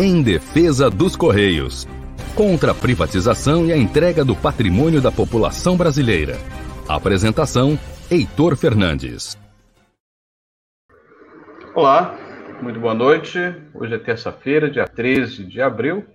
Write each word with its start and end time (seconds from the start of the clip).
Em 0.00 0.22
defesa 0.22 0.88
dos 0.88 1.16
Correios. 1.16 1.84
Contra 2.36 2.70
a 2.70 2.74
privatização 2.74 3.66
e 3.66 3.72
a 3.72 3.76
entrega 3.76 4.24
do 4.24 4.36
patrimônio 4.36 5.02
da 5.02 5.10
população 5.10 5.76
brasileira. 5.76 6.36
Apresentação: 6.88 7.76
Heitor 8.08 8.56
Fernandes. 8.56 9.36
Olá, 11.74 12.16
muito 12.62 12.78
boa 12.78 12.94
noite. 12.94 13.40
Hoje 13.74 13.92
é 13.92 13.98
terça-feira, 13.98 14.70
dia 14.70 14.84
13 14.84 15.44
de 15.44 15.60
abril. 15.60 16.06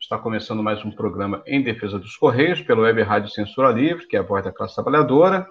Está 0.00 0.16
começando 0.16 0.62
mais 0.62 0.84
um 0.84 0.92
programa 0.92 1.42
em 1.48 1.60
defesa 1.60 1.98
dos 1.98 2.16
Correios 2.16 2.60
pelo 2.60 2.82
Web 2.82 3.02
Rádio 3.02 3.30
Censura 3.30 3.72
Livre, 3.72 4.06
que 4.06 4.16
é 4.16 4.20
a 4.20 4.22
voz 4.22 4.44
da 4.44 4.52
classe 4.52 4.76
trabalhadora. 4.76 5.48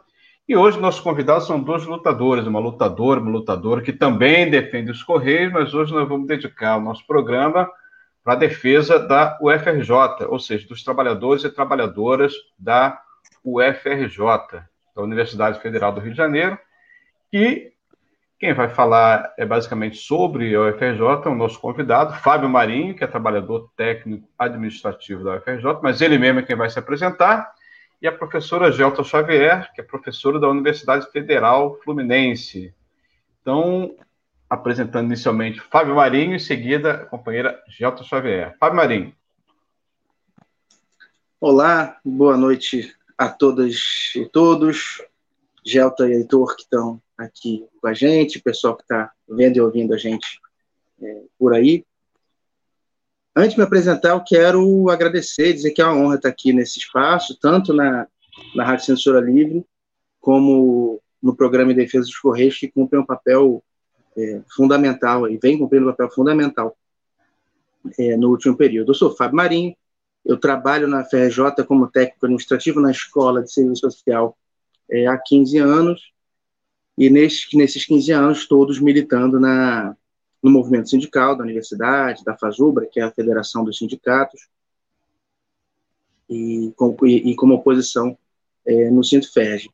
E 0.48 0.56
hoje 0.56 0.80
nossos 0.80 1.02
convidados 1.02 1.48
são 1.48 1.60
dois 1.60 1.88
lutadores, 1.88 2.46
uma 2.46 2.60
lutadora, 2.60 3.20
uma 3.20 3.32
lutadora 3.32 3.82
que 3.82 3.92
também 3.92 4.48
defende 4.48 4.92
os 4.92 5.02
Correios, 5.02 5.52
mas 5.52 5.74
hoje 5.74 5.92
nós 5.92 6.08
vamos 6.08 6.28
dedicar 6.28 6.78
o 6.78 6.82
nosso 6.82 7.06
programa 7.08 7.68
para 8.24 8.34
a 8.34 8.38
defesa 8.38 9.00
da 9.00 9.40
UFRJ, 9.42 10.26
ou 10.28 10.38
seja, 10.38 10.68
dos 10.68 10.84
trabalhadores 10.84 11.44
e 11.44 11.50
trabalhadoras 11.50 12.34
da 12.60 13.02
UFRJ, 13.44 14.20
da 14.96 15.02
Universidade 15.02 15.60
Federal 15.62 15.92
do 15.92 16.00
Rio 16.00 16.12
de 16.12 16.18
Janeiro, 16.18 16.60
e 17.34 17.72
quem 18.38 18.54
vai 18.54 18.70
falar 18.70 19.34
é 19.40 19.46
basicamente 19.48 19.98
sobre 19.98 20.54
a 20.54 20.62
UFRJ, 20.62 21.02
é 21.26 21.30
o 21.30 21.36
nosso 21.36 21.60
convidado, 21.60 22.14
Fábio 22.18 22.48
Marinho, 22.48 22.94
que 22.94 23.04
é 23.04 23.08
trabalhador 23.08 23.72
técnico 23.76 24.30
administrativo 24.38 25.24
da 25.24 25.38
UFRJ, 25.38 25.80
mas 25.82 26.02
ele 26.02 26.20
mesmo 26.20 26.42
é 26.42 26.44
quem 26.44 26.56
vai 26.56 26.70
se 26.70 26.78
apresentar 26.78 27.52
e 28.02 28.08
a 28.08 28.12
professora 28.12 28.72
Gelta 28.72 29.04
Xavier, 29.04 29.72
que 29.74 29.82
é 29.82 29.84
professora 29.84 30.40
da 30.40 30.50
Universidade 30.50 31.10
Federal 31.12 31.80
Fluminense. 31.84 32.74
Então, 33.42 33.96
apresentando 34.50 35.08
inicialmente 35.08 35.60
Fábio 35.60 35.96
Marinho, 35.96 36.36
em 36.36 36.40
seguida 36.40 36.94
a 36.94 37.06
companheira 37.06 37.62
Gelta 37.68 38.04
Xavier. 38.04 38.56
Fábio 38.60 38.78
Marinho. 38.78 39.16
Olá, 41.40 42.00
boa 42.04 42.38
noite 42.38 42.94
a 43.18 43.30
todas 43.30 44.12
e 44.16 44.26
todos, 44.26 45.02
Gelta 45.66 46.08
e 46.08 46.14
Heitor 46.14 46.56
que 46.56 46.64
estão 46.64 47.02
aqui 47.18 47.66
com 47.82 47.88
a 47.88 47.94
gente, 47.94 48.38
o 48.38 48.44
pessoal 48.44 48.76
que 48.76 48.84
está 48.84 49.12
vendo 49.28 49.58
e 49.58 49.62
ouvindo 49.62 49.94
a 49.94 49.98
gente 49.98 50.40
é, 51.02 51.22
por 51.38 51.54
aí. 51.54 51.86
Antes 53.38 53.52
de 53.52 53.58
me 53.58 53.66
apresentar, 53.66 54.12
eu 54.12 54.24
quero 54.24 54.90
agradecer, 54.90 55.52
dizer 55.52 55.72
que 55.72 55.82
é 55.82 55.86
uma 55.86 55.98
honra 55.98 56.16
estar 56.16 56.30
aqui 56.30 56.54
nesse 56.54 56.80
espaço, 56.80 57.38
tanto 57.38 57.74
na, 57.74 58.08
na 58.56 58.64
Rádio 58.64 58.86
Censura 58.86 59.20
Livre, 59.20 59.66
como 60.22 61.02
no 61.22 61.36
programa 61.36 61.74
em 61.74 61.76
Defesa 61.76 62.06
dos 62.06 62.18
Correios, 62.18 62.58
que 62.58 62.72
cumpre 62.72 62.98
um 62.98 63.06
papel 63.06 63.62
é, 64.18 64.42
fundamental, 64.56 65.30
e 65.30 65.38
vem 65.38 65.58
cumprindo 65.58 65.86
um 65.86 65.92
papel 65.92 66.10
fundamental 66.12 66.78
é, 68.00 68.16
no 68.16 68.30
último 68.30 68.56
período. 68.56 68.92
Eu 68.92 68.96
sou 68.96 69.14
Fábio 69.14 69.36
Marinho, 69.36 69.76
eu 70.24 70.38
trabalho 70.38 70.88
na 70.88 71.04
FRJ 71.04 71.66
como 71.68 71.92
técnico 71.92 72.26
administrativo 72.26 72.80
na 72.80 72.92
Escola 72.92 73.44
de 73.44 73.52
Serviço 73.52 73.82
Social 73.82 74.38
é, 74.90 75.08
há 75.08 75.18
15 75.18 75.58
anos, 75.58 76.14
e 76.98 77.10
nesses, 77.10 77.48
nesses 77.54 77.86
15 77.86 78.12
anos 78.14 78.48
todos 78.48 78.80
militando 78.80 79.42
na, 79.42 79.94
no 80.46 80.52
movimento 80.52 80.92
sindical 80.92 81.36
da 81.36 81.44
universidade, 81.44 82.24
da 82.24 82.38
FASUBRA, 82.38 82.86
que 82.86 83.00
é 83.00 83.04
a 83.04 83.12
Federação 83.12 83.66
dos 83.66 83.80
Sindicatos, 83.80 84.48
e, 86.30 86.72
e, 87.04 87.32
e 87.32 87.36
como 87.36 87.56
oposição 87.56 88.16
é, 88.64 88.92
no 88.92 89.04
Sinterferg. 89.04 89.68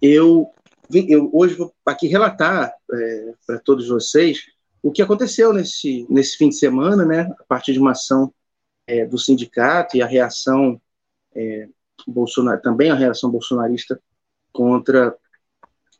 Eu, 0.00 0.50
eu 0.94 1.28
hoje 1.30 1.56
vou 1.56 1.74
aqui 1.84 2.06
relatar 2.06 2.74
é, 2.90 3.34
para 3.46 3.58
todos 3.58 3.86
vocês 3.86 4.46
o 4.82 4.90
que 4.90 5.02
aconteceu 5.02 5.52
nesse, 5.52 6.06
nesse 6.08 6.38
fim 6.38 6.48
de 6.48 6.56
semana, 6.56 7.04
né, 7.04 7.30
a 7.38 7.44
partir 7.44 7.74
de 7.74 7.78
uma 7.78 7.90
ação 7.90 8.32
é, 8.86 9.04
do 9.04 9.18
sindicato 9.18 9.94
e 9.94 10.00
a 10.00 10.06
reação 10.06 10.80
é, 11.34 11.68
Bolsonar, 12.06 12.62
também 12.62 12.90
a 12.90 12.94
reação 12.94 13.30
bolsonarista 13.30 14.00
contra 14.54 15.14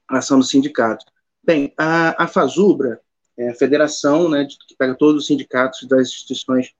a 0.09 0.17
ação 0.17 0.39
do 0.39 0.45
sindicato. 0.47 1.05
Bem, 1.45 1.75
a, 1.77 2.25
a 2.25 2.27
FASUBRA 2.27 2.99
é, 3.37 3.55
federação, 3.55 4.29
né, 4.29 4.47
que 4.47 4.77
pega 4.77 4.95
todos 4.95 5.23
os 5.23 5.27
sindicatos 5.27 5.87
das 5.89 6.09
instituições 6.09 6.73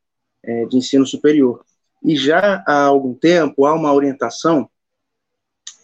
é, 0.43 0.67
de 0.67 0.77
ensino 0.77 1.07
superior. 1.07 1.65
E 2.05 2.17
já 2.17 2.63
há 2.67 2.83
algum 2.85 3.15
tempo 3.15 3.65
há 3.65 3.75
uma 3.75 3.93
orientação 3.93 4.69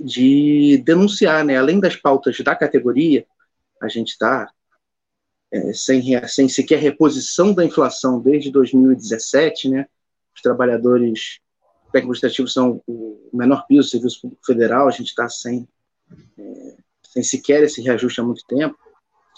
de 0.00 0.82
denunciar, 0.84 1.44
né, 1.44 1.56
além 1.56 1.80
das 1.80 1.96
pautas 1.96 2.38
da 2.40 2.54
categoria, 2.54 3.26
a 3.80 3.88
gente 3.88 4.10
está 4.10 4.50
é, 5.50 5.72
sem, 5.72 6.02
sem 6.26 6.48
sequer 6.48 6.78
reposição 6.78 7.52
da 7.52 7.64
inflação 7.64 8.20
desde 8.20 8.50
2017, 8.50 9.68
né, 9.68 9.86
os 10.34 10.42
trabalhadores 10.42 11.40
técnicos 11.92 12.18
administrativos 12.18 12.52
são 12.52 12.82
o 12.86 13.30
menor 13.32 13.66
piso 13.66 13.88
do 13.88 13.90
Serviço 13.90 14.20
Público 14.20 14.46
Federal, 14.46 14.88
a 14.88 14.90
gente 14.90 15.08
está 15.08 15.28
sem, 15.28 15.66
é, 16.38 16.76
sem 17.02 17.22
sequer 17.22 17.62
esse 17.62 17.80
reajuste 17.80 18.20
há 18.20 18.24
muito 18.24 18.44
tempo. 18.46 18.78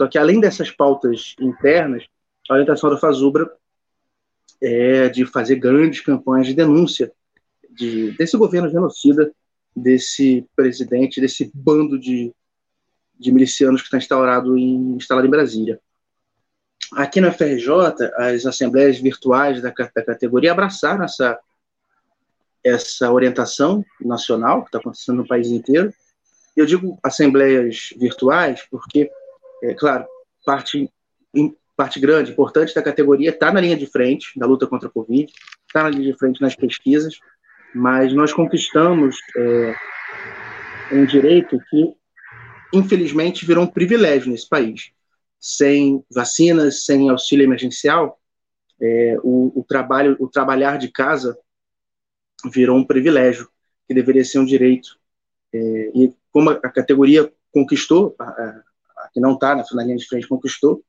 Só 0.00 0.08
que, 0.08 0.16
além 0.16 0.40
dessas 0.40 0.70
pautas 0.70 1.34
internas, 1.38 2.06
a 2.48 2.54
orientação 2.54 2.88
da 2.88 2.96
Fazubra 2.96 3.52
é 4.58 5.10
de 5.10 5.26
fazer 5.26 5.56
grandes 5.56 6.00
campanhas 6.00 6.46
de 6.46 6.54
denúncia 6.54 7.12
de, 7.68 8.12
desse 8.12 8.34
governo 8.38 8.70
genocida, 8.70 9.30
desse 9.76 10.48
presidente, 10.56 11.20
desse 11.20 11.50
bando 11.52 11.98
de, 11.98 12.34
de 13.18 13.30
milicianos 13.30 13.82
que 13.82 13.88
está 13.88 13.98
instaurado 13.98 14.56
em, 14.56 14.96
instalado 14.96 15.26
em 15.26 15.30
Brasília. 15.30 15.78
Aqui 16.92 17.20
na 17.20 17.30
FRJ, 17.30 17.70
as 18.16 18.46
assembleias 18.46 18.98
virtuais 18.98 19.60
da, 19.60 19.68
da 19.68 20.02
categoria 20.02 20.52
abraçaram 20.52 21.04
essa, 21.04 21.38
essa 22.64 23.12
orientação 23.12 23.84
nacional 24.00 24.62
que 24.62 24.68
está 24.68 24.78
acontecendo 24.78 25.16
no 25.18 25.28
país 25.28 25.48
inteiro. 25.48 25.92
Eu 26.56 26.64
digo 26.64 26.98
assembleias 27.02 27.90
virtuais 27.98 28.66
porque 28.70 29.10
é, 29.62 29.74
claro, 29.74 30.06
parte, 30.44 30.90
parte 31.76 32.00
grande, 32.00 32.32
importante 32.32 32.74
da 32.74 32.82
categoria 32.82 33.30
está 33.30 33.52
na 33.52 33.60
linha 33.60 33.76
de 33.76 33.86
frente 33.86 34.38
da 34.38 34.46
luta 34.46 34.66
contra 34.66 34.88
a 34.88 34.92
Covid, 34.92 35.32
está 35.66 35.84
na 35.84 35.90
linha 35.90 36.12
de 36.12 36.18
frente 36.18 36.40
nas 36.40 36.54
pesquisas, 36.54 37.18
mas 37.74 38.12
nós 38.12 38.32
conquistamos 38.32 39.16
é, 39.36 39.74
um 40.92 41.04
direito 41.04 41.58
que, 41.70 41.94
infelizmente, 42.72 43.46
virou 43.46 43.64
um 43.64 43.68
privilégio 43.68 44.30
nesse 44.30 44.48
país. 44.48 44.90
Sem 45.38 46.04
vacinas, 46.10 46.84
sem 46.84 47.08
auxílio 47.08 47.44
emergencial, 47.44 48.20
é, 48.80 49.16
o, 49.22 49.60
o, 49.60 49.64
trabalho, 49.64 50.16
o 50.18 50.28
trabalhar 50.28 50.78
de 50.78 50.90
casa 50.90 51.38
virou 52.52 52.76
um 52.76 52.84
privilégio 52.84 53.48
que 53.86 53.94
deveria 53.94 54.24
ser 54.24 54.38
um 54.38 54.44
direito. 54.44 54.98
É, 55.52 55.58
e 55.94 56.14
como 56.32 56.50
a, 56.50 56.68
categoria 56.70 57.30
conquistou 57.52 58.14
a, 58.18 58.62
que 59.12 59.20
não 59.20 59.34
está 59.34 59.54
na 59.54 59.84
linha 59.84 59.96
de 59.96 60.06
frente, 60.06 60.28
conquistou, 60.28 60.82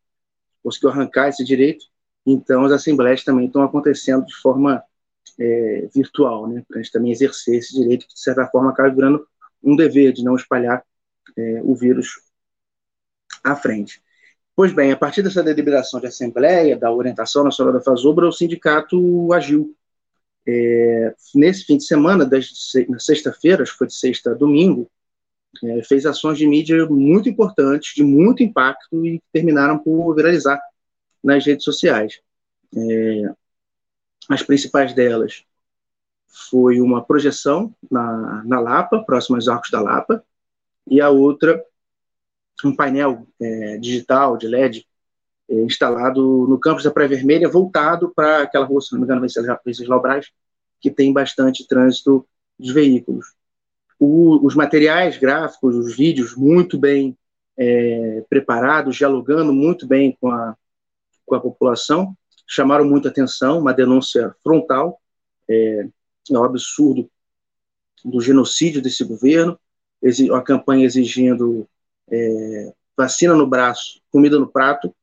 conseguiu 0.64 0.90
arrancar 0.90 1.30
esse 1.30 1.44
direito. 1.44 1.86
Então, 2.26 2.64
as 2.66 2.72
assembleias 2.72 3.24
também 3.24 3.48
estão 3.48 3.64
acontecendo 3.64 4.26
de 4.26 4.36
forma 4.36 4.84
é, 5.40 5.90
virtual, 5.94 6.48
né, 6.48 6.64
para 6.68 6.80
a 6.80 6.82
gente 6.84 6.92
também 6.92 7.12
exercer 7.12 7.56
esse 7.56 7.74
direito, 7.74 8.08
que 8.08 8.14
de 8.14 8.22
certa 8.22 8.46
forma 8.48 8.70
acaba 8.70 8.94
virando 8.94 9.26
um 9.64 9.76
dever 9.76 10.14
de 10.14 10.24
não 10.24 10.36
espalhar 10.36 10.84
é, 11.38 11.62
o 11.64 11.76
vírus 11.76 12.22
à 13.44 13.56
frente. 13.56 14.02
Pois 14.56 14.74
bem, 14.74 14.92
a 14.92 14.98
partir 14.98 15.24
dessa 15.24 15.42
deliberação 15.42 16.00
de 16.00 16.08
assembleia, 16.08 16.78
da 16.78 16.92
orientação 16.92 17.44
nacional 17.44 17.74
da 17.74 17.82
FASUBRA, 17.82 18.28
o 18.28 18.32
sindicato 18.32 19.32
agiu. 19.34 19.76
É, 20.48 21.14
nesse 21.34 21.66
fim 21.66 21.78
de 21.78 21.84
semana, 21.84 22.26
das, 22.26 22.52
na 22.90 23.00
sexta-feira, 23.00 23.64
acho 23.64 23.72
que 23.72 23.78
foi 23.78 23.88
de 23.88 23.96
sexta 23.96 24.32
a 24.32 24.34
domingo, 24.34 24.90
é, 25.64 25.84
fez 25.84 26.06
ações 26.06 26.38
de 26.38 26.48
mídia 26.48 26.86
muito 26.86 27.30
importantes, 27.30 27.94
de 27.94 28.04
muito 28.04 28.44
impacto 28.44 29.06
e 29.06 29.22
terminaram 29.32 29.78
por 29.78 30.16
viralizar 30.16 30.60
nas 31.24 31.46
redes 31.46 31.64
sociais. 31.64 32.20
É, 32.76 33.34
as 34.30 34.42
principais 34.44 34.94
delas 34.94 35.44
foi 36.28 36.80
uma 36.80 37.04
projeção 37.04 37.76
na, 37.90 38.44
na 38.46 38.60
Lapa, 38.60 39.04
próximo 39.04 39.36
aos 39.36 39.48
arcos 39.48 39.70
da 39.70 39.82
Lapa, 39.82 40.24
e 40.88 41.02
a 41.02 41.10
outra, 41.10 41.64
um 42.64 42.76
painel 42.76 43.28
é, 43.40 43.78
digital 43.78 44.38
de 44.38 44.48
LED 44.48 44.88
é, 45.50 45.62
instalado 45.64 46.48
no 46.48 46.60
campus 46.60 46.84
da 46.84 46.92
Praia 46.92 47.10
Vermelha, 47.10 47.50
voltado 47.50 48.12
para 48.16 48.44
aquela 48.44 48.66
rua, 48.66 48.82
se 48.82 48.94
não 48.94 49.00
me 49.00 49.06
engano, 49.06 49.22
Venceslau 49.66 50.02
Braz, 50.02 50.32
que 50.80 50.90
tem 50.90 51.12
bastante 51.12 51.68
trânsito 51.68 52.26
de 52.58 52.72
veículos 52.72 53.41
o, 54.04 54.44
os 54.44 54.56
materiais 54.56 55.16
gráficos, 55.20 55.76
os 55.76 55.96
vídeos 55.96 56.36
muito 56.36 56.76
bem 56.76 57.16
é, 57.56 58.26
preparados, 58.28 58.96
dialogando 58.96 59.54
muito 59.54 59.86
bem 59.86 60.18
com 60.20 60.32
a, 60.32 60.58
com 61.24 61.36
a 61.36 61.40
população, 61.40 62.18
chamaram 62.48 62.84
muita 62.84 63.10
atenção, 63.10 63.60
uma 63.60 63.76
denúncia 63.76 64.36
frontal 64.42 65.00
é, 65.48 65.88
ao 66.34 66.44
absurdo 66.44 67.08
do 68.04 68.20
genocídio 68.20 68.82
desse 68.82 69.04
governo, 69.04 69.60
uma 70.22 70.42
campanha 70.42 70.84
exigindo 70.84 71.70
é, 72.10 72.74
vacina 72.98 73.36
no 73.36 73.46
braço, 73.46 74.02
comida 74.12 74.40
no 74.40 74.48
prato, 74.48 74.96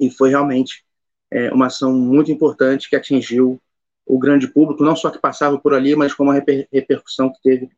e 0.00 0.10
foi 0.10 0.30
realmente 0.30 0.84
é, 1.30 1.52
uma 1.52 1.66
ação 1.66 1.92
muito 1.92 2.32
importante 2.32 2.90
que 2.90 2.96
atingiu 2.96 3.62
o 4.06 4.18
grande 4.18 4.46
público, 4.46 4.84
não 4.84 4.94
só 4.94 5.10
que 5.10 5.18
passava 5.18 5.58
por 5.58 5.74
ali, 5.74 5.96
mas 5.96 6.14
como 6.14 6.30
a 6.30 6.34
reper 6.34 6.68
repercussão 6.72 7.32
que 7.32 7.42
teve 7.42 7.70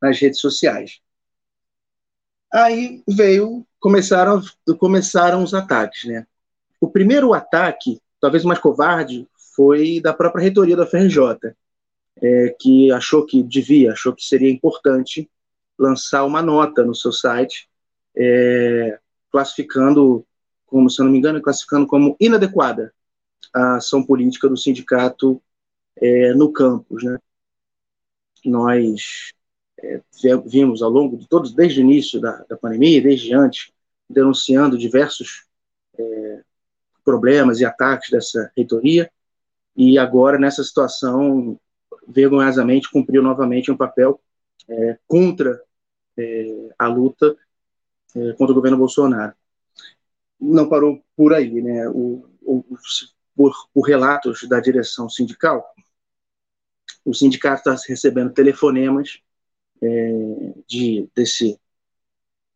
nas 0.00 0.18
redes 0.18 0.40
sociais. 0.40 1.00
Aí 2.52 3.02
veio, 3.06 3.66
começaram, 3.78 4.40
começaram 4.78 5.42
os 5.42 5.52
ataques, 5.52 6.04
né? 6.04 6.26
O 6.80 6.88
primeiro 6.88 7.34
ataque, 7.34 8.00
talvez 8.20 8.44
o 8.44 8.48
mais 8.48 8.58
covarde, 8.60 9.28
foi 9.54 10.00
da 10.00 10.14
própria 10.14 10.42
reitoria 10.42 10.76
da 10.76 10.86
FRJ, 10.86 11.54
é, 12.22 12.56
que 12.58 12.90
achou 12.90 13.26
que 13.26 13.42
devia, 13.42 13.92
achou 13.92 14.14
que 14.14 14.24
seria 14.24 14.50
importante 14.50 15.28
lançar 15.78 16.24
uma 16.24 16.40
nota 16.40 16.82
no 16.82 16.94
seu 16.94 17.12
site, 17.12 17.68
é, 18.16 18.98
classificando, 19.30 20.24
como 20.64 20.88
se 20.88 21.00
eu 21.00 21.04
não 21.04 21.12
me 21.12 21.18
engano, 21.18 21.42
classificando 21.42 21.86
como 21.86 22.16
inadequada 22.18 22.94
a 23.54 23.76
ação 23.76 24.02
política 24.02 24.48
do 24.48 24.56
sindicato 24.56 25.42
é, 25.96 26.34
no 26.34 26.52
campus, 26.52 27.02
né? 27.04 27.18
Nós 28.44 29.32
é, 29.78 30.00
vimos 30.46 30.82
ao 30.82 30.90
longo 30.90 31.16
de 31.16 31.28
todos, 31.28 31.54
desde 31.54 31.80
o 31.80 31.84
início 31.84 32.20
da, 32.20 32.44
da 32.48 32.56
pandemia, 32.56 33.02
desde 33.02 33.34
antes, 33.34 33.72
denunciando 34.08 34.78
diversos 34.78 35.46
é, 35.98 36.42
problemas 37.04 37.60
e 37.60 37.64
ataques 37.64 38.10
dessa 38.10 38.50
reitoria, 38.56 39.10
e 39.76 39.98
agora, 39.98 40.38
nessa 40.38 40.64
situação, 40.64 41.58
vergonhosamente 42.08 42.90
cumpriu 42.90 43.22
novamente 43.22 43.70
um 43.70 43.76
papel 43.76 44.20
é, 44.68 44.98
contra 45.06 45.60
é, 46.16 46.68
a 46.78 46.86
luta 46.86 47.36
é, 48.14 48.32
contra 48.32 48.52
o 48.52 48.54
governo 48.54 48.78
Bolsonaro. 48.78 49.34
Não 50.40 50.68
parou 50.68 51.02
por 51.16 51.34
aí, 51.34 51.60
né? 51.60 51.88
O, 51.88 52.24
o, 52.42 52.64
por, 53.34 53.52
por 53.74 53.82
relatos 53.82 54.48
da 54.48 54.58
direção 54.60 55.08
sindical, 55.10 55.64
o 57.06 57.14
sindicato 57.14 57.70
está 57.70 57.86
recebendo 57.88 58.32
telefonemas 58.32 59.20
é, 59.80 60.54
de, 60.66 61.08
desse, 61.14 61.58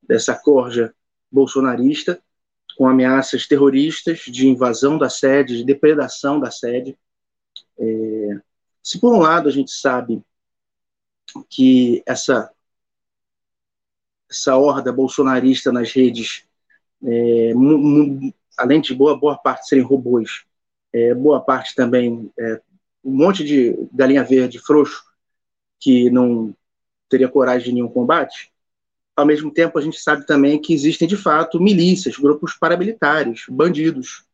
dessa 0.03 0.35
corja 0.35 0.93
bolsonarista 1.31 2.21
com 2.77 2.89
ameaças 2.89 3.47
terroristas 3.47 4.21
de 4.21 4.49
invasão 4.49 4.99
da 4.99 5.09
sede, 5.09 5.59
de 5.59 5.65
depredação 5.65 6.41
da 6.41 6.51
sede. 6.51 6.99
É, 7.79 8.41
se 8.83 8.99
por 8.99 9.15
um 9.15 9.21
lado 9.21 9.49
a 9.49 9.53
gente 9.53 9.71
sabe 9.71 10.23
que 11.49 12.03
essa 12.05 12.51
essa 14.29 14.57
horda 14.57 14.93
bolsonarista 14.93 15.73
nas 15.73 15.93
redes, 15.93 16.45
é, 17.05 17.53
além 18.57 18.81
de 18.81 18.95
boa 18.95 19.17
boa 19.17 19.37
parte 19.37 19.69
serem 19.69 19.85
robôs, 19.85 20.45
é, 20.93 21.15
boa 21.15 21.41
parte 21.41 21.75
também 21.75 22.33
é, 22.39 22.61
um 23.05 23.13
monte 23.13 23.45
de 23.45 23.77
galinha 23.93 24.25
verde 24.25 24.59
frouxo 24.59 25.05
que 25.79 26.11
não 26.11 26.55
teria 27.09 27.29
coragem 27.29 27.69
de 27.69 27.75
nenhum 27.75 27.89
combate. 27.89 28.53
Ao 29.17 29.27
mesmo 29.27 29.53
tempo, 29.53 29.79
a 29.79 29.83
gente 29.83 30.01
sabe 30.01 30.27
também 30.27 30.61
que 30.61 30.73
existem, 30.73 31.09
de 31.09 31.17
fato, 31.17 31.61
milícias, 31.61 32.17
grupos 32.17 32.55
paramilitares, 32.55 33.45
bandidos 33.49 34.25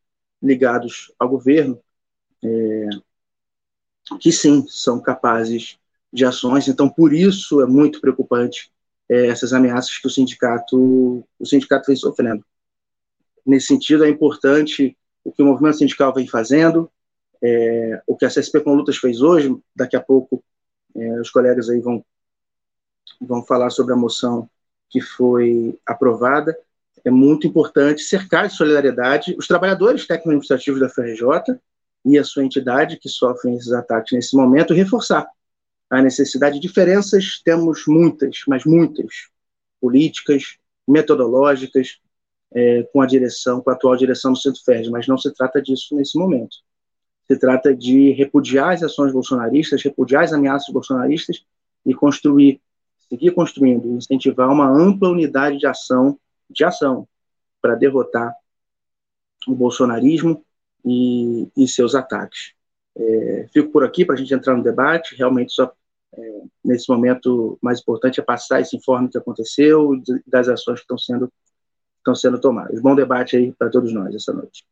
ligados 0.43 1.13
ao 1.19 1.29
governo, 1.29 1.81
é, 2.45 2.89
que 4.21 4.31
sim, 4.31 4.65
são 4.69 5.01
capazes 5.01 5.79
de 6.13 6.25
ações. 6.25 6.69
Então, 6.69 6.89
por 6.89 7.13
isso 7.13 7.61
é 7.61 7.67
muito 7.67 8.01
preocupante 8.01 8.71
é, 9.09 9.27
essas 9.27 9.53
ameaças 9.53 9.99
que 9.99 10.07
o 10.07 10.11
sindicato, 10.11 11.25
o 11.39 11.47
sindicato 11.47 11.87
vem 11.87 11.97
sofrendo. 11.97 12.45
Nesse 13.45 13.69
sentido, 13.69 14.05
é 14.05 14.09
importante 14.09 14.97
o 15.25 15.33
que 15.33 15.43
o 15.43 15.47
movimento 15.47 15.79
sindical 15.79 16.13
vem 16.13 16.27
fazendo, 16.27 16.91
é, 17.43 18.03
o 18.07 18.17
que 18.17 18.25
a 18.25 18.29
CSP 18.29 18.61
com 18.61 18.75
Lutas 18.75 18.97
fez 18.97 19.21
hoje, 19.21 19.55
daqui 19.75 19.97
a 19.97 20.01
pouco 20.01 20.43
é, 20.95 21.21
os 21.21 21.31
colegas 21.31 21.69
aí 21.69 21.81
vão, 21.81 22.05
vão 23.21 23.43
falar 23.45 23.71
sobre 23.71 23.93
a 23.93 23.97
moção 23.97 24.49
que 24.89 25.01
foi 25.01 25.79
aprovada. 25.85 26.57
É 27.05 27.11
muito 27.11 27.47
importante 27.47 28.03
cercar 28.03 28.49
de 28.49 28.55
solidariedade 28.55 29.37
os 29.39 29.47
trabalhadores 29.47 30.07
técnico-administrativos 30.07 30.81
da 30.81 30.89
FRJ 30.89 31.59
e 32.05 32.19
a 32.19 32.25
sua 32.25 32.45
entidade 32.45 32.99
que 32.99 33.09
sofrem 33.09 33.57
esses 33.57 33.73
ataques 33.73 34.13
nesse 34.13 34.37
momento 34.37 34.73
e 34.73 34.77
reforçar 34.77 35.29
a 35.91 36.03
necessidade. 36.03 36.59
Diferenças 36.59 37.41
temos 37.45 37.85
muitas, 37.87 38.43
mas 38.47 38.65
muitas, 38.65 39.29
políticas, 39.81 40.57
metodológicas, 40.87 41.99
é, 42.53 42.85
com 42.93 43.01
a 43.01 43.07
direção, 43.07 43.61
com 43.61 43.71
a 43.71 43.73
atual 43.75 43.97
direção 43.97 44.33
do 44.33 44.39
Centro 44.39 44.63
Ferdi, 44.65 44.91
mas 44.91 45.07
não 45.07 45.19
se 45.19 45.33
trata 45.33 45.61
disso 45.61 45.95
nesse 45.95 46.19
momento. 46.19 46.57
Se 47.29 47.39
trata 47.39 47.75
de 47.75 48.13
repudiar 48.13 48.75
as 48.75 48.83
ações 48.83 49.13
bolsonaristas, 49.13 49.83
repudiar 49.83 50.25
as 50.25 50.33
ameaças 50.33 50.73
bolsonaristas 50.73 51.45
e 51.85 51.95
construir, 51.95 52.61
seguir 53.09 53.33
construindo, 53.33 53.97
incentivar 53.97 54.51
uma 54.51 54.69
ampla 54.69 55.11
unidade 55.11 55.59
de 55.59 55.67
ação, 55.67 56.19
de 56.49 56.65
ação 56.65 57.09
para 57.61 57.75
derrotar 57.75 58.33
o 59.47 59.55
bolsonarismo 59.55 60.45
e, 60.85 61.49
e 61.57 61.67
seus 61.67 61.95
ataques. 61.95 62.55
É, 62.97 63.47
fico 63.53 63.71
por 63.71 63.85
aqui 63.85 64.05
para 64.05 64.15
a 64.15 64.19
gente 64.19 64.33
entrar 64.33 64.57
no 64.57 64.63
debate. 64.63 65.17
Realmente, 65.17 65.53
só 65.53 65.73
é, 66.17 66.43
nesse 66.65 66.89
momento 66.89 67.59
mais 67.61 67.81
importante 67.81 68.21
é 68.21 68.23
passar 68.23 68.61
esse 68.61 68.77
informe 68.77 69.09
que 69.09 69.19
aconteceu 69.19 69.95
e 69.95 70.03
das 70.27 70.49
ações 70.49 70.77
que 70.77 70.85
estão 70.85 70.99
sendo 70.99 71.33
estão 71.99 72.15
sendo 72.15 72.41
tomadas. 72.41 72.81
Bom 72.81 72.95
debate 72.95 73.37
aí 73.37 73.53
para 73.53 73.69
todos 73.69 73.93
nós 73.93 74.15
essa 74.15 74.33
noite. 74.33 74.65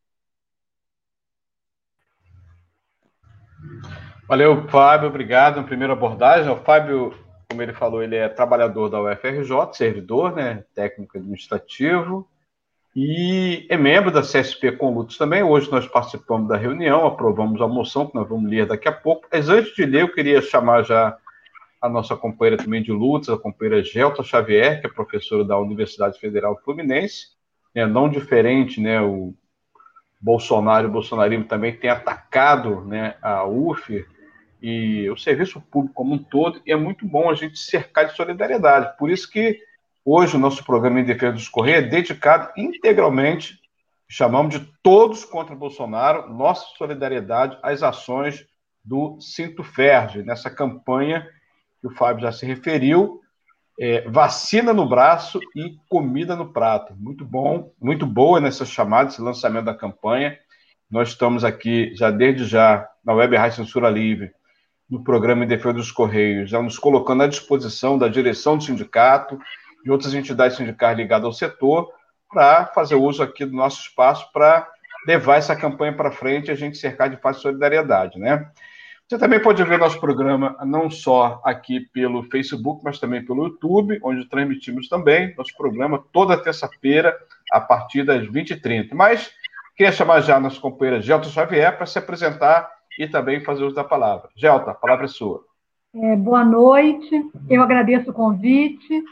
Valeu, 4.27 4.67
Fábio, 4.69 5.07
obrigado. 5.07 5.63
Primeira 5.65 5.93
abordagem, 5.93 6.51
o 6.51 6.55
Fábio, 6.57 7.13
como 7.47 7.61
ele 7.61 7.73
falou, 7.73 8.01
ele 8.01 8.15
é 8.15 8.27
trabalhador 8.27 8.89
da 8.89 8.99
UFRJ, 8.99 9.73
servidor, 9.73 10.33
né, 10.35 10.63
técnico 10.73 11.15
administrativo, 11.15 12.27
e 12.95 13.67
é 13.69 13.77
membro 13.77 14.09
da 14.09 14.21
CSP 14.21 14.71
com 14.71 14.91
Lutos 14.95 15.15
também. 15.19 15.43
Hoje 15.43 15.69
nós 15.69 15.85
participamos 15.87 16.47
da 16.47 16.57
reunião, 16.57 17.05
aprovamos 17.05 17.61
a 17.61 17.67
moção, 17.67 18.07
que 18.07 18.15
nós 18.15 18.27
vamos 18.27 18.49
ler 18.49 18.65
daqui 18.65 18.87
a 18.87 18.91
pouco. 18.91 19.27
Mas 19.31 19.47
antes 19.47 19.75
de 19.75 19.85
ler, 19.85 20.01
eu 20.01 20.11
queria 20.11 20.41
chamar 20.41 20.81
já 20.81 21.15
a 21.79 21.87
nossa 21.87 22.15
companheira 22.15 22.57
também 22.57 22.81
de 22.81 22.91
lutas, 22.91 23.29
a 23.29 23.37
companheira 23.37 23.83
Gelta 23.83 24.23
Xavier, 24.23 24.81
que 24.81 24.87
é 24.87 24.89
professora 24.89 25.45
da 25.45 25.59
Universidade 25.59 26.19
Federal 26.19 26.59
Fluminense, 26.65 27.27
né, 27.75 27.85
não 27.85 28.09
diferente, 28.09 28.81
né, 28.81 28.99
o 28.99 29.35
Bolsonaro 30.19 30.87
e 30.87 30.89
o 30.89 30.93
bolsonarismo 30.93 31.45
também 31.45 31.75
tem 31.75 31.91
atacado 31.91 32.81
né, 32.85 33.15
a 33.21 33.45
UF 33.45 34.03
e 34.61 35.09
o 35.09 35.17
serviço 35.17 35.61
público 35.61 35.93
como 35.93 36.15
um 36.15 36.17
todo, 36.17 36.61
e 36.65 36.71
é 36.71 36.75
muito 36.75 37.05
bom 37.05 37.29
a 37.29 37.35
gente 37.35 37.59
cercar 37.59 38.07
de 38.07 38.15
solidariedade. 38.15 38.97
Por 38.97 39.09
isso 39.09 39.29
que 39.29 39.59
hoje 40.03 40.35
o 40.35 40.39
nosso 40.39 40.63
programa 40.63 40.99
em 40.99 41.05
defesa 41.05 41.33
dos 41.33 41.49
Correios 41.49 41.85
é 41.85 41.87
dedicado 41.87 42.51
integralmente, 42.57 43.59
chamamos 44.07 44.59
de 44.59 44.67
Todos 44.81 45.25
contra 45.25 45.55
Bolsonaro, 45.55 46.33
nossa 46.33 46.65
solidariedade 46.77 47.57
às 47.61 47.83
ações 47.83 48.45
do 48.83 49.19
Cinto 49.19 49.63
Ferge, 49.63 50.23
nessa 50.23 50.49
campanha 50.49 51.27
que 51.81 51.87
o 51.87 51.91
Fábio 51.91 52.21
já 52.21 52.31
se 52.31 52.45
referiu, 52.45 53.21
é, 53.79 54.07
vacina 54.09 54.73
no 54.73 54.87
braço 54.87 55.39
e 55.55 55.77
comida 55.89 56.35
no 56.35 56.53
prato. 56.53 56.95
Muito 56.95 57.25
bom, 57.25 57.71
muito 57.81 58.05
boa 58.05 58.39
nessa 58.39 58.65
chamada, 58.65 59.09
esse 59.09 59.21
lançamento 59.21 59.65
da 59.65 59.73
campanha. 59.73 60.37
Nós 60.89 61.09
estamos 61.09 61.43
aqui 61.43 61.93
já 61.95 62.09
desde 62.09 62.45
já 62.45 62.87
na 63.03 63.13
Web 63.13 63.35
Rádio 63.35 63.57
Censura 63.57 63.89
Livre, 63.89 64.31
no 64.89 65.03
programa 65.03 65.43
em 65.43 65.47
defesa 65.47 65.73
dos 65.73 65.91
Correios, 65.91 66.49
já 66.49 66.61
nos 66.61 66.77
colocando 66.77 67.23
à 67.23 67.27
disposição 67.27 67.97
da 67.97 68.07
direção 68.07 68.57
do 68.57 68.63
sindicato 68.63 69.39
e 69.85 69.91
outras 69.91 70.13
entidades 70.13 70.57
sindicais 70.57 70.97
ligadas 70.97 71.25
ao 71.25 71.33
setor 71.33 71.89
para 72.29 72.67
fazer 72.67 72.95
uso 72.95 73.23
aqui 73.23 73.45
do 73.45 73.55
nosso 73.55 73.81
espaço 73.81 74.31
para 74.31 74.67
levar 75.07 75.37
essa 75.37 75.55
campanha 75.55 75.93
para 75.93 76.11
frente 76.11 76.47
e 76.47 76.51
a 76.51 76.55
gente 76.55 76.77
cercar 76.77 77.09
de 77.09 77.17
fácil 77.17 77.43
solidariedade, 77.43 78.19
né? 78.19 78.49
Você 79.07 79.19
também 79.19 79.39
pode 79.39 79.63
ver 79.63 79.77
nosso 79.77 79.99
programa 79.99 80.57
não 80.65 80.89
só 80.89 81.39
aqui 81.45 81.79
pelo 81.79 82.23
Facebook, 82.23 82.81
mas 82.83 82.97
também 82.97 83.23
pelo 83.23 83.43
YouTube, 83.43 83.99
onde 84.03 84.27
transmitimos 84.27 84.89
também 84.89 85.35
nosso 85.37 85.55
programa 85.55 86.03
toda 86.11 86.35
terça-feira, 86.35 87.15
a 87.51 87.61
partir 87.61 88.03
das 88.03 88.27
20h30. 88.27 88.93
Mas 88.93 89.31
queria 89.77 89.91
chamar 89.91 90.21
já 90.21 90.39
nossa 90.39 90.59
companheira 90.59 91.03
Gelta 91.03 91.29
Xavier 91.29 91.77
para 91.77 91.85
se 91.85 91.99
apresentar 91.99 92.67
e 92.97 93.07
também 93.07 93.43
fazer 93.43 93.63
uso 93.63 93.75
da 93.75 93.83
palavra. 93.83 94.29
Gelta, 94.35 94.71
a 94.71 94.75
palavra 94.75 95.05
é 95.05 95.07
sua. 95.07 95.43
É, 95.93 96.15
boa 96.15 96.43
noite, 96.43 97.29
eu 97.49 97.61
agradeço 97.61 98.11
o 98.11 98.13
convite. 98.13 99.03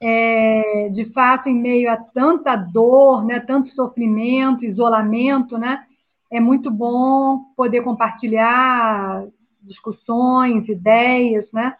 É, 0.00 0.88
de 0.92 1.04
fato, 1.12 1.48
em 1.48 1.54
meio 1.54 1.90
a 1.90 1.96
tanta 1.96 2.56
dor, 2.56 3.24
né, 3.24 3.38
tanto 3.40 3.72
sofrimento, 3.72 4.64
isolamento, 4.64 5.56
né, 5.56 5.84
é 6.28 6.40
muito 6.40 6.70
bom 6.70 7.44
poder 7.56 7.82
compartilhar 7.82 9.24
discussões, 9.60 10.68
ideias, 10.68 11.46
né? 11.52 11.76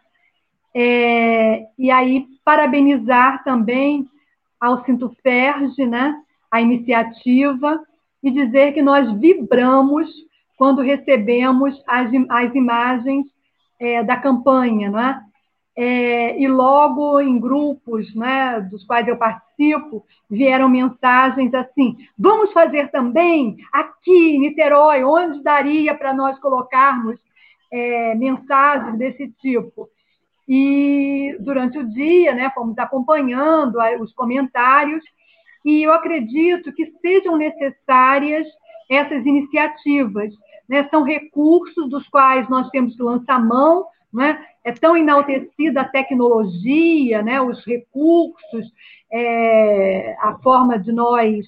É, 0.74 1.66
e 1.78 1.90
aí, 1.90 2.26
parabenizar 2.44 3.42
também 3.44 4.06
ao 4.60 4.84
Cinto 4.84 5.14
Ferge, 5.22 5.86
né? 5.86 6.14
A 6.50 6.60
iniciativa 6.60 7.82
e 8.22 8.30
dizer 8.30 8.72
que 8.72 8.82
nós 8.82 9.10
vibramos 9.18 10.08
quando 10.62 10.80
recebemos 10.80 11.82
as, 11.88 12.08
as 12.28 12.54
imagens 12.54 13.26
é, 13.80 14.00
da 14.04 14.16
campanha, 14.16 14.88
não 14.88 15.00
é? 15.00 15.20
É, 15.74 16.40
e 16.40 16.46
logo 16.46 17.18
em 17.18 17.36
grupos 17.40 18.14
né, 18.14 18.60
dos 18.70 18.84
quais 18.84 19.08
eu 19.08 19.16
participo, 19.16 20.06
vieram 20.30 20.68
mensagens 20.68 21.52
assim: 21.52 21.96
vamos 22.16 22.52
fazer 22.52 22.92
também 22.92 23.56
aqui 23.72 24.36
em 24.36 24.38
Niterói, 24.38 25.02
onde 25.02 25.42
daria 25.42 25.96
para 25.96 26.14
nós 26.14 26.38
colocarmos 26.38 27.18
é, 27.72 28.14
mensagens 28.14 28.96
desse 28.96 29.32
tipo. 29.40 29.88
E 30.48 31.36
durante 31.40 31.76
o 31.76 31.88
dia, 31.92 32.36
né, 32.36 32.52
fomos 32.54 32.78
acompanhando 32.78 33.78
os 33.98 34.12
comentários, 34.12 35.02
e 35.64 35.82
eu 35.82 35.92
acredito 35.92 36.72
que 36.72 36.92
sejam 37.02 37.36
necessárias 37.36 38.46
essas 38.88 39.26
iniciativas. 39.26 40.32
Né? 40.68 40.88
São 40.90 41.02
recursos 41.02 41.88
dos 41.88 42.08
quais 42.08 42.48
nós 42.48 42.68
temos 42.70 42.96
que 42.96 43.02
lançar 43.02 43.44
mão, 43.44 43.86
né? 44.12 44.44
é 44.64 44.72
tão 44.72 44.96
enaltecida 44.96 45.80
a 45.80 45.88
tecnologia, 45.88 47.22
né? 47.22 47.40
os 47.40 47.64
recursos, 47.64 48.72
é, 49.10 50.16
a 50.20 50.38
forma 50.42 50.78
de 50.78 50.92
nós 50.92 51.46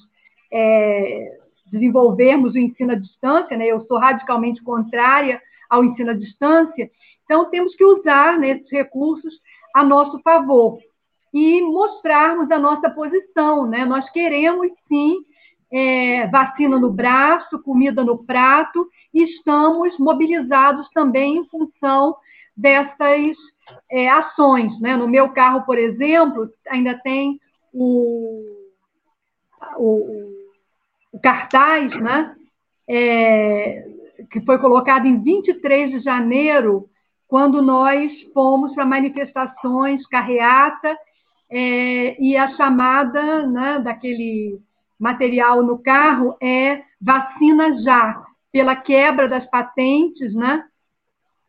é, 0.52 1.38
desenvolvermos 1.66 2.54
o 2.54 2.58
ensino 2.58 2.92
à 2.92 2.96
distância, 2.96 3.56
né? 3.56 3.66
eu 3.66 3.84
sou 3.86 3.98
radicalmente 3.98 4.62
contrária 4.62 5.40
ao 5.68 5.84
ensino 5.84 6.10
à 6.10 6.14
distância, 6.14 6.90
então 7.24 7.50
temos 7.50 7.74
que 7.74 7.84
usar 7.84 8.38
né, 8.38 8.50
esses 8.50 8.70
recursos 8.70 9.40
a 9.74 9.82
nosso 9.82 10.18
favor 10.20 10.78
e 11.32 11.60
mostrarmos 11.62 12.50
a 12.50 12.58
nossa 12.58 12.88
posição. 12.90 13.66
Né? 13.66 13.84
Nós 13.84 14.08
queremos, 14.10 14.70
sim, 14.86 15.16
é, 15.70 16.26
vacina 16.28 16.78
no 16.78 16.90
braço, 16.90 17.62
comida 17.62 18.04
no 18.04 18.24
prato, 18.24 18.88
e 19.12 19.24
estamos 19.24 19.98
mobilizados 19.98 20.88
também 20.90 21.38
em 21.38 21.48
função 21.48 22.16
dessas 22.56 23.36
é, 23.90 24.08
ações. 24.08 24.78
Né? 24.80 24.96
No 24.96 25.08
meu 25.08 25.30
carro, 25.30 25.62
por 25.62 25.78
exemplo, 25.78 26.48
ainda 26.68 26.94
tem 26.98 27.40
o, 27.72 28.44
o, 29.76 30.32
o 31.12 31.20
cartaz, 31.20 31.94
né? 32.00 32.34
É, 32.86 33.88
que 34.30 34.40
foi 34.42 34.58
colocado 34.58 35.06
em 35.06 35.22
23 35.22 35.90
de 35.90 36.00
janeiro, 36.00 36.88
quando 37.26 37.62
nós 37.62 38.12
fomos 38.32 38.74
para 38.74 38.84
manifestações, 38.84 40.06
carreata, 40.06 40.96
é, 41.50 42.20
e 42.22 42.36
a 42.36 42.54
chamada 42.56 43.46
né, 43.46 43.80
daquele 43.80 44.60
material 45.04 45.62
no 45.62 45.76
carro 45.78 46.34
é 46.40 46.82
vacina 46.98 47.78
já, 47.82 48.24
pela 48.50 48.74
quebra 48.74 49.28
das 49.28 49.44
patentes, 49.50 50.34
né? 50.34 50.64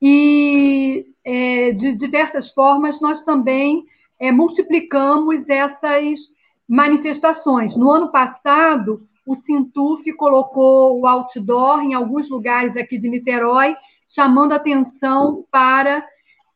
E 0.02 1.06
é, 1.24 1.72
de 1.72 1.94
diversas 1.94 2.52
formas 2.52 3.00
nós 3.00 3.24
também 3.24 3.86
é, 4.20 4.30
multiplicamos 4.30 5.48
essas 5.48 6.20
manifestações. 6.68 7.78
No 7.78 7.90
ano 7.90 8.12
passado, 8.12 9.08
o 9.26 9.38
Sintuf 9.46 10.12
colocou 10.14 11.00
o 11.00 11.08
outdoor 11.08 11.80
em 11.82 11.94
alguns 11.94 12.30
lugares 12.30 12.76
aqui 12.76 12.98
de 12.98 13.08
Niterói, 13.08 13.74
chamando 14.14 14.52
atenção 14.52 15.46
para 15.50 16.06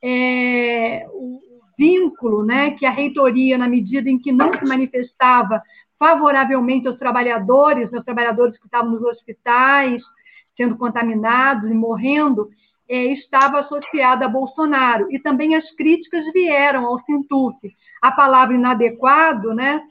é, 0.04 1.08
o 1.14 1.40
vínculo 1.78 2.44
né, 2.44 2.72
que 2.72 2.86
a 2.86 2.92
reitoria, 2.92 3.58
na 3.58 3.70
medida 3.70 4.10
em 4.10 4.20
que 4.20 4.34
não 4.34 4.52
se 4.52 4.66
manifestava 4.66 5.64
favoravelmente 6.00 6.88
aos 6.88 6.98
trabalhadores, 6.98 7.94
aos 7.94 8.06
trabalhadores 8.06 8.58
que 8.58 8.66
estavam 8.66 8.92
nos 8.92 9.04
hospitais, 9.04 10.02
sendo 10.56 10.78
contaminados 10.78 11.70
e 11.70 11.74
morrendo, 11.74 12.50
é, 12.88 13.06
estava 13.14 13.60
associada 13.60 14.26
a 14.26 14.30
Bolsonaro. 14.30 15.12
E 15.12 15.20
também 15.20 15.56
as 15.56 15.70
críticas 15.76 16.26
vieram 16.34 16.86
ao 16.86 17.00
Sintuf. 17.02 17.58
A 18.02 18.12
palavra 18.12 18.56
inadequado, 18.56 19.54
né, 19.54 19.82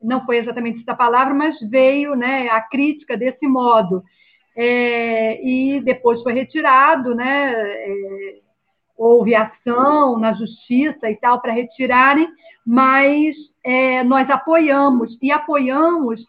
não 0.00 0.24
foi 0.24 0.38
exatamente 0.38 0.80
essa 0.80 0.94
palavra, 0.94 1.34
mas 1.34 1.58
veio 1.60 2.14
né, 2.14 2.48
a 2.48 2.60
crítica 2.60 3.16
desse 3.16 3.46
modo. 3.46 4.02
É, 4.56 5.44
e 5.44 5.80
depois 5.80 6.22
foi 6.22 6.32
retirado, 6.32 7.14
né, 7.14 7.52
é, 7.52 8.38
houve 8.96 9.34
ação 9.34 10.18
na 10.18 10.32
justiça 10.32 11.10
e 11.10 11.16
tal 11.16 11.40
para 11.40 11.52
retirarem, 11.52 12.28
mas 12.64 13.36
é, 13.62 14.02
nós 14.02 14.28
apoiamos, 14.30 15.16
e 15.20 15.30
apoiamos 15.30 16.24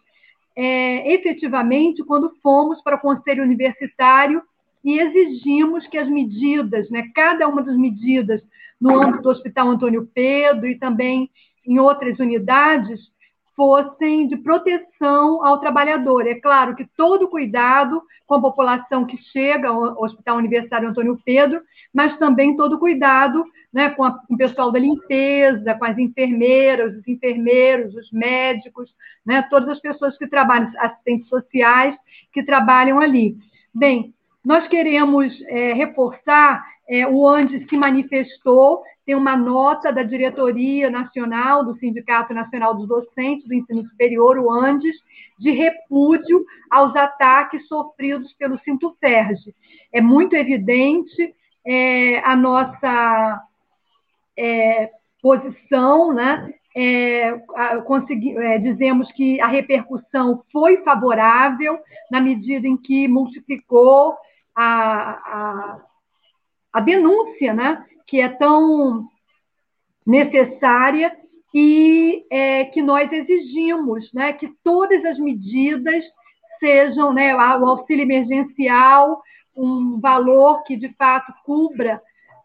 é, 0.54 1.14
efetivamente 1.14 2.04
quando 2.04 2.34
fomos 2.42 2.82
para 2.82 2.96
o 2.96 3.00
Conselho 3.00 3.42
Universitário 3.42 4.42
e 4.84 4.98
exigimos 4.98 5.86
que 5.86 5.98
as 5.98 6.08
medidas, 6.08 6.90
né, 6.90 7.10
cada 7.14 7.48
uma 7.48 7.62
das 7.62 7.76
medidas 7.76 8.42
no 8.80 9.00
âmbito 9.00 9.22
do 9.22 9.30
Hospital 9.30 9.68
Antônio 9.68 10.08
Pedro 10.14 10.66
e 10.68 10.78
também 10.78 11.30
em 11.66 11.78
outras 11.78 12.18
unidades, 12.18 13.00
fossem 13.58 14.28
de 14.28 14.36
proteção 14.36 15.44
ao 15.44 15.58
trabalhador. 15.58 16.24
É 16.28 16.36
claro 16.36 16.76
que 16.76 16.86
todo 16.96 17.26
cuidado 17.26 18.00
com 18.24 18.36
a 18.36 18.40
população 18.40 19.04
que 19.04 19.16
chega 19.32 19.68
ao 19.68 20.00
Hospital 20.00 20.36
Universitário 20.36 20.88
Antônio 20.88 21.20
Pedro, 21.24 21.60
mas 21.92 22.16
também 22.18 22.56
todo 22.56 22.78
cuidado 22.78 23.44
né, 23.72 23.90
com, 23.90 24.04
a, 24.04 24.12
com, 24.12 24.34
o 24.34 24.36
pessoal 24.36 24.70
da 24.70 24.78
limpeza, 24.78 25.74
com 25.74 25.84
as 25.84 25.98
enfermeiras, 25.98 26.94
os 26.98 27.08
enfermeiros, 27.08 27.96
os 27.96 28.12
médicos, 28.12 28.94
né, 29.26 29.42
todas 29.50 29.70
as 29.70 29.80
pessoas 29.80 30.16
que 30.16 30.28
trabalham, 30.28 30.70
assistentes 30.78 31.28
sociais 31.28 31.96
que 32.32 32.44
trabalham 32.44 33.00
ali. 33.00 33.36
Bem, 33.74 34.14
nós 34.44 34.68
queremos 34.68 35.36
é, 35.48 35.72
reforçar, 35.72 36.64
é, 36.88 37.06
o 37.06 37.28
Andes 37.28 37.68
se 37.68 37.76
manifestou 37.76 38.82
tem 39.08 39.14
uma 39.14 39.34
nota 39.34 39.90
da 39.90 40.02
Diretoria 40.02 40.90
Nacional 40.90 41.64
do 41.64 41.74
Sindicato 41.78 42.34
Nacional 42.34 42.74
dos 42.74 42.86
Docentes 42.86 43.48
do 43.48 43.54
Ensino 43.54 43.82
Superior, 43.88 44.38
o 44.38 44.52
ANDES, 44.52 44.96
de 45.38 45.50
repúdio 45.50 46.44
aos 46.70 46.94
ataques 46.94 47.66
sofridos 47.68 48.34
pelo 48.34 48.58
Sintoferge. 48.58 49.54
É 49.90 50.02
muito 50.02 50.36
evidente 50.36 51.34
é, 51.66 52.18
a 52.18 52.36
nossa 52.36 53.42
é, 54.36 54.90
posição, 55.22 56.12
né? 56.12 56.52
É, 56.76 57.32
consegui, 57.86 58.36
é, 58.36 58.58
dizemos 58.58 59.10
que 59.12 59.40
a 59.40 59.46
repercussão 59.46 60.44
foi 60.52 60.84
favorável 60.84 61.78
na 62.10 62.20
medida 62.20 62.68
em 62.68 62.76
que 62.76 63.08
multiplicou 63.08 64.18
a 66.78 66.80
denúncia 66.80 67.52
né, 67.52 67.84
que 68.06 68.20
é 68.20 68.28
tão 68.28 69.08
necessária 70.06 71.12
e 71.52 72.24
é, 72.30 72.64
que 72.66 72.80
nós 72.80 73.10
exigimos 73.12 74.12
né, 74.12 74.32
que 74.32 74.48
todas 74.62 75.04
as 75.04 75.18
medidas 75.18 76.04
sejam 76.60 77.12
né, 77.12 77.34
o 77.34 77.66
auxílio 77.66 78.04
emergencial, 78.04 79.20
um 79.56 79.98
valor 80.00 80.62
que 80.62 80.76
de 80.76 80.88
fato 80.90 81.32
cubra 81.44 82.00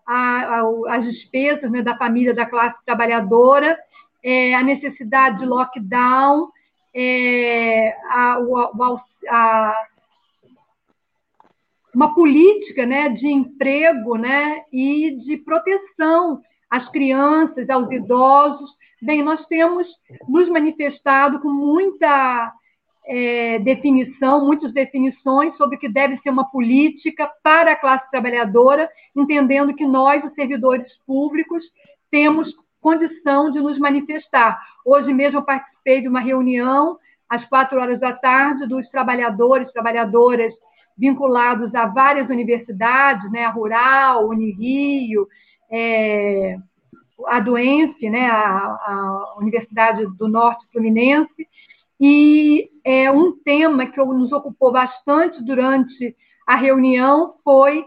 a, 0.06 0.62
a, 0.62 0.96
as 0.96 1.06
despesas 1.06 1.70
né, 1.70 1.84
da 1.84 1.96
família 1.96 2.34
da 2.34 2.48
classe 2.48 2.78
trabalhadora, 2.86 3.78
é, 4.24 4.56
a 4.56 4.64
necessidade 4.64 5.40
de 5.40 5.46
lockdown, 5.46 6.50
é, 6.92 7.96
a, 8.10 8.38
a, 9.30 9.88
uma 11.94 12.14
política 12.16 12.86
né, 12.86 13.10
de 13.10 13.28
emprego 13.28 14.16
né, 14.16 14.64
e 14.72 15.12
de 15.24 15.38
proteção 15.38 16.42
às 16.70 16.90
crianças, 16.90 17.70
aos 17.70 17.92
idosos. 17.92 18.72
Bem, 19.02 19.22
nós 19.22 19.46
temos 19.46 19.88
nos 20.28 20.50
manifestado 20.50 21.40
com 21.40 21.50
muita 21.50 22.52
é, 23.06 23.60
definição, 23.60 24.46
muitas 24.46 24.74
definições 24.74 25.56
sobre 25.58 25.76
o 25.76 25.80
que 25.80 25.90
deve 25.90 26.18
ser 26.20 26.30
uma 26.30 26.50
política 26.50 27.30
para 27.44 27.74
a 27.74 27.76
classe 27.76 28.10
trabalhadora, 28.10 28.90
entendendo 29.16 29.76
que 29.76 29.86
nós, 29.86 30.24
os 30.24 30.34
servidores 30.34 30.92
públicos, 31.06 31.64
temos 32.10 32.52
condição 32.82 33.52
de 33.52 33.60
nos 33.60 33.78
manifestar. 33.78 34.60
Hoje 34.86 35.14
mesmo 35.14 35.40
eu 35.40 35.44
participei 35.44 36.02
de 36.02 36.08
uma 36.08 36.20
reunião 36.20 36.98
às 37.30 37.46
quatro 37.46 37.80
horas 37.80 38.00
da 38.00 38.14
tarde 38.14 38.68
dos 38.68 38.88
trabalhadores, 38.90 39.72
trabalhadoras 39.72 40.54
vinculados 40.98 41.74
a 41.76 41.86
várias 41.86 42.30
universidades, 42.30 43.32
né, 43.32 43.46
a 43.46 43.50
Rural, 43.50 44.28
Unirio, 44.28 45.28
é, 45.70 46.58
a 47.28 47.40
Duense, 47.40 48.10
né, 48.10 48.28
a, 48.28 48.38
a, 48.38 49.36
Universidade 49.38 50.06
do 50.18 50.28
Norte 50.28 50.66
Fluminense, 50.72 51.48
e 52.00 52.70
é, 52.84 53.10
um 53.12 53.32
tema 53.44 53.86
que 53.86 53.98
nos 53.98 54.32
ocupou 54.32 54.72
bastante 54.72 55.42
durante 55.44 56.16
a 56.46 56.56
reunião 56.56 57.36
foi 57.44 57.86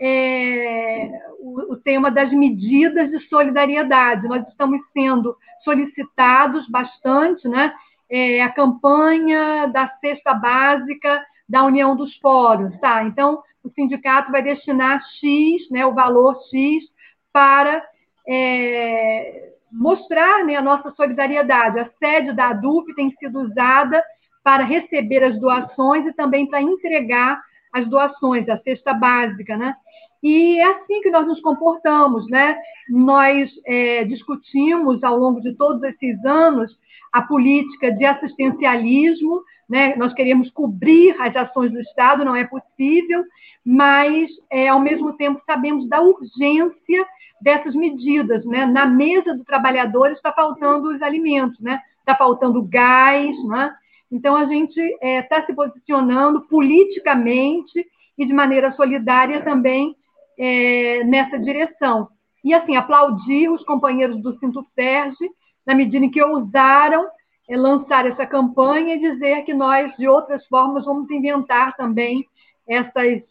é, 0.00 1.10
o, 1.40 1.72
o, 1.72 1.76
tema 1.76 2.10
das 2.10 2.30
medidas 2.32 3.10
de 3.10 3.18
solidariedade. 3.28 4.28
Nós 4.28 4.46
estamos 4.46 4.80
sendo 4.92 5.36
solicitados 5.64 6.68
bastante, 6.68 7.48
né, 7.48 7.72
é, 8.08 8.42
a 8.42 8.50
campanha 8.50 9.66
da 9.66 9.88
cesta 10.00 10.32
básica 10.32 11.24
da 11.48 11.64
União 11.64 11.94
dos 11.96 12.16
Fóruns, 12.16 12.78
tá? 12.80 13.04
Então, 13.04 13.42
o 13.62 13.70
sindicato 13.70 14.30
vai 14.30 14.42
destinar 14.42 15.02
X, 15.20 15.70
né, 15.70 15.84
o 15.84 15.94
valor 15.94 16.38
X, 16.50 16.84
para 17.32 17.84
é, 18.26 19.52
mostrar 19.70 20.44
né, 20.44 20.56
a 20.56 20.62
nossa 20.62 20.90
solidariedade. 20.92 21.78
A 21.78 21.90
sede 21.98 22.32
da 22.32 22.48
ADUP 22.48 22.94
tem 22.94 23.10
sido 23.18 23.40
usada 23.40 24.02
para 24.42 24.64
receber 24.64 25.24
as 25.24 25.38
doações 25.40 26.06
e 26.06 26.12
também 26.12 26.48
para 26.48 26.62
entregar 26.62 27.40
as 27.72 27.88
doações, 27.88 28.48
a 28.48 28.58
cesta 28.58 28.92
básica, 28.94 29.56
né? 29.56 29.74
E 30.22 30.58
é 30.58 30.64
assim 30.64 31.00
que 31.02 31.10
nós 31.10 31.26
nos 31.26 31.40
comportamos, 31.40 32.28
né? 32.28 32.58
Nós 32.88 33.50
é, 33.64 34.04
discutimos 34.04 35.02
ao 35.02 35.16
longo 35.16 35.40
de 35.40 35.54
todos 35.54 35.82
esses 35.82 36.24
anos 36.24 36.76
a 37.12 37.22
política 37.22 37.92
de 37.92 38.04
assistencialismo, 38.04 39.42
né? 39.68 39.94
Nós 39.96 40.12
queremos 40.14 40.50
cobrir 40.50 41.14
as 41.20 41.34
ações 41.36 41.72
do 41.72 41.80
Estado, 41.80 42.24
não 42.24 42.36
é 42.36 42.44
possível, 42.44 43.24
mas 43.64 44.30
é, 44.50 44.68
ao 44.68 44.80
mesmo 44.80 45.12
tempo 45.14 45.42
sabemos 45.46 45.88
da 45.88 46.00
urgência 46.00 47.06
dessas 47.40 47.74
medidas, 47.74 48.44
né? 48.44 48.64
Na 48.66 48.86
mesa 48.86 49.34
do 49.34 49.44
trabalhador 49.44 50.10
está 50.12 50.32
faltando 50.32 50.94
os 50.94 51.02
alimentos, 51.02 51.60
né? 51.60 51.80
Está 52.00 52.14
faltando 52.14 52.62
gás, 52.62 53.36
né? 53.44 53.74
Então 54.10 54.36
a 54.36 54.46
gente 54.46 54.80
está 54.80 55.06
é, 55.06 55.22
tá 55.22 55.44
se 55.44 55.54
posicionando 55.54 56.42
politicamente 56.42 57.86
e 58.16 58.24
de 58.24 58.32
maneira 58.32 58.72
solidária 58.72 59.42
também 59.42 59.96
é, 60.38 61.04
nessa 61.04 61.38
direção. 61.38 62.08
E 62.44 62.54
assim 62.54 62.76
aplaudir 62.76 63.48
os 63.48 63.64
companheiros 63.64 64.22
do 64.22 64.38
Cinto 64.38 64.64
Ferge 64.74 65.28
na 65.66 65.74
medida 65.74 66.04
em 66.04 66.10
que 66.10 66.22
ousaram 66.22 67.08
é, 67.48 67.56
lançar 67.56 68.06
essa 68.06 68.26
campanha 68.26 68.94
e 68.94 69.00
dizer 69.00 69.42
que 69.42 69.52
nós 69.52 69.94
de 69.96 70.08
outras 70.08 70.46
formas 70.46 70.84
vamos 70.84 71.10
inventar 71.10 71.74
também 71.76 72.24
essas 72.68 73.22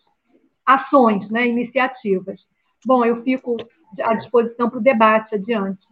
ações, 0.66 1.30
né, 1.30 1.48
iniciativas. 1.48 2.42
Bom, 2.86 3.06
eu 3.06 3.24
fico 3.24 3.56
à 4.02 4.14
disposição 4.16 4.70
para 4.70 4.80
o 4.80 4.84
debate 4.84 5.36
adiante. 5.36 5.86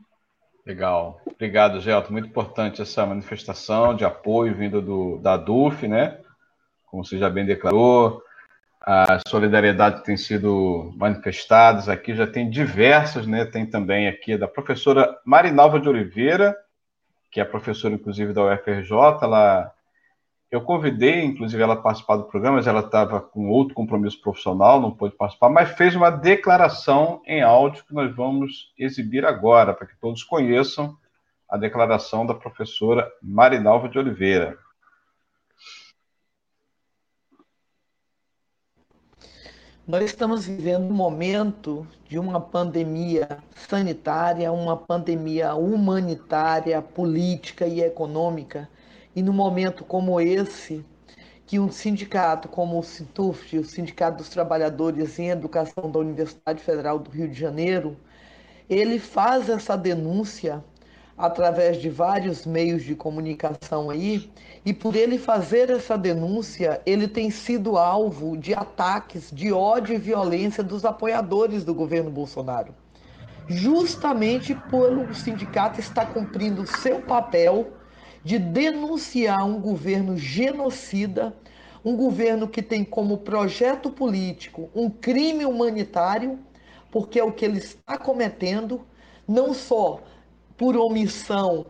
Legal. 0.66 1.20
Obrigado, 1.26 1.82
Gelto. 1.82 2.12
Muito 2.12 2.28
importante 2.28 2.82
essa 2.82 3.06
manifestação 3.06 3.96
de 3.96 4.06
apoio 4.06 4.56
vindo 4.56 4.82
do, 4.82 5.18
da 5.18 5.36
DUF, 5.36 5.88
né? 5.88 6.20
Como 6.86 7.04
você 7.04 7.18
já 7.18 7.30
bem 7.30 7.46
declarou, 7.46 8.22
a 8.82 9.20
solidariedade 9.28 10.04
tem 10.04 10.16
sido 10.16 10.94
manifestadas 10.96 11.90
aqui, 11.90 12.16
já 12.16 12.28
tem 12.28 12.50
diversas, 12.50 13.28
né? 13.28 13.46
Tem 13.46 13.66
também 13.66 14.08
aqui 14.08 14.38
da 14.38 14.48
professora 14.48 15.18
Marinalva 15.26 15.80
de 15.80 15.90
Oliveira, 15.90 16.56
que 17.30 17.42
é 17.42 17.46
professora, 17.46 17.94
inclusive, 17.94 18.32
da 18.32 18.44
UFRJ, 18.44 18.92
ela 19.22 19.74
eu 20.54 20.62
convidei, 20.62 21.26
inclusive, 21.26 21.64
ela 21.64 21.74
a 21.74 21.78
participar 21.78 22.16
do 22.16 22.26
programa, 22.26 22.58
mas 22.58 22.68
ela 22.68 22.82
estava 22.82 23.20
com 23.20 23.50
outro 23.50 23.74
compromisso 23.74 24.22
profissional, 24.22 24.80
não 24.80 24.92
pôde 24.92 25.16
participar, 25.16 25.50
mas 25.50 25.72
fez 25.72 25.96
uma 25.96 26.12
declaração 26.12 27.24
em 27.26 27.42
áudio 27.42 27.84
que 27.84 27.92
nós 27.92 28.16
vamos 28.16 28.72
exibir 28.78 29.26
agora, 29.26 29.74
para 29.74 29.88
que 29.88 29.98
todos 30.00 30.24
conheçam 30.24 30.96
a 31.50 31.58
declaração 31.58 32.24
da 32.24 32.36
professora 32.36 33.12
Marinalva 33.20 33.90
de 33.90 33.98
Oliveira. 33.98 34.56
Nós 39.88 40.04
estamos 40.04 40.46
vivendo 40.46 40.84
um 40.84 40.94
momento 40.94 41.88
de 42.08 42.20
uma 42.20 42.40
pandemia 42.40 43.40
sanitária, 43.56 44.52
uma 44.52 44.78
pandemia 44.78 45.56
humanitária, 45.56 46.80
política 46.80 47.66
e 47.66 47.82
econômica 47.82 48.70
e 49.16 49.22
num 49.22 49.34
momento 49.34 49.84
como 49.84 50.20
esse, 50.20 50.86
que 51.46 51.60
um 51.60 51.72
sindicato 51.72 52.48
como 52.48 52.80
o 52.80 52.84
Sintuf, 52.84 53.58
o 53.58 53.64
Sindicato 53.64 54.18
dos 54.18 54.30
Trabalhadores 54.30 55.20
em 55.20 55.30
Educação 55.30 55.92
da 55.92 56.00
Universidade 56.00 56.64
Federal 56.64 56.98
do 56.98 57.12
Rio 57.12 57.28
de 57.28 57.40
Janeiro, 57.40 57.98
ele 58.70 58.98
faz 58.98 59.50
essa 59.50 59.78
denúncia 59.78 60.64
através 61.18 61.78
de 61.78 61.90
vários 61.90 62.46
meios 62.46 62.82
de 62.84 62.96
comunicação 62.96 63.90
aí, 63.90 64.32
e 64.66 64.74
por 64.74 64.96
ele 64.96 65.20
fazer 65.20 65.70
essa 65.70 65.96
denúncia, 65.98 66.82
ele 66.86 67.08
tem 67.08 67.30
sido 67.30 67.78
alvo 67.78 68.36
de 68.36 68.54
ataques 68.54 69.30
de 69.32 69.54
ódio 69.54 69.94
e 69.94 70.00
violência 70.00 70.64
dos 70.64 70.84
apoiadores 70.84 71.64
do 71.64 71.74
governo 71.74 72.10
Bolsonaro. 72.10 72.74
Justamente 73.48 74.56
pelo 74.56 75.14
sindicato 75.14 75.80
estar 75.80 76.08
cumprindo 76.14 76.66
seu 76.66 77.02
papel 77.02 77.74
de 78.24 78.40
denunciar 78.40 79.46
um 79.46 79.60
governo 79.60 80.18
genocida, 80.18 81.36
um 81.84 81.96
governo 81.98 82.48
que 82.48 82.62
tem 82.62 82.84
como 82.84 83.18
projeto 83.18 83.90
político 83.90 84.70
um 84.74 84.90
crime 84.90 85.46
humanitário, 85.46 86.40
porque 86.92 87.20
é 87.20 87.24
o 87.24 87.32
que 87.32 87.44
ele 87.44 87.58
está 87.58 87.98
cometendo, 87.98 88.82
não 89.28 89.54
só 89.54 90.02
por 90.58 90.78
omissão 90.78 91.66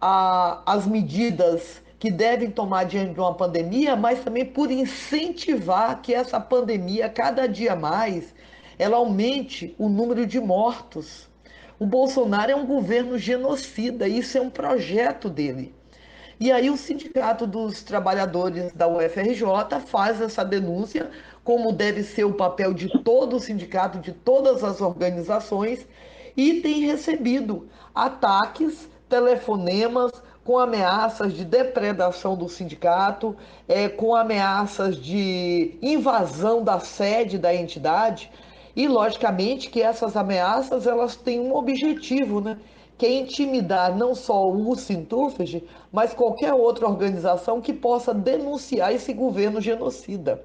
às 0.00 0.86
medidas 0.86 1.82
que 1.98 2.10
devem 2.10 2.50
tomar 2.50 2.84
diante 2.84 3.14
de 3.14 3.20
uma 3.20 3.34
pandemia, 3.34 3.96
mas 3.96 4.22
também 4.22 4.46
por 4.46 4.70
incentivar 4.70 6.00
que 6.00 6.14
essa 6.14 6.38
pandemia, 6.40 7.08
cada 7.08 7.46
dia 7.48 7.74
mais, 7.74 8.32
ela 8.78 8.96
aumente 8.96 9.74
o 9.78 9.88
número 9.88 10.24
de 10.24 10.40
mortos. 10.40 11.28
O 11.78 11.84
Bolsonaro 11.86 12.52
é 12.52 12.56
um 12.56 12.66
governo 12.66 13.18
genocida, 13.18 14.08
isso 14.08 14.38
é 14.38 14.40
um 14.40 14.50
projeto 14.50 15.28
dele. 15.28 15.74
E 16.40 16.52
aí 16.52 16.70
o 16.70 16.76
Sindicato 16.76 17.48
dos 17.48 17.82
Trabalhadores 17.82 18.72
da 18.72 18.86
UFRJ 18.86 19.80
faz 19.84 20.20
essa 20.20 20.44
denúncia, 20.44 21.10
como 21.42 21.72
deve 21.72 22.04
ser 22.04 22.24
o 22.24 22.34
papel 22.34 22.72
de 22.72 22.88
todo 22.88 23.36
o 23.36 23.40
sindicato, 23.40 23.98
de 23.98 24.12
todas 24.12 24.62
as 24.62 24.80
organizações, 24.80 25.84
e 26.36 26.60
tem 26.60 26.86
recebido 26.86 27.68
ataques, 27.92 28.88
telefonemas 29.08 30.12
com 30.44 30.56
ameaças 30.58 31.34
de 31.34 31.44
depredação 31.44 32.36
do 32.36 32.48
sindicato, 32.48 33.36
é, 33.66 33.88
com 33.88 34.14
ameaças 34.14 34.96
de 34.96 35.76
invasão 35.82 36.62
da 36.62 36.78
sede 36.78 37.36
da 37.36 37.52
entidade. 37.52 38.30
E 38.76 38.86
logicamente 38.86 39.68
que 39.70 39.82
essas 39.82 40.16
ameaças 40.16 40.86
elas 40.86 41.16
têm 41.16 41.40
um 41.40 41.54
objetivo, 41.56 42.40
né? 42.40 42.58
Que 42.98 43.06
é 43.06 43.12
intimidar 43.12 43.96
não 43.96 44.14
só 44.14 44.50
o 44.50 44.74
Sintufeg, 44.74 45.64
mas 45.92 46.12
qualquer 46.12 46.52
outra 46.52 46.88
organização 46.88 47.60
que 47.60 47.72
possa 47.72 48.12
denunciar 48.12 48.92
esse 48.92 49.12
governo 49.12 49.60
genocida 49.60 50.44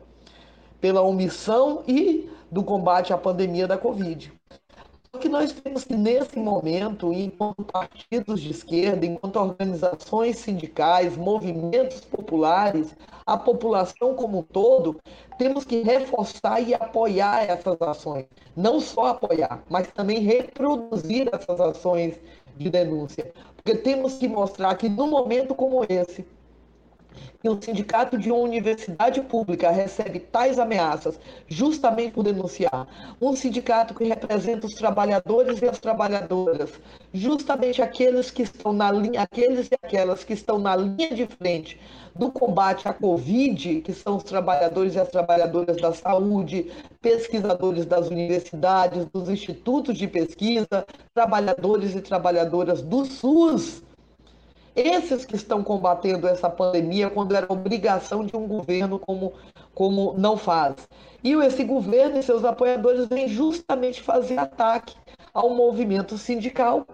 pela 0.79 1.01
omissão 1.01 1.83
e 1.87 2.29
do 2.51 2.63
combate 2.63 3.11
à 3.11 3.17
pandemia 3.17 3.67
da 3.67 3.77
Covid. 3.77 4.31
O 5.15 5.19
que 5.19 5.29
nós 5.29 5.51
temos 5.51 5.83
que, 5.83 5.95
nesse 5.95 6.39
momento, 6.39 7.13
enquanto 7.13 7.63
partidos 7.63 8.41
de 8.41 8.49
esquerda, 8.49 9.05
enquanto 9.05 9.35
organizações 9.35 10.37
sindicais, 10.37 11.15
movimentos 11.15 12.01
populares, 12.01 12.95
a 13.23 13.37
população 13.37 14.15
como 14.15 14.39
um 14.39 14.41
todo, 14.41 14.99
temos 15.37 15.65
que 15.65 15.83
reforçar 15.83 16.61
e 16.61 16.73
apoiar 16.73 17.43
essas 17.43 17.79
ações. 17.79 18.25
Não 18.55 18.79
só 18.79 19.05
apoiar, 19.05 19.63
mas 19.69 19.87
também 19.89 20.19
reproduzir 20.19 21.29
essas 21.31 21.61
ações 21.61 22.19
de 22.55 22.69
denúncia. 22.69 23.31
Porque 23.55 23.75
temos 23.75 24.15
que 24.15 24.27
mostrar 24.27 24.77
que, 24.77 24.89
num 24.89 25.07
momento 25.07 25.55
como 25.55 25.83
esse, 25.83 26.25
que 27.41 27.49
o 27.49 27.61
sindicato 27.61 28.17
de 28.17 28.31
uma 28.31 28.39
universidade 28.39 29.21
pública 29.21 29.69
recebe 29.69 30.19
tais 30.19 30.59
ameaças 30.59 31.19
justamente 31.47 32.13
por 32.13 32.23
denunciar, 32.23 32.87
um 33.21 33.35
sindicato 33.35 33.93
que 33.93 34.03
representa 34.03 34.67
os 34.67 34.73
trabalhadores 34.73 35.61
e 35.61 35.65
as 35.65 35.79
trabalhadoras, 35.79 36.71
justamente 37.13 37.81
aqueles 37.81 38.31
que 38.31 38.43
estão 38.43 38.73
na 38.73 38.91
linha, 38.91 39.21
aqueles 39.21 39.67
e 39.67 39.75
aquelas 39.83 40.23
que 40.23 40.33
estão 40.33 40.57
na 40.57 40.75
linha 40.75 41.13
de 41.13 41.27
frente 41.27 41.79
do 42.15 42.31
combate 42.31 42.87
à 42.87 42.93
Covid, 42.93 43.81
que 43.81 43.93
são 43.93 44.17
os 44.17 44.23
trabalhadores 44.23 44.95
e 44.95 44.99
as 44.99 45.09
trabalhadoras 45.09 45.77
da 45.77 45.93
saúde, 45.93 46.71
pesquisadores 47.01 47.85
das 47.85 48.07
universidades, 48.07 49.05
dos 49.07 49.29
institutos 49.29 49.97
de 49.97 50.07
pesquisa, 50.07 50.85
trabalhadores 51.13 51.95
e 51.95 52.01
trabalhadoras 52.01 52.81
do 52.81 53.05
SUS. 53.05 53.81
Esses 54.75 55.25
que 55.25 55.35
estão 55.35 55.63
combatendo 55.63 56.27
essa 56.27 56.49
pandemia 56.49 57.09
quando 57.09 57.35
era 57.35 57.51
obrigação 57.51 58.25
de 58.25 58.35
um 58.35 58.47
governo 58.47 58.97
como, 58.97 59.33
como 59.73 60.13
não 60.17 60.35
faz. 60.35 60.75
E 61.23 61.33
esse 61.33 61.63
governo 61.63 62.17
e 62.17 62.23
seus 62.23 62.43
apoiadores 62.43 63.07
vêm 63.07 63.27
justamente 63.27 64.01
fazer 64.01 64.39
ataque 64.39 64.95
ao 65.33 65.49
movimento 65.51 66.17
sindical, 66.17 66.87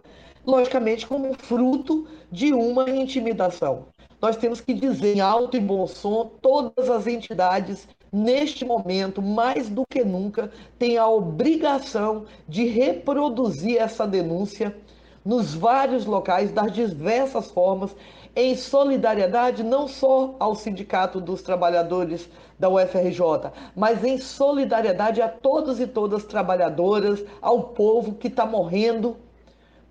logicamente 0.46 1.08
como 1.08 1.34
fruto 1.34 2.08
de 2.32 2.54
uma 2.54 2.89
intimidação 2.89 3.88
nós 4.22 4.36
temos 4.36 4.60
que 4.60 4.74
dizer 4.74 5.15
em 5.15 5.22
alto 5.22 5.56
e 5.56 5.60
bom 5.60 5.88
som, 5.88 6.30
todas 6.42 6.89
as 6.89 7.08
entidades, 7.08 7.88
neste 8.12 8.65
momento, 8.65 9.22
mais 9.22 9.70
do 9.70 9.86
que 9.86 10.04
nunca, 10.04 10.52
têm 10.78 10.98
a 10.98 11.08
obrigação 11.08 12.26
de 12.48 12.65
reproduzir 12.65 13.78
essa 13.78 14.06
denúncia 14.06 14.76
nos 15.25 15.53
vários 15.53 16.05
locais, 16.05 16.51
das 16.51 16.71
diversas 16.71 17.51
formas, 17.51 17.95
em 18.36 18.55
solidariedade 18.55 19.63
não 19.63 19.88
só 19.88 20.36
ao 20.39 20.55
Sindicato 20.55 21.19
dos 21.19 21.41
Trabalhadores 21.41 22.29
da 22.58 22.69
UFRJ, 22.69 23.51
mas 23.75 24.03
em 24.03 24.17
solidariedade 24.17 25.21
a 25.21 25.27
todos 25.27 25.79
e 25.79 25.88
todas 25.88 26.23
trabalhadoras, 26.23 27.23
ao 27.41 27.63
povo 27.63 28.13
que 28.13 28.27
está 28.27 28.45
morrendo 28.45 29.17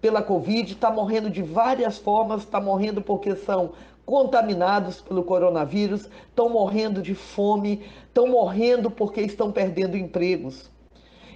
pela 0.01 0.23
Covid, 0.23 0.73
está 0.73 0.91
morrendo 0.91 1.29
de 1.29 1.43
várias 1.43 1.99
formas, 1.99 2.43
está 2.43 2.61
morrendo 2.61 3.03
porque 3.03 3.35
são 3.35 3.73
contaminados 4.07 5.01
pelo 5.03 5.23
coronavírus, 5.23 6.09
estão 6.29 6.49
morrendo 6.49 7.03
de 7.03 7.15
fome, 7.15 7.85
estão 8.07 8.27
morrendo 8.29 8.91
porque 8.91 9.21
estão 9.21 9.53
perdendo 9.53 9.97
empregos. 9.97 10.71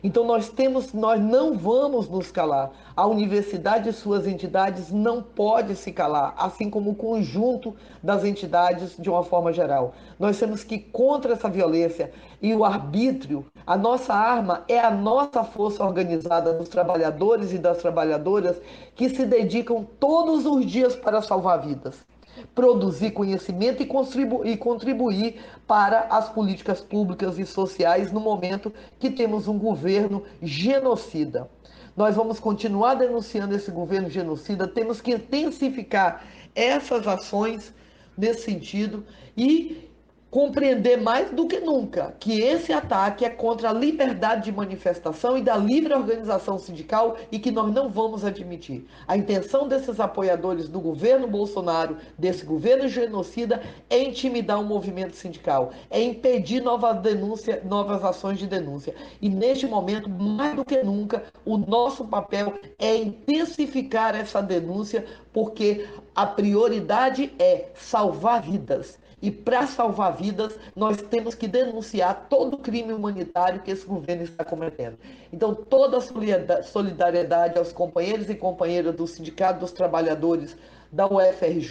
Então 0.04 0.24
nós 0.24 0.48
temos, 0.48 0.92
nós 0.92 1.20
não 1.20 1.56
vamos 1.56 2.08
nos 2.08 2.32
calar. 2.32 2.72
A 2.96 3.06
universidade 3.06 3.88
e 3.88 3.92
suas 3.92 4.26
entidades 4.26 4.90
não 4.90 5.22
pode 5.22 5.76
se 5.76 5.92
calar, 5.92 6.34
assim 6.36 6.68
como 6.68 6.90
o 6.90 6.94
conjunto 6.94 7.76
das 8.02 8.24
entidades 8.24 8.96
de 8.98 9.08
uma 9.08 9.22
forma 9.22 9.52
geral. 9.52 9.94
Nós 10.18 10.38
temos 10.38 10.64
que 10.64 10.74
ir 10.74 10.90
contra 10.92 11.34
essa 11.34 11.48
violência 11.48 12.12
e 12.40 12.52
o 12.52 12.64
arbítrio, 12.64 13.46
a 13.64 13.76
nossa 13.76 14.12
arma 14.12 14.64
é 14.66 14.80
a 14.80 14.90
nossa 14.90 15.44
força 15.44 15.84
organizada 15.84 16.52
dos 16.52 16.68
trabalhadores 16.68 17.52
e 17.52 17.58
das 17.58 17.78
trabalhadoras 17.78 18.60
que 18.96 19.08
se 19.08 19.24
dedicam 19.24 19.86
todos 20.00 20.44
os 20.46 20.66
dias 20.66 20.96
para 20.96 21.22
salvar 21.22 21.60
vidas 21.60 22.11
produzir 22.54 23.12
conhecimento 23.12 23.82
e 23.82 23.86
contribuir, 23.86 24.50
e 24.50 24.56
contribuir 24.56 25.40
para 25.66 26.00
as 26.10 26.28
políticas 26.28 26.80
públicas 26.80 27.38
e 27.38 27.46
sociais 27.46 28.12
no 28.12 28.20
momento 28.20 28.72
que 28.98 29.10
temos 29.10 29.48
um 29.48 29.58
governo 29.58 30.22
genocida. 30.40 31.50
Nós 31.96 32.16
vamos 32.16 32.40
continuar 32.40 32.94
denunciando 32.94 33.54
esse 33.54 33.70
governo 33.70 34.08
genocida, 34.08 34.66
temos 34.66 35.00
que 35.00 35.12
intensificar 35.12 36.24
essas 36.54 37.06
ações 37.06 37.74
nesse 38.16 38.42
sentido 38.44 39.04
e 39.36 39.90
compreender 40.32 40.96
mais 40.96 41.30
do 41.30 41.46
que 41.46 41.60
nunca 41.60 42.16
que 42.18 42.40
esse 42.40 42.72
ataque 42.72 43.22
é 43.22 43.28
contra 43.28 43.68
a 43.68 43.72
liberdade 43.72 44.44
de 44.44 44.52
manifestação 44.52 45.36
e 45.36 45.42
da 45.42 45.58
livre 45.58 45.92
organização 45.92 46.58
sindical 46.58 47.18
e 47.30 47.38
que 47.38 47.50
nós 47.50 47.70
não 47.70 47.90
vamos 47.90 48.24
admitir. 48.24 48.86
A 49.06 49.14
intenção 49.14 49.68
desses 49.68 50.00
apoiadores 50.00 50.70
do 50.70 50.80
governo 50.80 51.28
Bolsonaro, 51.28 51.98
desse 52.16 52.46
governo 52.46 52.88
genocida, 52.88 53.62
é 53.90 54.02
intimidar 54.02 54.58
o 54.58 54.64
movimento 54.64 55.14
sindical, 55.16 55.70
é 55.90 56.02
impedir 56.02 56.62
novas 56.62 56.98
denúncias, 57.02 57.62
novas 57.62 58.02
ações 58.02 58.38
de 58.38 58.46
denúncia. 58.46 58.94
E 59.20 59.28
neste 59.28 59.66
momento, 59.66 60.08
mais 60.08 60.56
do 60.56 60.64
que 60.64 60.82
nunca, 60.82 61.24
o 61.44 61.58
nosso 61.58 62.06
papel 62.06 62.54
é 62.78 62.96
intensificar 62.96 64.16
essa 64.16 64.40
denúncia, 64.40 65.04
porque 65.30 65.86
a 66.14 66.24
prioridade 66.24 67.34
é 67.38 67.66
salvar 67.74 68.40
vidas. 68.40 69.01
E 69.22 69.30
para 69.30 69.68
salvar 69.68 70.16
vidas, 70.16 70.58
nós 70.74 70.96
temos 71.00 71.36
que 71.36 71.46
denunciar 71.46 72.26
todo 72.28 72.54
o 72.54 72.58
crime 72.58 72.92
humanitário 72.92 73.62
que 73.62 73.70
esse 73.70 73.86
governo 73.86 74.24
está 74.24 74.44
cometendo. 74.44 74.98
Então, 75.32 75.54
toda 75.54 75.98
a 75.98 76.62
solidariedade 76.64 77.56
aos 77.56 77.72
companheiros 77.72 78.28
e 78.28 78.34
companheiras 78.34 78.96
do 78.96 79.06
Sindicato 79.06 79.60
dos 79.60 79.70
Trabalhadores 79.70 80.56
da 80.90 81.06
UFRJ, 81.06 81.70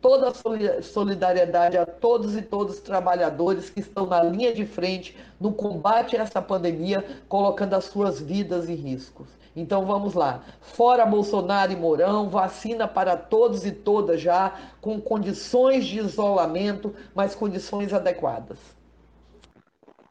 toda 0.00 0.28
a 0.30 0.82
solidariedade 0.82 1.76
a 1.76 1.84
todos 1.84 2.34
e 2.34 2.40
todos 2.40 2.76
os 2.76 2.80
trabalhadores 2.80 3.68
que 3.68 3.80
estão 3.80 4.06
na 4.06 4.22
linha 4.22 4.54
de 4.54 4.64
frente 4.64 5.14
no 5.38 5.52
combate 5.52 6.16
a 6.16 6.22
essa 6.22 6.40
pandemia, 6.40 7.04
colocando 7.28 7.74
as 7.74 7.84
suas 7.84 8.18
vidas 8.18 8.70
em 8.70 8.74
riscos. 8.74 9.28
Então 9.54 9.84
vamos 9.84 10.14
lá. 10.14 10.42
Fora 10.60 11.04
Bolsonaro 11.04 11.72
e 11.72 11.76
Mourão, 11.76 12.28
vacina 12.28 12.88
para 12.88 13.16
todos 13.16 13.66
e 13.66 13.72
todas 13.72 14.20
já, 14.20 14.52
com 14.80 15.00
condições 15.00 15.84
de 15.84 15.98
isolamento, 15.98 16.94
mas 17.14 17.34
condições 17.34 17.92
adequadas. 17.92 18.58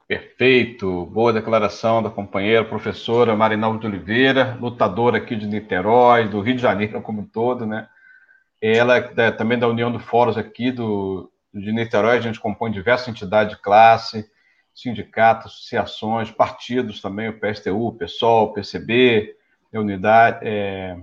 Perfeito. 0.07 1.05
Boa 1.05 1.31
declaração 1.31 2.03
da 2.03 2.09
companheira, 2.09 2.65
professora 2.65 3.35
Marinaldo 3.35 3.79
de 3.79 3.87
Oliveira, 3.87 4.57
lutadora 4.59 5.17
aqui 5.17 5.37
de 5.37 5.47
Niterói, 5.47 6.27
do 6.27 6.41
Rio 6.41 6.55
de 6.55 6.61
Janeiro 6.61 7.01
como 7.01 7.21
um 7.21 7.25
todo, 7.25 7.65
né? 7.65 7.87
Ela 8.61 8.97
é 8.97 9.31
também 9.31 9.57
da 9.57 9.69
União 9.69 9.91
do 9.91 9.99
Fóruns 9.99 10.37
aqui 10.37 10.69
do, 10.69 11.31
de 11.53 11.71
Niterói, 11.71 12.17
a 12.17 12.21
gente 12.21 12.39
compõe 12.39 12.71
diversas 12.71 13.07
entidades 13.07 13.55
de 13.55 13.61
classe, 13.61 14.29
sindicatos, 14.73 15.53
associações, 15.53 16.31
partidos 16.31 17.01
também, 17.01 17.29
o 17.29 17.39
PSTU, 17.39 17.87
o 17.87 17.93
PSOL, 17.93 18.45
o 18.45 18.53
PCB, 18.53 19.35
a 19.73 19.79
Unidade, 19.79 20.39
é, 20.41 20.97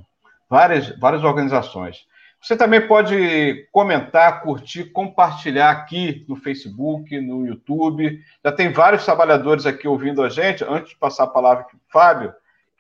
várias, 0.49 0.91
várias 0.99 1.25
organizações. 1.25 2.07
Você 2.41 2.57
também 2.57 2.87
pode 2.87 3.67
comentar, 3.73 4.43
curtir, 4.43 4.85
compartilhar 4.93 5.71
aqui 5.71 6.25
no 6.29 6.37
Facebook, 6.37 7.21
no 7.21 7.45
YouTube. 7.45 8.23
Já 8.45 8.53
tem 8.53 8.73
vários 8.73 9.05
trabalhadores 9.05 9.67
aqui 9.67 9.89
ouvindo 9.89 10.23
a 10.23 10.29
gente. 10.29 10.65
Antes 10.65 10.91
de 10.91 10.97
passar 10.97 11.25
a 11.25 11.29
palavra 11.29 11.65
para 11.65 11.77
o 11.77 11.81
Fábio, 11.89 12.33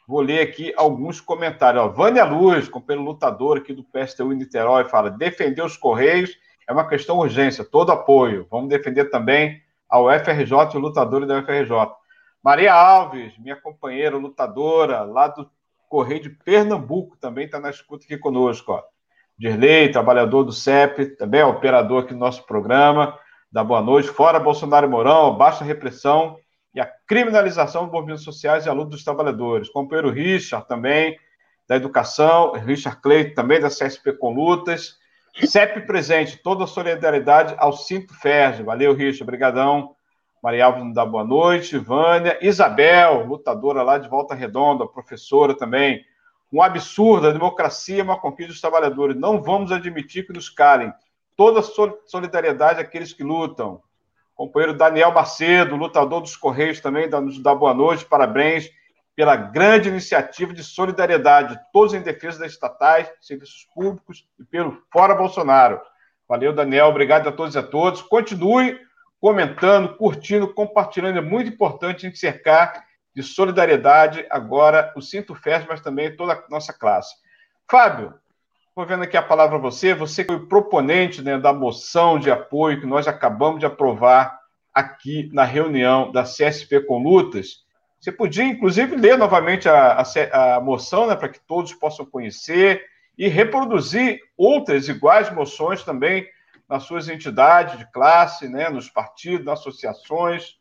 vou 0.06 0.20
ler 0.20 0.40
aqui 0.42 0.72
alguns 0.76 1.20
comentários. 1.20 1.82
Ó, 1.82 1.88
Vânia 1.88 2.24
Luz, 2.24 2.68
companheiro 2.68 3.04
lutador 3.04 3.58
aqui 3.58 3.72
do 3.72 3.82
PSTU 3.82 4.32
em 4.32 4.36
Niterói, 4.36 4.84
fala: 4.84 5.10
defender 5.10 5.62
os 5.62 5.76
Correios 5.76 6.38
é 6.68 6.72
uma 6.72 6.86
questão 6.86 7.18
urgência, 7.18 7.64
todo 7.64 7.90
apoio. 7.90 8.46
Vamos 8.48 8.68
defender 8.68 9.06
também 9.06 9.60
ao 9.88 10.08
FRJ 10.10 10.76
o 10.76 10.78
lutador 10.78 11.26
da 11.26 11.42
FRJ. 11.42 11.70
Maria 12.42 12.74
Alves, 12.74 13.36
minha 13.38 13.56
companheira 13.56 14.16
lutadora, 14.16 15.02
lá 15.02 15.28
do 15.28 15.50
Correio 15.88 16.22
de 16.22 16.30
Pernambuco, 16.30 17.16
também 17.16 17.46
está 17.46 17.58
na 17.58 17.70
escuta 17.70 18.04
aqui 18.04 18.16
conosco. 18.18 18.80
Dirley, 19.38 19.90
trabalhador 19.90 20.44
do 20.44 20.52
CEP, 20.52 21.16
também 21.16 21.40
é 21.40 21.44
operador 21.44 22.02
aqui 22.02 22.12
do 22.12 22.18
nosso 22.18 22.44
programa. 22.44 23.18
Da 23.50 23.64
boa 23.64 23.80
noite. 23.80 24.08
Fora 24.08 24.38
Bolsonaro 24.38 24.86
e 24.86 24.90
Mourão, 24.90 25.34
baixa 25.34 25.64
repressão 25.64 26.36
e 26.74 26.80
a 26.80 26.86
criminalização 27.06 27.84
dos 27.84 27.92
movimentos 27.92 28.24
sociais 28.24 28.66
e 28.66 28.68
a 28.68 28.72
luta 28.72 28.90
dos 28.90 29.02
trabalhadores. 29.02 29.70
Companheiro 29.70 30.10
Richard, 30.10 30.68
também, 30.68 31.18
da 31.66 31.76
Educação. 31.76 32.52
Richard 32.52 33.00
Cleiton, 33.00 33.34
também 33.34 33.58
da 33.58 33.68
CSP 33.68 34.12
com 34.12 34.34
Lutas. 34.34 34.98
CEP 35.46 35.82
presente, 35.82 36.36
toda 36.38 36.64
a 36.64 36.66
solidariedade 36.66 37.54
ao 37.58 37.72
Cinto 37.72 38.14
Ferge. 38.14 38.62
Valeu, 38.62 38.94
Richard, 38.94 39.22
obrigadão. 39.22 39.94
Maria 40.42 40.66
Alves 40.66 40.94
dá 40.94 41.04
boa 41.04 41.24
noite. 41.24 41.78
Vânia. 41.78 42.38
Isabel, 42.40 43.24
lutadora 43.26 43.82
lá 43.82 43.98
de 43.98 44.08
Volta 44.08 44.34
Redonda, 44.34 44.86
professora 44.86 45.54
também. 45.54 46.04
Um 46.52 46.62
absurdo, 46.62 47.28
a 47.28 47.32
democracia 47.32 48.00
é 48.00 48.02
uma 48.02 48.18
conquista 48.18 48.52
dos 48.52 48.60
trabalhadores. 48.60 49.16
Não 49.16 49.42
vamos 49.42 49.70
admitir 49.70 50.26
que 50.26 50.32
nos 50.32 50.48
calem. 50.48 50.92
Toda 51.36 51.62
solidariedade 52.06 52.80
àqueles 52.80 53.12
que 53.12 53.22
lutam. 53.22 53.80
Companheiro 54.34 54.76
Daniel 54.76 55.12
Macedo, 55.12 55.76
lutador 55.76 56.20
dos 56.20 56.36
Correios 56.36 56.80
também, 56.80 57.08
nos 57.08 57.38
dá 57.40 57.54
boa 57.54 57.74
noite. 57.74 58.04
Parabéns 58.04 58.70
pela 59.18 59.34
grande 59.34 59.88
iniciativa 59.88 60.54
de 60.54 60.62
solidariedade, 60.62 61.58
todos 61.72 61.92
em 61.92 62.00
defesa 62.00 62.38
das 62.38 62.52
estatais, 62.52 63.10
serviços 63.20 63.66
públicos 63.74 64.24
e 64.38 64.44
pelo 64.44 64.80
Fora 64.92 65.12
Bolsonaro. 65.12 65.80
Valeu, 66.28 66.52
Daniel. 66.52 66.86
Obrigado 66.86 67.28
a 67.28 67.32
todos 67.32 67.56
e 67.56 67.58
a 67.58 67.62
todos. 67.64 68.00
Continue 68.00 68.78
comentando, 69.20 69.96
curtindo, 69.96 70.54
compartilhando. 70.54 71.18
É 71.18 71.20
muito 71.20 71.50
importante 71.50 72.06
a 72.06 72.08
gente 72.08 72.16
cercar 72.16 72.84
de 73.12 73.24
solidariedade 73.24 74.24
agora 74.30 74.92
o 74.94 75.02
Cinto 75.02 75.34
Fest, 75.34 75.66
mas 75.68 75.80
também 75.80 76.14
toda 76.14 76.34
a 76.34 76.44
nossa 76.48 76.72
classe. 76.72 77.16
Fábio, 77.68 78.14
estou 78.68 78.86
vendo 78.86 79.02
aqui 79.02 79.16
a 79.16 79.22
palavra 79.22 79.56
a 79.56 79.60
você. 79.60 79.94
Você 79.94 80.22
foi 80.26 80.46
proponente 80.46 81.22
né, 81.22 81.36
da 81.36 81.52
moção 81.52 82.20
de 82.20 82.30
apoio 82.30 82.78
que 82.78 82.86
nós 82.86 83.08
acabamos 83.08 83.58
de 83.58 83.66
aprovar 83.66 84.38
aqui 84.72 85.28
na 85.32 85.42
reunião 85.42 86.12
da 86.12 86.22
CSP 86.22 86.82
com 86.82 87.02
Lutas. 87.02 87.66
Você 88.00 88.12
podia, 88.12 88.44
inclusive, 88.44 88.96
ler 88.96 89.18
novamente 89.18 89.68
a, 89.68 90.02
a, 90.02 90.54
a 90.56 90.60
moção, 90.60 91.06
né, 91.06 91.16
para 91.16 91.28
que 91.28 91.40
todos 91.40 91.74
possam 91.74 92.06
conhecer 92.06 92.84
e 93.16 93.26
reproduzir 93.26 94.20
outras 94.36 94.88
iguais 94.88 95.32
moções 95.32 95.82
também 95.82 96.26
nas 96.68 96.84
suas 96.84 97.08
entidades 97.08 97.78
de 97.78 97.90
classe, 97.90 98.48
né, 98.48 98.68
nos 98.68 98.88
partidos, 98.88 99.44
nas 99.44 99.60
associações, 99.60 100.56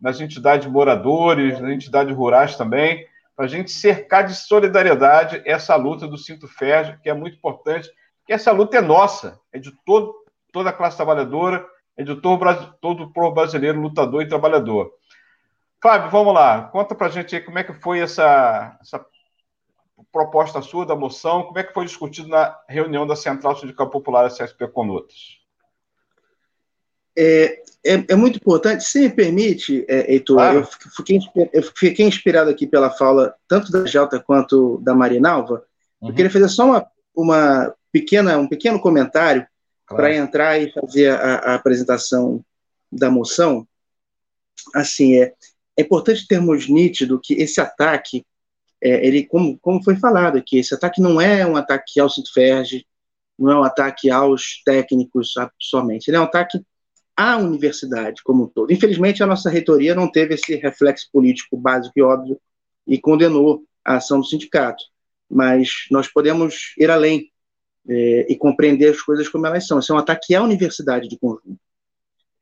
nas 0.00 0.20
entidades 0.20 0.66
de 0.66 0.72
moradores, 0.72 1.60
nas 1.60 1.70
entidades 1.70 2.14
rurais 2.16 2.56
também, 2.56 3.06
para 3.36 3.44
a 3.44 3.48
gente 3.48 3.70
cercar 3.70 4.26
de 4.26 4.34
solidariedade 4.34 5.42
essa 5.44 5.76
luta 5.76 6.08
do 6.08 6.18
Cinto 6.18 6.48
Ferro, 6.48 6.98
que 7.02 7.08
é 7.08 7.14
muito 7.14 7.36
importante, 7.36 7.88
que 8.26 8.32
essa 8.32 8.50
luta 8.50 8.78
é 8.78 8.80
nossa, 8.80 9.38
é 9.52 9.58
de 9.58 9.70
todo, 9.84 10.14
toda 10.52 10.70
a 10.70 10.72
classe 10.72 10.96
trabalhadora, 10.96 11.64
é 11.96 12.02
de 12.02 12.16
todo, 12.16 12.40
todo 12.80 13.04
o 13.04 13.12
povo 13.12 13.32
brasileiro 13.32 13.80
lutador 13.80 14.22
e 14.22 14.28
trabalhador. 14.28 14.90
Fábio, 15.82 16.10
vamos 16.10 16.34
lá, 16.34 16.68
conta 16.68 16.94
para 16.94 17.06
a 17.06 17.10
gente 17.10 17.34
aí 17.34 17.40
como 17.40 17.58
é 17.58 17.64
que 17.64 17.72
foi 17.72 18.00
essa, 18.00 18.78
essa 18.80 19.04
proposta 20.12 20.60
sua 20.60 20.84
da 20.84 20.94
moção, 20.94 21.44
como 21.44 21.58
é 21.58 21.64
que 21.64 21.72
foi 21.72 21.86
discutido 21.86 22.28
na 22.28 22.58
reunião 22.68 23.06
da 23.06 23.16
Central 23.16 23.56
Sindical 23.56 23.88
Popular 23.88 24.28
da 24.28 24.34
CSP 24.34 24.68
Conutas? 24.68 25.40
é, 27.16 27.62
é, 27.84 28.04
é, 28.08 28.16
muito 28.16 28.36
importante, 28.36 28.84
se 28.84 29.00
me 29.00 29.10
permite, 29.10 29.84
é, 29.88 30.12
Heitor, 30.12 30.36
claro. 30.36 30.58
eu, 30.60 30.64
fiquei, 30.96 31.18
eu 31.52 31.62
fiquei 31.62 32.06
inspirado 32.06 32.50
aqui 32.50 32.66
pela 32.66 32.90
fala 32.90 33.34
tanto 33.48 33.70
da 33.70 33.84
Jalta 33.84 34.20
quanto 34.20 34.78
da 34.78 34.94
Marinalva. 34.94 35.64
Uhum. 36.00 36.08
Eu 36.08 36.14
queria 36.14 36.30
fazer 36.30 36.48
só 36.48 36.64
uma, 36.64 36.86
uma 37.14 37.74
pequena, 37.92 38.38
um 38.38 38.48
pequeno 38.48 38.80
comentário 38.80 39.46
claro. 39.86 40.02
para 40.02 40.14
entrar 40.14 40.58
e 40.58 40.72
fazer 40.72 41.10
a, 41.10 41.36
a, 41.36 41.54
apresentação 41.54 42.44
da 42.90 43.10
moção. 43.10 43.66
Assim, 44.74 45.20
é, 45.20 45.34
é 45.76 45.82
importante 45.82 46.26
termos 46.26 46.68
nítido 46.68 47.20
que 47.22 47.34
esse 47.34 47.60
ataque, 47.60 48.24
é, 48.82 49.06
ele, 49.06 49.24
como, 49.24 49.58
como 49.58 49.82
foi 49.82 49.96
falado 49.96 50.36
aqui, 50.36 50.58
esse 50.58 50.74
ataque 50.74 51.00
não 51.00 51.20
é 51.20 51.46
um 51.46 51.56
ataque 51.56 52.00
ao 52.00 52.10
Sintoferge, 52.10 52.86
não 53.38 53.50
é 53.50 53.56
um 53.56 53.62
ataque 53.62 54.10
aos 54.10 54.62
técnicos 54.64 55.34
somente, 55.58 56.08
ele 56.08 56.16
é 56.16 56.20
um 56.20 56.24
ataque 56.24 56.60
à 57.16 57.36
universidade 57.36 58.22
como 58.22 58.44
um 58.44 58.46
todo. 58.46 58.72
Infelizmente, 58.72 59.22
a 59.22 59.26
nossa 59.26 59.50
reitoria 59.50 59.94
não 59.94 60.10
teve 60.10 60.34
esse 60.34 60.54
reflexo 60.56 61.08
político 61.12 61.56
básico 61.56 61.92
e 61.96 62.02
óbvio 62.02 62.40
e 62.86 62.98
condenou 62.98 63.64
a 63.84 63.96
ação 63.96 64.20
do 64.20 64.26
sindicato, 64.26 64.82
mas 65.28 65.86
nós 65.90 66.08
podemos 66.08 66.74
ir 66.78 66.90
além 66.90 67.30
é, 67.88 68.26
e 68.28 68.36
compreender 68.36 68.90
as 68.90 69.00
coisas 69.00 69.28
como 69.28 69.46
elas 69.46 69.66
são. 69.66 69.78
Isso 69.78 69.92
é 69.92 69.94
um 69.94 69.98
ataque 69.98 70.34
à 70.34 70.42
universidade 70.42 71.08
de 71.08 71.18
conjunto. 71.18 71.58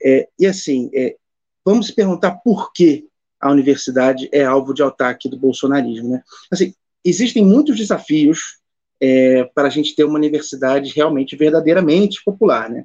É, 0.02 0.28
e 0.38 0.46
assim, 0.46 0.90
é, 0.94 1.16
vamos 1.64 1.90
perguntar 1.90 2.32
por 2.36 2.72
que 2.72 3.08
a 3.40 3.50
universidade 3.50 4.28
é 4.32 4.44
alvo 4.44 4.74
de 4.74 4.82
ataque 4.82 5.28
do 5.28 5.38
bolsonarismo. 5.38 6.10
Né? 6.10 6.22
Assim, 6.50 6.74
existem 7.04 7.44
muitos 7.44 7.76
desafios 7.76 8.58
é, 9.00 9.44
para 9.54 9.68
a 9.68 9.70
gente 9.70 9.94
ter 9.94 10.04
uma 10.04 10.18
universidade 10.18 10.92
realmente 10.94 11.36
verdadeiramente 11.36 12.22
popular, 12.24 12.68
né? 12.68 12.84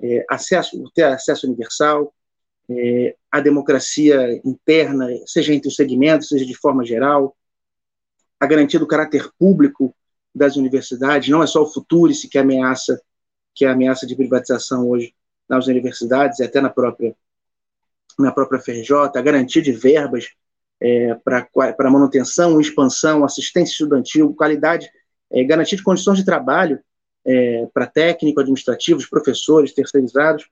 É, 0.00 0.26
acesso, 0.28 0.90
ter 0.92 1.04
acesso 1.04 1.46
universal, 1.46 2.12
é, 2.68 3.14
a 3.30 3.40
democracia 3.40 4.40
interna, 4.44 5.08
seja 5.24 5.54
entre 5.54 5.68
os 5.68 5.76
segmentos, 5.76 6.28
seja 6.28 6.44
de 6.44 6.54
forma 6.54 6.84
geral, 6.84 7.36
a 8.40 8.46
garantia 8.46 8.80
do 8.80 8.86
caráter 8.86 9.30
público 9.38 9.94
das 10.34 10.56
universidades, 10.56 11.28
não 11.28 11.42
é 11.42 11.46
só 11.46 11.62
o 11.62 11.72
Futurice 11.72 12.28
que 12.28 12.38
ameaça, 12.38 13.00
que 13.54 13.64
é 13.64 13.68
a 13.68 13.72
ameaça 13.72 14.06
de 14.06 14.16
privatização 14.16 14.88
hoje 14.88 15.14
nas 15.48 15.68
universidades 15.68 16.40
e 16.40 16.42
até 16.42 16.60
na 16.60 16.70
própria 16.70 17.14
na 18.18 18.32
própria 18.32 18.60
FRJ, 18.60 18.92
a 19.14 19.22
garantia 19.22 19.62
de 19.62 19.72
verbas 19.72 20.28
é, 20.80 21.14
para 21.14 21.90
manutenção, 21.90 22.60
expansão, 22.60 23.24
assistência 23.24 23.72
estudantil, 23.72 24.34
qualidade, 24.34 24.90
é, 25.30 25.42
garantia 25.44 25.78
de 25.78 25.84
condições 25.84 26.18
de 26.18 26.24
trabalho 26.24 26.78
é, 27.24 27.66
para 27.72 27.86
técnico, 27.86 28.40
administrativos, 28.40 29.06
professores, 29.06 29.72
terceirizados, 29.72 30.46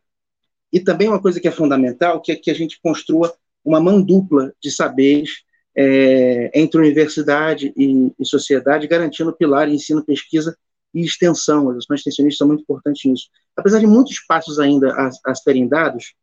e 0.72 0.80
também 0.80 1.08
uma 1.08 1.20
coisa 1.20 1.38
que 1.38 1.48
é 1.48 1.52
fundamental, 1.52 2.20
que 2.20 2.32
é 2.32 2.36
que 2.36 2.50
a 2.50 2.54
gente 2.54 2.80
construa 2.80 3.34
uma 3.64 3.80
mão 3.80 4.02
dupla 4.02 4.52
de 4.60 4.70
saberes 4.70 5.44
é, 5.76 6.50
entre 6.58 6.80
universidade 6.80 7.72
e, 7.76 8.12
e, 8.18 8.24
sociedade, 8.24 8.86
garantindo 8.86 9.30
o 9.30 9.34
pilar 9.34 9.68
ensino, 9.68 10.04
pesquisa 10.04 10.56
e 10.94 11.02
extensão. 11.02 11.70
As 11.70 11.78
ações 11.78 12.00
extensionistas 12.00 12.38
são 12.38 12.46
muito 12.46 12.62
importantes 12.62 13.04
nisso. 13.04 13.28
Apesar 13.56 13.78
de 13.78 13.86
muitos 13.86 14.20
passos 14.20 14.58
ainda 14.58 14.92
a, 14.92 15.10
a 15.26 15.34
serem 15.34 15.68
dados, 15.68 16.14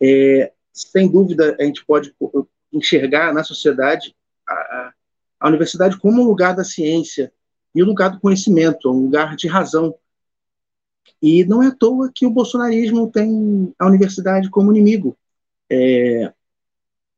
é, 0.00 0.52
sem 0.76 1.08
dúvida 1.08 1.56
a 1.58 1.64
gente 1.64 1.84
pode 1.84 2.14
enxergar 2.70 3.32
na 3.32 3.42
sociedade 3.42 4.14
a, 4.46 4.92
a, 5.40 5.48
universidade 5.48 5.98
como 5.98 6.22
um 6.22 6.26
lugar 6.26 6.54
da 6.54 6.64
ciência 6.64 7.32
e 7.74 7.82
um 7.82 7.86
lugar 7.86 8.10
do 8.10 8.20
conhecimento, 8.20 8.90
um 8.90 9.04
lugar 9.04 9.34
de 9.36 9.48
razão. 9.48 9.94
E 11.22 11.44
não 11.44 11.62
é 11.62 11.68
à 11.68 11.74
toa 11.74 12.10
que 12.14 12.26
o 12.26 12.30
bolsonarismo 12.30 13.10
tem 13.10 13.74
a 13.78 13.86
universidade 13.86 14.50
como 14.50 14.70
inimigo. 14.70 15.16
É, 15.70 16.32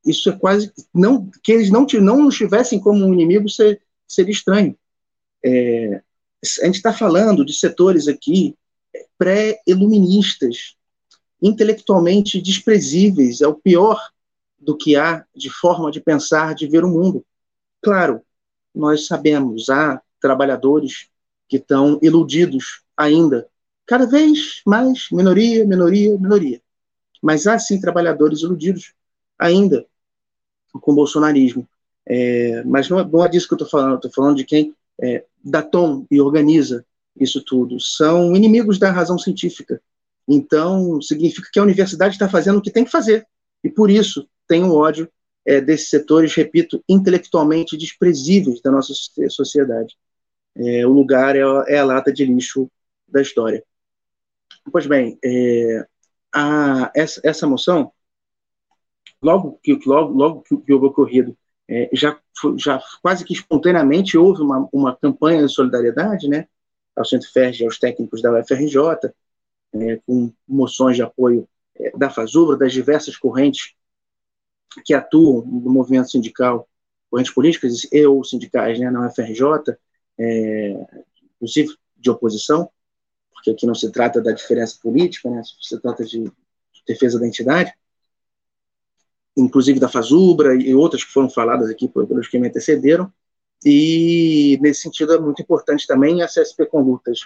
isso 0.07 0.31
é 0.31 0.37
quase 0.37 0.73
não 0.95 1.29
que 1.43 1.53
eles 1.53 1.71
não 1.71 1.85
não 2.01 2.23
nos 2.23 2.37
tivessem 2.37 2.79
como 2.79 3.05
um 3.05 3.13
inimigo 3.13 3.49
ser, 3.49 3.83
seria 4.07 4.33
estranho. 4.33 4.79
É, 5.45 6.03
a 6.63 6.67
gente 6.67 6.77
está 6.77 6.93
falando 6.93 7.45
de 7.45 7.53
setores 7.53 8.07
aqui 8.07 8.57
é, 8.95 9.05
pré-iluministas, 9.19 10.78
intelectualmente 11.41 12.41
desprezíveis, 12.41 13.41
é 13.41 13.47
o 13.47 13.55
pior 13.55 14.01
do 14.59 14.77
que 14.77 14.97
há 14.97 15.25
de 15.35 15.51
forma 15.51 15.91
de 15.91 16.01
pensar, 16.01 16.55
de 16.55 16.67
ver 16.67 16.85
o 16.85 16.91
mundo. 16.91 17.25
Claro, 17.81 18.23
nós 18.75 19.07
sabemos, 19.07 19.69
há 19.69 20.01
trabalhadores 20.21 21.09
que 21.49 21.57
estão 21.57 21.99
iludidos 22.03 22.83
ainda, 22.97 23.49
cada 23.87 24.07
vez 24.07 24.61
mais 24.67 25.09
minoria, 25.11 25.65
minoria, 25.65 26.19
minoria. 26.19 26.61
Mas 27.23 27.47
há 27.47 27.59
sim 27.59 27.81
trabalhadores 27.81 28.43
iludidos 28.43 28.93
ainda 29.39 29.87
com 30.73 30.93
o 30.93 30.95
bolsonarismo. 30.95 31.67
É, 32.07 32.63
mas 32.65 32.89
não 32.89 32.99
é, 33.01 33.05
não 33.05 33.25
é, 33.25 33.29
disso 33.29 33.47
que 33.47 33.55
eu 33.55 33.57
estou 33.57 33.69
falando, 33.69 33.97
estou 33.97 34.11
falando 34.11 34.37
de 34.37 34.45
quem 34.45 34.75
é, 35.01 35.25
dá 35.45 35.63
tom 35.63 36.07
e 36.11 36.21
organiza 36.21 36.85
isso 37.19 37.43
tudo. 37.43 37.81
São 37.81 38.35
inimigos 38.35 38.79
da 38.79 38.91
razão 38.91 39.19
científica. 39.19 39.81
Então, 40.29 41.01
significa 41.01 41.49
que 41.51 41.59
a 41.59 41.63
universidade 41.63 42.15
está 42.15 42.29
fazendo 42.29 42.59
o 42.59 42.63
que 42.63 42.71
tem 42.71 42.85
que 42.85 42.91
fazer. 42.91 43.27
E 43.65 43.71
por 43.71 43.91
isso 43.91 44.29
tem 44.47 44.63
um 44.63 44.73
ódio 44.73 45.11
é, 45.47 45.61
desses 45.61 45.89
setores, 45.89 46.35
repito, 46.35 46.85
intelectualmente 46.89 47.77
desprezíveis 47.77 48.61
da 48.61 48.71
nossa 48.71 48.93
sociedade. 49.31 49.97
É, 50.55 50.87
o 50.87 50.93
lugar 50.93 51.35
é, 51.35 51.41
é, 51.69 51.79
a 51.79 51.85
lata 51.85 52.13
de 52.13 52.25
lixo 52.25 52.71
da 53.07 53.23
história. 53.23 53.65
Pois 54.71 54.87
bem, 54.87 55.19
é, 55.25 55.87
a, 56.35 56.91
essa, 56.95 57.21
essa 57.25 57.47
moção 57.47 57.91
logo 59.23 59.59
que 59.63 59.79
logo, 59.87 60.13
logo 60.13 60.43
que 60.43 60.73
houve 60.73 60.87
ocorrido, 60.87 61.37
é, 61.69 61.89
já, 61.93 62.19
já 62.57 62.83
quase 63.03 63.25
que 63.25 63.33
espontaneamente 63.33 64.17
houve 64.17 64.43
uma, 64.43 64.69
uma 64.73 64.97
campanha 64.97 65.47
de 65.47 65.53
solidariedade, 65.53 66.29
né, 66.29 66.47
ao 66.95 67.05
Centro 67.05 67.31
Ferg 67.31 67.61
e 67.61 67.65
aos 67.65 67.79
técnicos 67.79 68.21
da 68.23 68.33
UFRJ, 68.33 68.77
é, 69.75 69.97
com 70.07 70.33
moções 70.47 70.97
de 70.97 71.03
apoio 71.03 71.49
é, 71.77 71.97
da 71.97 72.11
FASUBRA, 72.11 72.57
das 72.57 72.73
diversas 72.73 73.17
correntes 73.17 73.75
que 74.85 74.95
atuam 74.95 75.45
no 75.45 75.71
movimento 75.71 76.11
sindical, 76.11 76.69
correntes 77.11 77.33
políticas 77.33 77.87
e 77.91 78.07
ou 78.07 78.23
sindicais 78.25 78.79
né, 78.79 78.91
na 78.91 79.07
UFRJ, 79.07 79.77
é, 80.19 80.87
inclusive 81.35 81.75
de 81.97 82.11
oposição, 82.11 82.71
porque 83.33 83.51
aqui 83.51 83.67
não 83.67 83.75
se 83.75 83.91
trata 83.91 84.21
da 84.21 84.33
diferença 84.33 84.79
política, 84.83 85.31
né, 85.31 85.43
se 85.61 85.81
trata 85.81 86.05
de 86.05 86.31
defesa 86.87 87.19
da 87.19 87.27
entidade, 87.27 87.73
inclusive 89.37 89.79
da 89.79 89.89
Fazubra 89.89 90.55
e 90.55 90.75
outras 90.75 91.05
que 91.05 91.13
foram 91.13 91.31
faladas 91.31 91.71
aqui 91.71 91.89
pelos 91.89 92.29
que 92.29 92.39
me 92.39 92.49
antecederam. 92.49 93.13
E, 93.65 94.59
nesse 94.61 94.83
sentido, 94.83 95.13
é 95.15 95.19
muito 95.19 95.43
importante 95.43 95.87
também 95.87 96.23
a 96.23 96.27
CSP 96.27 96.67
com 96.67 96.81
lutas 96.81 97.21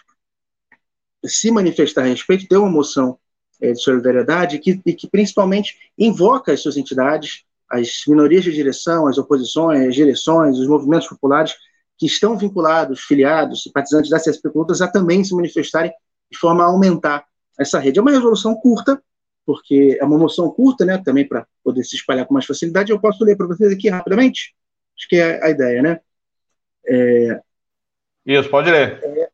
se 1.25 1.51
manifestar 1.51 2.03
a 2.03 2.07
respeito, 2.07 2.49
ter 2.49 2.57
uma 2.57 2.71
moção 2.71 3.19
é, 3.61 3.73
de 3.73 3.81
solidariedade 3.81 4.59
que, 4.59 4.81
e 4.85 4.93
que, 4.93 5.09
principalmente, 5.09 5.77
invoca 5.99 6.53
as 6.53 6.61
suas 6.61 6.77
entidades, 6.77 7.45
as 7.71 8.03
minorias 8.07 8.45
de 8.45 8.53
direção, 8.53 9.07
as 9.07 9.19
oposições, 9.19 9.89
as 9.89 9.95
direções, 9.95 10.59
os 10.59 10.67
movimentos 10.67 11.09
populares 11.09 11.55
que 11.99 12.07
estão 12.07 12.37
vinculados, 12.37 13.01
filiados, 13.03 13.63
simpatizantes 13.63 14.11
da 14.11 14.19
CSP 14.19 14.51
com 14.51 14.59
lutas, 14.59 14.83
a 14.83 14.89
também 14.89 15.23
se 15.23 15.35
manifestarem 15.35 15.93
de 16.31 16.39
forma 16.39 16.65
a 16.65 16.67
aumentar 16.67 17.25
essa 17.59 17.79
rede. 17.79 17.99
É 17.99 18.03
uma 18.03 18.11
resolução 18.11 18.55
curta, 18.57 19.01
porque 19.47 19.97
é 20.01 20.05
uma 20.05 20.19
moção 20.19 20.51
curta, 20.51 20.85
né, 20.85 20.99
também 20.99 21.27
para 21.27 21.47
poder 21.63 21.85
se 21.85 21.97
espalhar 21.97 22.27
com 22.27 22.35
mais 22.35 22.47
facilidade. 22.47 22.91
Eu 22.91 23.01
posso 23.01 23.23
ler 23.25 23.37
para 23.37 23.47
vocês 23.47 23.73
aqui 23.73 23.89
rapidamente? 23.89 24.55
Acho 24.99 25.09
que 25.09 25.17
é 25.17 25.45
a 25.45 25.51
ideia, 25.51 25.83
né? 25.83 26.01
É, 26.87 27.41
Isso, 28.27 28.51
pode 28.51 28.71
ler. 28.71 29.01
É, 29.03 29.31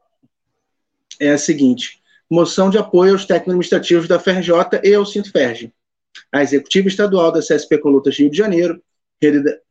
é 1.21 1.31
a 1.31 1.39
seguinte: 1.39 2.01
moção 2.31 2.71
de 2.71 2.79
apoio 2.79 3.13
aos 3.13 3.25
técnicos 3.25 3.53
administrativos 3.53 4.09
da 4.09 4.19
FRJ 4.19 4.81
e 4.83 4.95
ao 4.95 5.07
Sintferg. 5.07 5.73
A 6.33 6.43
executiva 6.43 6.89
estadual 6.89 7.31
da 7.33 7.41
CSP 7.41 7.79
Colutas 7.79 8.19
Rio 8.19 8.31
de 8.31 8.37
Janeiro, 8.37 8.83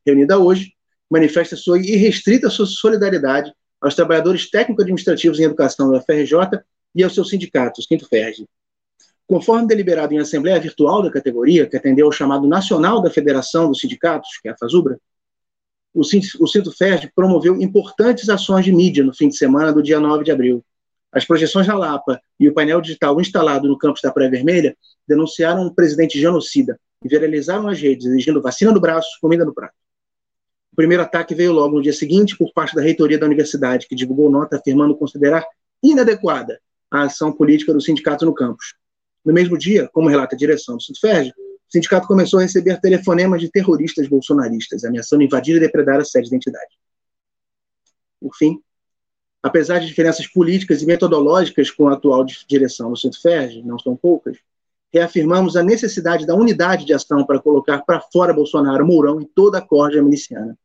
reunida, 0.05 0.39
hoje, 0.39 0.73
manifesta 1.09 1.55
sua 1.55 1.79
irrestrita 1.79 2.49
solidariedade 2.49 3.51
aos 3.81 3.95
trabalhadores 3.95 4.49
técnico-administrativos 4.49 5.39
em 5.39 5.43
educação 5.43 5.91
da 5.91 6.01
FRJ 6.01 6.61
e 6.95 7.03
aos 7.03 7.13
seus 7.13 7.29
sindicatos, 7.29 7.85
Quinto 7.85 8.07
Ferg, 8.07 8.47
Conforme 9.27 9.67
deliberado 9.67 10.13
em 10.13 10.19
assembleia 10.19 10.57
virtual 10.57 11.03
da 11.03 11.11
categoria, 11.11 11.67
que 11.67 11.75
atendeu 11.75 12.05
ao 12.05 12.13
chamado 12.13 12.47
nacional 12.47 13.01
da 13.01 13.09
Federação 13.09 13.67
dos 13.67 13.81
Sindicatos, 13.81 14.39
que 14.41 14.47
é 14.47 14.51
a 14.51 14.57
FASUBRA, 14.57 14.97
o 15.93 16.03
Cinto 16.03 16.71
Ferg 16.71 17.11
promoveu 17.13 17.59
importantes 17.61 18.29
ações 18.29 18.63
de 18.63 18.71
mídia 18.71 19.03
no 19.03 19.13
fim 19.13 19.27
de 19.27 19.35
semana 19.35 19.73
do 19.73 19.83
dia 19.83 19.99
9 19.99 20.23
de 20.23 20.31
abril. 20.31 20.63
As 21.17 21.25
projeções 21.25 21.65
na 21.65 21.73
Lapa 21.73 22.21
e 22.39 22.47
o 22.47 22.53
painel 22.53 22.79
digital 22.79 23.19
instalado 23.19 23.67
no 23.67 23.75
campus 23.75 24.03
da 24.03 24.11
Praia 24.11 24.29
Vermelha 24.29 24.77
denunciaram 25.07 25.65
um 25.65 25.73
presidente 25.73 26.19
genocida 26.19 26.79
e 27.03 27.09
viralizaram 27.09 27.63
nas 27.63 27.81
redes, 27.81 28.05
exigindo 28.05 28.39
vacina 28.39 28.71
no 28.71 28.79
braço, 28.79 29.09
comida 29.19 29.43
no 29.43 29.51
prato. 29.51 29.73
O 30.71 30.75
primeiro 30.75 31.01
ataque 31.01 31.33
veio 31.33 31.53
logo 31.53 31.77
no 31.77 31.81
dia 31.81 31.91
seguinte 31.91 32.37
por 32.37 32.53
parte 32.53 32.75
da 32.75 32.83
reitoria 32.83 33.17
da 33.17 33.25
universidade, 33.25 33.87
que 33.87 33.95
divulgou 33.95 34.29
nota 34.29 34.57
afirmando 34.57 34.95
considerar 34.95 35.43
inadequada 35.81 36.59
a 36.91 37.05
ação 37.05 37.31
política 37.31 37.73
do 37.73 37.81
sindicato 37.81 38.23
no 38.23 38.35
campus. 38.35 38.75
No 39.25 39.33
mesmo 39.33 39.57
dia, 39.57 39.89
como 39.91 40.09
relata 40.09 40.35
a 40.35 40.37
direção 40.37 40.77
do 40.77 40.83
Sudferg, 40.83 41.31
o 41.31 41.71
sindicato 41.71 42.07
começou 42.07 42.37
a 42.37 42.43
receber 42.43 42.79
telefonemas 42.79 43.41
de 43.41 43.49
terroristas 43.49 44.07
bolsonaristas, 44.07 44.83
ameaçando 44.83 45.23
invadir 45.23 45.55
e 45.55 45.59
depredar 45.59 45.99
a 45.99 46.05
sede 46.05 46.29
da 46.29 46.35
entidade. 46.35 46.77
Por 48.19 48.35
fim, 48.35 48.61
apesar 49.41 49.79
de 49.79 49.87
diferenças 49.87 50.27
políticas 50.27 50.81
e 50.81 50.85
metodológicas 50.85 51.71
com 51.71 51.87
a 51.87 51.93
atual 51.93 52.25
direção 52.47 52.91
do 52.91 52.97
Centro-Ferg, 52.97 53.61
não 53.63 53.79
são 53.79 53.95
poucas, 53.95 54.37
reafirmamos 54.91 55.55
a 55.55 55.63
necessidade 55.63 56.25
da 56.25 56.35
unidade 56.35 56.85
de 56.85 56.93
ação 56.93 57.25
para 57.25 57.39
colocar 57.39 57.79
para 57.79 58.01
fora 58.01 58.33
Bolsonaro, 58.33 58.85
Mourão 58.85 59.21
e 59.21 59.25
toda 59.25 59.57
a 59.57 59.61
corja 59.61 60.01
miliciana. 60.01 60.57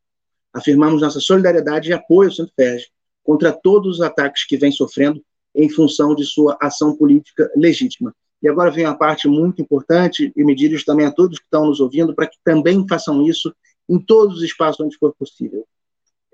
Afirmamos 0.53 1.03
nossa 1.03 1.21
solidariedade 1.21 1.91
e 1.91 1.93
apoio 1.93 2.29
ao 2.29 2.35
Centro-Ferg 2.35 2.85
contra 3.25 3.53
todos 3.53 3.97
os 3.97 4.01
ataques 4.01 4.45
que 4.45 4.57
vem 4.57 4.73
sofrendo 4.73 5.23
em 5.55 5.69
função 5.69 6.15
de 6.15 6.25
sua 6.25 6.57
ação 6.61 6.97
política 6.97 7.51
legítima. 7.57 8.15
E 8.43 8.49
agora 8.49 8.71
vem 8.71 8.85
a 8.85 8.95
parte 8.95 9.29
muito 9.29 9.63
importante, 9.63 10.33
e 10.35 10.45
me 10.45 10.55
dirijo 10.55 10.85
também 10.85 11.07
a 11.07 11.13
todos 11.13 11.39
que 11.39 11.45
estão 11.45 11.67
nos 11.67 11.79
ouvindo, 11.79 12.15
para 12.15 12.27
que 12.27 12.37
também 12.43 12.85
façam 12.89 13.23
isso 13.27 13.55
em 13.89 13.99
todos 13.99 14.39
os 14.39 14.43
espaços 14.43 14.81
onde 14.81 14.97
for 14.97 15.15
possível. 15.15 15.65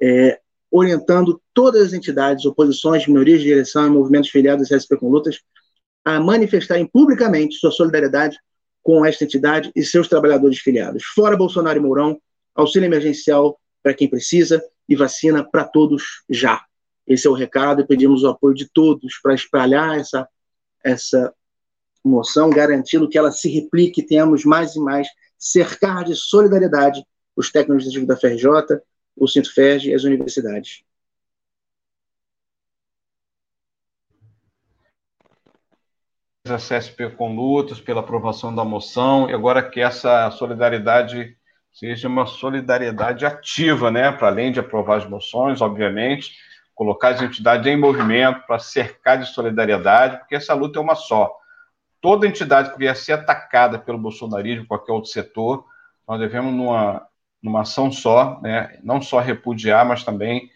É, 0.01 0.41
orientando 0.71 1.41
todas 1.55 1.87
as 1.87 1.93
entidades, 1.93 2.45
oposições, 2.45 3.07
minorias 3.07 3.41
de 3.41 3.47
direção 3.47 3.87
e 3.87 3.91
movimentos 3.91 4.31
filiados 4.31 4.71
à 4.71 4.79
SP 4.79 4.97
com 4.97 5.09
Lutas 5.09 5.41
a 6.05 6.21
manifestarem 6.21 6.87
publicamente 6.87 7.57
sua 7.57 7.71
solidariedade 7.71 8.39
com 8.83 9.05
esta 9.05 9.25
entidade 9.25 9.71
e 9.75 9.85
seus 9.85 10.09
trabalhadores 10.09 10.59
filiados. 10.59 11.05
Fora 11.15 11.37
Bolsonaro 11.37 11.79
e 11.79 11.83
Mourão, 11.83 12.19
auxílio 12.55 12.87
emergencial 12.87 13.59
para 13.83 13.95
quem 13.95 14.09
precisa 14.09 14.63
e 14.89 14.97
vacina 14.97 15.45
para 15.45 15.65
todos 15.65 16.23
já. 16.29 16.63
Esse 17.07 17.27
é 17.27 17.31
o 17.31 17.35
recado 17.35 17.81
e 17.81 17.87
pedimos 17.87 18.23
o 18.23 18.29
apoio 18.29 18.55
de 18.55 18.69
todos 18.71 19.19
para 19.23 19.35
espalhar 19.35 19.99
essa, 19.99 20.29
essa 20.85 21.33
moção, 22.05 22.51
garantindo 22.51 23.09
que 23.09 23.19
ela 23.19 23.31
se 23.31 23.49
replique, 23.49 24.03
tenhamos 24.03 24.45
mais 24.45 24.75
e 24.77 24.81
mais, 24.81 25.09
cercar 25.39 26.05
de 26.05 26.15
solidariedade 26.15 27.03
os 27.37 27.53
técnicos 27.53 27.85
da 28.07 28.17
FRJ, 28.17 28.81
o 29.19 29.29
Centro 29.29 29.53
FERJ 29.53 29.91
e 29.91 29.95
as 29.95 30.05
universidades. 30.05 30.85
a 36.47 36.57
CSP 36.57 37.11
com 37.11 37.35
lutas 37.35 37.79
pela 37.79 38.01
aprovação 38.01 38.55
da 38.55 38.65
moção 38.65 39.29
e 39.29 39.35
agora 39.35 39.63
que 39.63 39.81
essa 39.81 40.31
solidariedade 40.31 41.37
seja 41.71 42.09
uma 42.09 42.27
solidariedade 42.27 43.27
ativa, 43.27 43.91
né, 43.91 44.11
para 44.11 44.29
além 44.29 44.51
de 44.51 44.59
aprovar 44.59 44.97
as 44.97 45.07
moções, 45.07 45.61
obviamente, 45.61 46.33
colocar 46.75 47.09
as 47.09 47.23
entidades 47.23 47.67
em 47.67 47.77
movimento 47.77 48.47
para 48.47 48.59
cercar 48.59 49.19
de 49.19 49.27
solidariedade, 49.27 50.19
porque 50.19 50.37
essa 50.37 50.55
luta 50.55 50.79
é 50.79 50.83
uma 50.83 50.95
só. 50.95 51.31
Toda 52.01 52.27
entidade 52.27 52.73
que 52.73 52.79
vier 52.79 52.97
ser 52.97 53.13
atacada 53.13 53.79
pelo 53.79 53.99
bolsonarismo, 53.99 54.67
qualquer 54.67 54.93
outro 54.93 55.11
setor, 55.11 55.65
nós 56.07 56.19
devemos, 56.19 56.53
numa, 56.55 57.07
numa 57.43 57.63
ação 57.63 57.91
só, 57.91 58.41
né, 58.41 58.79
não 58.83 59.01
só 59.01 59.21
repudiar, 59.21 59.87
mas 59.87 60.05
também 60.05 60.51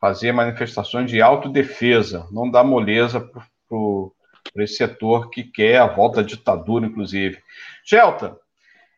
fazer 0.00 0.32
manifestações 0.32 1.10
de 1.10 1.22
autodefesa, 1.22 2.26
não 2.30 2.50
dar 2.50 2.64
moleza 2.64 3.20
para 3.20 4.64
esse 4.64 4.76
setor 4.76 5.30
que 5.30 5.44
quer 5.44 5.78
a 5.78 5.86
volta 5.86 6.20
à 6.20 6.22
ditadura, 6.22 6.86
inclusive. 6.86 7.38
Gelta, 7.84 8.38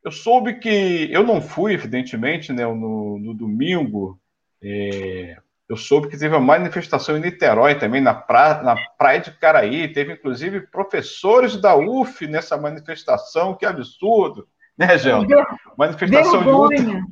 eu 0.05 0.11
soube 0.11 0.55
que 0.55 1.09
eu 1.13 1.23
não 1.23 1.41
fui, 1.41 1.75
evidentemente, 1.75 2.53
né, 2.53 2.65
no, 2.65 3.19
no 3.19 3.35
domingo, 3.35 4.19
é, 4.63 5.37
eu 5.69 5.77
soube 5.77 6.09
que 6.09 6.17
teve 6.17 6.35
uma 6.35 6.41
manifestação 6.41 7.17
em 7.17 7.21
Niterói 7.21 7.75
também, 7.75 8.01
na, 8.01 8.15
pra, 8.15 8.63
na 8.63 8.75
Praia 8.97 9.21
de 9.21 9.31
Caraí. 9.33 9.93
Teve, 9.93 10.15
inclusive, 10.15 10.63
professores 10.63 11.61
da 11.61 11.77
UF 11.77 12.27
nessa 12.27 12.57
manifestação. 12.57 13.55
Que 13.55 13.67
absurdo! 13.67 14.49
Né, 14.79 14.97
Gel? 14.97 15.27
Manifestação 15.77 16.45
Vergonha. 16.45 16.77
de 16.77 16.87
luta. 16.87 17.09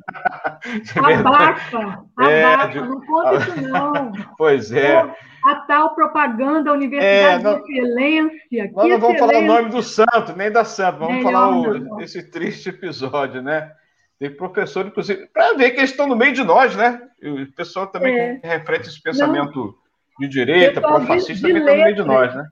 abafa, 1.19 2.05
é, 2.21 2.67
de... 2.67 2.79
não 2.79 3.01
conta 3.01 3.35
isso 3.35 3.61
não. 3.61 4.11
Pois 4.37 4.71
é. 4.71 4.97
A 5.45 5.55
tal 5.67 5.93
propaganda, 5.93 6.69
a 6.69 6.73
Universidade 6.73 7.41
é, 7.41 7.43
não... 7.43 7.61
de 7.61 7.73
Excelência. 7.73 8.71
Nós 8.73 8.89
não 8.89 8.99
vamos 8.99 9.19
falar 9.19 9.39
o 9.39 9.45
nome 9.45 9.69
do 9.69 9.83
santo, 9.83 10.35
nem 10.35 10.49
da 10.49 10.63
santa, 10.63 10.97
vamos 10.97 11.17
Melhor 11.17 11.31
falar 11.31 11.49
o, 11.57 12.01
esse 12.01 12.31
triste 12.31 12.69
episódio, 12.69 13.41
né? 13.41 13.71
Tem 14.17 14.35
professor, 14.35 14.87
inclusive, 14.87 15.27
para 15.27 15.53
ver 15.55 15.71
que 15.71 15.79
eles 15.79 15.91
estão 15.91 16.07
no 16.07 16.15
meio 16.15 16.33
de 16.33 16.43
nós, 16.43 16.75
né? 16.75 17.01
O 17.21 17.45
pessoal 17.53 17.87
também 17.87 18.17
é. 18.17 18.35
que 18.37 18.47
reflete 18.47 18.87
esse 18.87 19.01
pensamento 19.01 19.59
Não. 19.59 19.75
de 20.19 20.27
direita, 20.27 20.81
pró-fascista, 20.81 21.47
também 21.47 21.61
está 21.61 21.75
no 21.75 21.83
meio 21.83 21.95
de 21.95 22.03
nós, 22.03 22.33
né? 22.33 22.45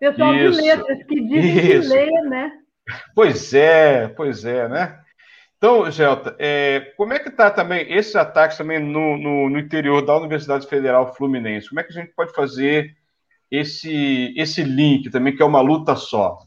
Pessoal 0.00 0.34
Isso. 0.34 0.60
de 0.60 0.68
letras, 0.68 0.98
que 1.04 1.20
dizem 1.20 1.78
Isso. 1.78 1.92
ler, 1.92 2.10
né? 2.28 2.52
Pois 3.14 3.52
é, 3.54 4.08
pois 4.08 4.44
é, 4.44 4.68
né? 4.68 4.98
Então, 5.56 5.88
Gelta, 5.90 6.34
é, 6.40 6.92
como 6.96 7.12
é 7.12 7.20
que 7.20 7.28
está 7.28 7.48
também 7.48 7.86
esses 7.92 8.16
ataques 8.16 8.58
também 8.58 8.80
no, 8.80 9.16
no, 9.16 9.48
no, 9.48 9.58
interior 9.60 10.04
da 10.04 10.16
Universidade 10.16 10.66
Federal 10.66 11.14
Fluminense? 11.14 11.68
Como 11.68 11.80
é 11.80 11.84
que 11.84 11.90
a 11.90 12.00
gente 12.00 12.12
pode 12.16 12.32
fazer 12.32 12.96
esse, 13.48 14.34
esse 14.36 14.64
link 14.64 15.08
também, 15.08 15.36
que 15.36 15.42
é 15.42 15.46
uma 15.46 15.60
luta 15.60 15.94
só? 15.94 16.38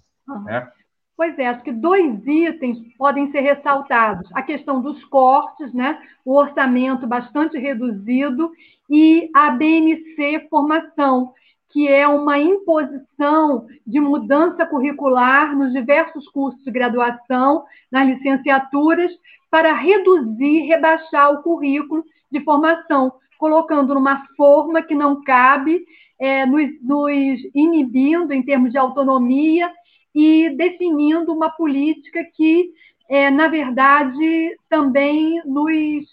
Né? 0.44 0.68
Pois 1.16 1.40
é, 1.40 1.48
acho 1.48 1.64
que 1.64 1.72
dois 1.72 2.28
itens 2.28 2.78
podem 2.98 3.32
ser 3.32 3.40
ressaltados: 3.40 4.30
a 4.34 4.42
questão 4.42 4.82
dos 4.82 5.02
cortes, 5.06 5.74
né? 5.74 5.98
o 6.26 6.36
orçamento 6.36 7.08
bastante 7.08 7.58
reduzido, 7.58 8.52
e 8.90 9.30
a 9.34 9.52
BNC 9.52 10.48
Formação, 10.50 11.34
que 11.76 11.90
é 11.90 12.08
uma 12.08 12.40
imposição 12.40 13.68
de 13.86 14.00
mudança 14.00 14.66
curricular 14.66 15.54
nos 15.54 15.74
diversos 15.74 16.26
cursos 16.30 16.64
de 16.64 16.72
graduação, 16.72 17.66
nas 17.92 18.08
licenciaturas, 18.08 19.12
para 19.52 19.74
reduzir, 19.74 20.62
rebaixar 20.68 21.34
o 21.34 21.44
currículo 21.44 22.02
de 22.32 22.40
formação, 22.46 23.12
colocando 23.38 23.94
numa 23.94 24.26
forma 24.38 24.82
que 24.82 24.96
não 24.96 25.22
cabe, 25.22 25.86
é, 26.18 26.46
nos, 26.46 26.82
nos 26.82 27.42
inibindo 27.54 28.32
em 28.32 28.42
termos 28.42 28.72
de 28.72 28.78
autonomia 28.78 29.70
e 30.16 30.52
definindo 30.52 31.34
uma 31.34 31.50
política 31.50 32.24
que, 32.38 32.72
é, 33.10 33.30
na 33.30 33.50
verdade, 33.50 34.58
também 34.70 35.42
nos 35.44 36.06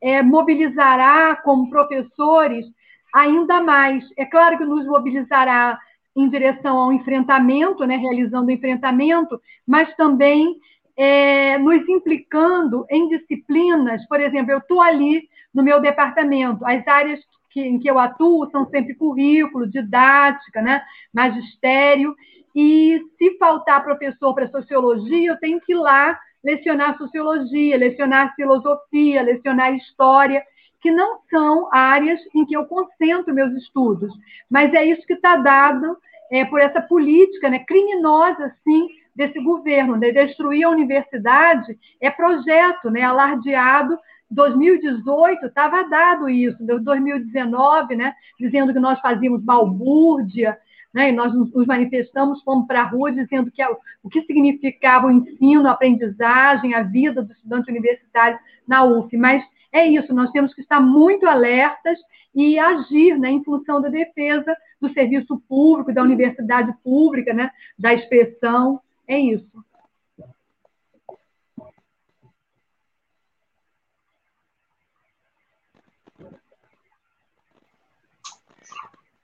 é, 0.00 0.22
mobilizará 0.22 1.34
como 1.42 1.68
professores 1.68 2.64
ainda 3.14 3.60
mais. 3.60 4.04
É 4.16 4.24
claro 4.24 4.58
que 4.58 4.64
nos 4.64 4.86
mobilizará 4.86 5.78
em 6.16 6.28
direção 6.28 6.78
ao 6.78 6.92
enfrentamento, 6.92 7.84
né, 7.86 7.96
realizando 7.96 8.48
o 8.48 8.50
enfrentamento, 8.50 9.40
mas 9.66 9.94
também 9.96 10.56
é, 10.96 11.56
nos 11.58 11.88
implicando 11.88 12.84
em 12.90 13.08
disciplinas. 13.08 14.06
Por 14.06 14.20
exemplo, 14.20 14.52
eu 14.52 14.58
estou 14.58 14.80
ali 14.80 15.28
no 15.54 15.62
meu 15.62 15.80
departamento, 15.80 16.64
as 16.64 16.86
áreas 16.86 17.20
que, 17.50 17.60
em 17.60 17.78
que 17.78 17.90
eu 17.90 17.98
atuo 17.98 18.48
são 18.50 18.68
sempre 18.68 18.94
currículo, 18.94 19.66
didática, 19.66 20.62
né, 20.62 20.82
magistério, 21.12 22.14
e 22.54 23.00
se 23.18 23.38
faltar 23.38 23.82
professor 23.84 24.34
para 24.34 24.50
sociologia, 24.50 25.30
eu 25.30 25.38
tenho 25.38 25.60
que 25.60 25.72
ir 25.72 25.76
lá 25.76 26.18
lecionar 26.42 26.96
sociologia, 26.96 27.76
lecionar 27.76 28.34
filosofia, 28.34 29.22
lecionar 29.22 29.74
história, 29.74 30.42
que 30.80 30.90
não 30.90 31.20
são 31.30 31.68
áreas 31.72 32.20
em 32.34 32.44
que 32.44 32.56
eu 32.56 32.64
concentro 32.64 33.34
meus 33.34 33.52
estudos. 33.54 34.12
Mas 34.48 34.72
é 34.72 34.84
isso 34.84 35.06
que 35.06 35.14
está 35.14 35.36
dado 35.36 35.96
é, 36.30 36.44
por 36.44 36.60
essa 36.60 36.80
política 36.80 37.50
né, 37.50 37.60
criminosa, 37.60 38.54
sim, 38.64 38.88
desse 39.14 39.40
governo, 39.40 39.96
né? 39.96 40.10
destruir 40.10 40.64
a 40.64 40.70
universidade, 40.70 41.78
é 42.00 42.10
projeto 42.10 42.90
né, 42.90 43.02
alardeado 43.02 43.98
2018 44.30 45.46
estava 45.46 45.82
dado 45.88 46.28
isso, 46.28 46.56
2019, 46.64 47.96
né, 47.96 48.14
dizendo 48.38 48.72
que 48.72 48.78
nós 48.78 49.00
fazíamos 49.00 49.42
balbúrdia, 49.42 50.56
né? 50.92 51.10
E 51.10 51.12
nós 51.12 51.32
nos 51.32 51.66
manifestamos, 51.66 52.42
fomos 52.42 52.66
para 52.66 52.82
a 52.82 52.84
rua 52.84 53.12
dizendo 53.12 53.50
que 53.50 53.62
o 54.02 54.08
que 54.08 54.22
significava 54.22 55.06
o 55.06 55.10
ensino, 55.10 55.68
a 55.68 55.72
aprendizagem, 55.72 56.74
a 56.74 56.82
vida 56.82 57.22
do 57.22 57.32
estudante 57.32 57.70
universitário 57.70 58.38
na 58.66 58.84
UF. 58.84 59.16
Mas 59.16 59.42
é 59.72 59.86
isso, 59.86 60.12
nós 60.12 60.30
temos 60.30 60.52
que 60.52 60.60
estar 60.60 60.80
muito 60.80 61.26
alertas 61.26 61.98
e 62.34 62.58
agir 62.58 63.18
né, 63.18 63.30
em 63.30 63.42
função 63.44 63.80
da 63.80 63.88
defesa 63.88 64.56
do 64.80 64.92
serviço 64.92 65.40
público, 65.48 65.92
da 65.92 66.02
universidade 66.02 66.72
pública, 66.82 67.32
né, 67.32 67.50
da 67.78 67.94
expressão. 67.94 68.80
É 69.06 69.18
isso. 69.18 69.64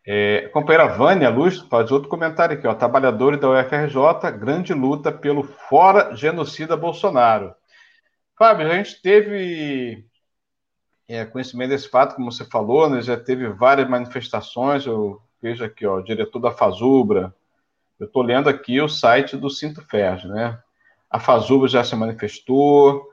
É, 0.09 0.45
a 0.47 0.49
companheira 0.51 0.97
Vânia 0.97 1.29
Luz 1.29 1.59
faz 1.63 1.91
outro 1.91 2.09
comentário 2.09 2.57
aqui, 2.57 2.65
ó. 2.65 2.75
Trabalhadores 2.75 3.41
da 3.41 3.51
UFRJ, 3.51 4.31
grande 4.39 4.73
luta 4.73 5.11
pelo 5.11 5.43
fora 5.43 6.15
genocida 6.15 6.77
Bolsonaro. 6.77 7.53
Fábio, 8.39 8.71
a 8.71 8.77
gente 8.77 9.03
teve 9.03 10.07
é, 11.09 11.25
conhecimento 11.25 11.71
desse 11.71 11.89
fato, 11.89 12.17
como 12.17 12.31
você 12.33 12.45
falou, 12.45 12.89
né? 12.91 13.01
Já 13.01 13.17
teve 13.17 13.49
várias 13.49 13.89
manifestações. 13.89 14.87
Eu 14.87 15.21
vejo 15.41 15.65
aqui, 15.65 15.87
ó, 15.87 15.97
o 15.97 16.03
diretor 16.03 16.39
da 16.39 16.51
Fazubra. 16.51 17.35
Eu 17.99 18.07
estou 18.07 18.23
lendo 18.23 18.49
aqui 18.49 18.81
o 18.81 18.89
site 18.89 19.37
do 19.37 19.49
Cinto 19.49 19.81
Ferg, 19.83 20.27
né? 20.27 20.59
A 21.11 21.19
Fazubra 21.19 21.69
já 21.69 21.83
se 21.85 21.95
manifestou, 21.95 23.11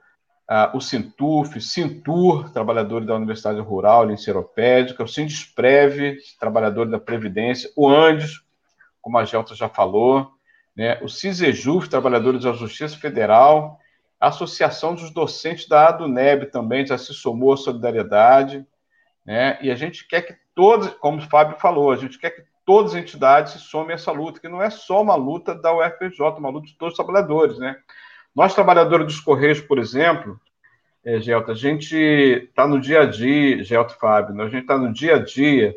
o 0.73 0.81
Sintuf, 0.81 1.59
Sintur, 1.61 2.49
trabalhadores 2.51 3.07
da 3.07 3.15
Universidade 3.15 3.59
Rural 3.59 4.05
Linceropédica, 4.05 5.03
o 5.03 5.07
Sindesprev, 5.07 6.17
trabalhadores 6.39 6.91
da 6.91 6.99
Previdência, 6.99 7.69
o 7.75 7.87
Andes, 7.87 8.41
como 9.01 9.17
a 9.17 9.25
Gelta 9.25 9.55
já 9.55 9.69
falou, 9.69 10.31
né, 10.75 10.99
o 11.01 11.07
CISEJUF, 11.07 11.89
trabalhadores 11.89 12.43
da 12.43 12.51
Justiça 12.53 12.97
Federal, 12.97 13.79
a 14.23 14.29
Associação 14.29 14.95
dos 14.95 15.11
Docentes 15.11 15.67
da 15.67 15.89
ADUNEB 15.89 16.45
também 16.45 16.87
já 16.87 16.97
se 16.97 17.13
somou 17.13 17.51
à 17.51 17.57
solidariedade, 17.57 18.65
né, 19.25 19.57
e 19.61 19.69
a 19.69 19.75
gente 19.75 20.07
quer 20.07 20.21
que 20.21 20.33
todos, 20.55 20.87
como 20.91 21.17
o 21.17 21.29
Fábio 21.29 21.59
falou, 21.59 21.91
a 21.91 21.97
gente 21.97 22.17
quer 22.17 22.29
que 22.29 22.43
todas 22.65 22.93
as 22.93 23.01
entidades 23.01 23.51
se 23.51 23.59
somem 23.59 23.91
a 23.91 23.95
essa 23.95 24.13
luta, 24.13 24.39
que 24.39 24.47
não 24.47 24.61
é 24.61 24.69
só 24.69 25.01
uma 25.01 25.15
luta 25.15 25.53
da 25.53 25.75
UFPJ, 25.75 26.39
uma 26.39 26.49
luta 26.49 26.67
de 26.67 26.77
todos 26.77 26.93
os 26.93 26.97
trabalhadores, 26.97 27.59
né? 27.59 27.75
Nós, 28.33 28.55
trabalhadores 28.55 29.05
dos 29.05 29.19
Correios, 29.19 29.59
por 29.59 29.77
exemplo, 29.77 30.39
é, 31.03 31.19
Gelta, 31.19 31.51
a 31.51 31.55
gente 31.55 31.97
está 31.97 32.65
no 32.65 32.79
dia 32.79 33.01
a 33.01 33.05
dia, 33.05 33.61
Gelta 33.61 33.95
Fábio, 33.95 34.33
né? 34.33 34.45
a 34.45 34.49
gente 34.49 34.61
está 34.61 34.77
no 34.77 34.93
dia 34.93 35.17
a 35.17 35.19
dia, 35.19 35.75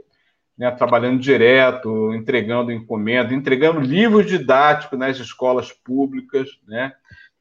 né, 0.56 0.70
trabalhando 0.70 1.18
direto, 1.18 2.14
entregando 2.14 2.70
encomenda, 2.70 3.34
entregando 3.34 3.80
livros 3.80 4.24
didáticos 4.24 4.96
nas 4.96 5.18
escolas 5.18 5.72
públicas, 5.72 6.48
né? 6.64 6.94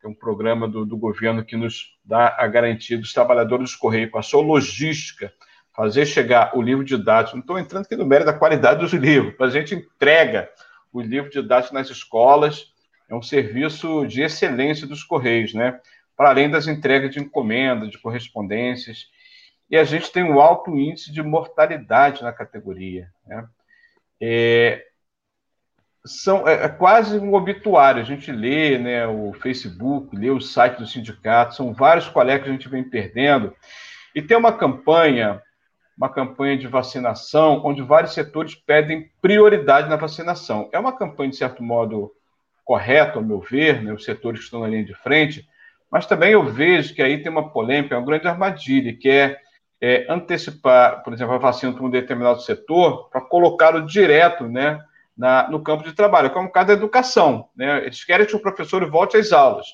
É 0.06 0.10
um 0.10 0.14
programa 0.14 0.68
do, 0.68 0.86
do, 0.86 0.98
governo 0.98 1.44
que 1.44 1.56
nos 1.56 1.98
dá 2.04 2.36
a 2.38 2.48
garantia 2.48 2.98
dos 2.98 3.14
trabalhadores 3.14 3.72
dos 3.72 3.76
Correios, 3.76 4.12
com 4.12 4.18
a 4.18 4.24
sua 4.24 4.42
logística, 4.42 5.34
fazer 5.76 6.06
chegar 6.06 6.56
o 6.56 6.62
livro 6.62 6.84
didático. 6.84 7.36
Não 7.36 7.42
estou 7.42 7.60
entrando 7.60 7.86
aqui 7.86 7.96
no 7.96 8.06
mérito 8.06 8.32
da 8.32 8.38
qualidade 8.38 8.80
dos 8.80 8.94
livros, 8.94 9.34
mas 9.40 9.56
a 9.56 9.60
gente 9.60 9.76
entrega 9.76 10.50
o 10.94 11.02
livro 11.02 11.30
didático 11.30 11.74
nas 11.74 11.90
escolas, 11.90 12.74
é 13.10 13.16
um 13.16 13.22
serviço 13.22 14.06
de 14.08 14.22
excelência 14.22 14.88
dos 14.88 15.04
Correios, 15.04 15.54
né? 15.54 15.80
Para 16.16 16.30
além 16.30 16.50
das 16.50 16.68
entregas 16.68 17.12
de 17.12 17.20
encomenda, 17.20 17.88
de 17.88 18.00
correspondências. 18.00 19.08
E 19.70 19.76
a 19.76 19.84
gente 19.84 20.12
tem 20.12 20.24
um 20.24 20.40
alto 20.40 20.78
índice 20.78 21.12
de 21.12 21.22
mortalidade 21.22 22.24
na 22.24 22.32
categoria. 22.32 23.10
Né? 23.28 23.46
É, 24.22 24.86
são, 26.06 26.48
é, 26.48 26.66
é, 26.66 26.70
quase 26.70 27.18
um 27.18 27.34
obituário. 27.34 28.02
A 28.02 28.06
gente 28.06 28.32
lê 28.32 28.78
né, 28.78 29.08
o 29.08 29.34
Facebook, 29.34 30.16
lê 30.16 30.30
o 30.30 30.40
site 30.40 30.78
do 30.78 30.88
sindicato, 30.88 31.56
são 31.56 31.74
vários 31.74 32.08
colegas 32.08 32.44
que 32.44 32.50
a 32.50 32.54
gente 32.54 32.70
vem 32.70 32.84
perdendo. 32.84 33.54
E 34.14 34.22
tem 34.22 34.38
uma 34.38 34.54
campanha, 34.54 35.42
uma 35.98 36.08
campanha 36.08 36.58
de 36.58 36.68
vacinação, 36.68 37.62
onde 37.66 37.82
vários 37.82 38.14
setores 38.14 38.56
pedem 38.56 39.10
prioridade 39.22 39.90
na 39.90 39.96
vacinação. 39.96 40.70
É 40.72 40.80
uma 40.80 40.96
campanha, 40.96 41.32
de 41.32 41.38
certo 41.38 41.64
modo, 41.64 42.12
correto, 42.64 43.20
ao 43.20 43.26
meu 43.26 43.40
ver, 43.40 43.82
né, 43.82 43.92
os 43.92 44.06
setores 44.06 44.40
que 44.40 44.46
estão 44.46 44.62
na 44.62 44.68
linha 44.68 44.86
de 44.86 44.94
frente, 44.94 45.48
mas 45.92 46.06
também 46.06 46.32
eu 46.32 46.44
vejo 46.44 46.94
que 46.94 47.02
aí 47.02 47.22
tem 47.22 47.32
uma 47.32 47.50
polêmica, 47.50 47.98
uma 47.98 48.06
grande 48.06 48.28
armadilha, 48.28 48.96
que 48.96 49.10
é, 49.10 49.38
é 49.80 50.06
antecipar, 50.10 51.04
por 51.04 51.14
exemplo, 51.14 51.36
a 51.36 51.38
vacina 51.38 51.74
para 51.74 51.86
um 51.86 51.90
determinado 51.90 52.42
setor, 52.42 53.10
para 53.10 53.22
colocá-lo 53.22 53.86
direto 53.86 54.48
né, 54.48 54.80
na, 55.18 55.50
no 55.50 55.62
campo 55.64 55.84
de 55.84 55.94
trabalho, 55.94 56.32
como 56.32 56.50
o 56.50 56.52
caso 56.52 56.68
da 56.68 56.74
educação. 56.74 57.50
Né? 57.56 57.84
Eles 57.86 58.04
querem 58.04 58.26
que 58.26 58.36
o 58.36 58.42
professor 58.42 58.90
volte 58.90 59.18
às 59.18 59.32
aulas. 59.32 59.68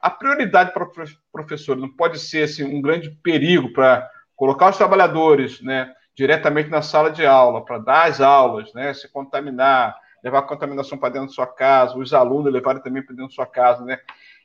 A 0.00 0.10
prioridade 0.10 0.72
para 0.72 0.84
o 0.84 0.92
professor 1.32 1.76
não 1.76 1.88
pode 1.88 2.18
ser 2.18 2.44
assim, 2.44 2.64
um 2.64 2.80
grande 2.80 3.10
perigo 3.22 3.72
para 3.72 4.08
colocar 4.36 4.70
os 4.70 4.76
trabalhadores 4.76 5.60
né, 5.60 5.92
diretamente 6.16 6.70
na 6.70 6.82
sala 6.82 7.10
de 7.10 7.26
aula, 7.26 7.64
para 7.64 7.78
dar 7.78 8.08
as 8.08 8.20
aulas, 8.20 8.72
né, 8.74 8.94
se 8.94 9.10
contaminar, 9.10 9.96
levar 10.22 10.40
a 10.40 10.42
contaminação 10.42 10.98
para 10.98 11.10
dentro 11.10 11.28
da 11.28 11.34
sua 11.34 11.46
casa, 11.46 11.98
os 11.98 12.14
alunos 12.14 12.52
levarem 12.52 12.82
também 12.82 13.02
para 13.02 13.14
dentro 13.14 13.30
da 13.30 13.34
sua 13.34 13.46
casa, 13.46 13.84
né? 13.84 13.98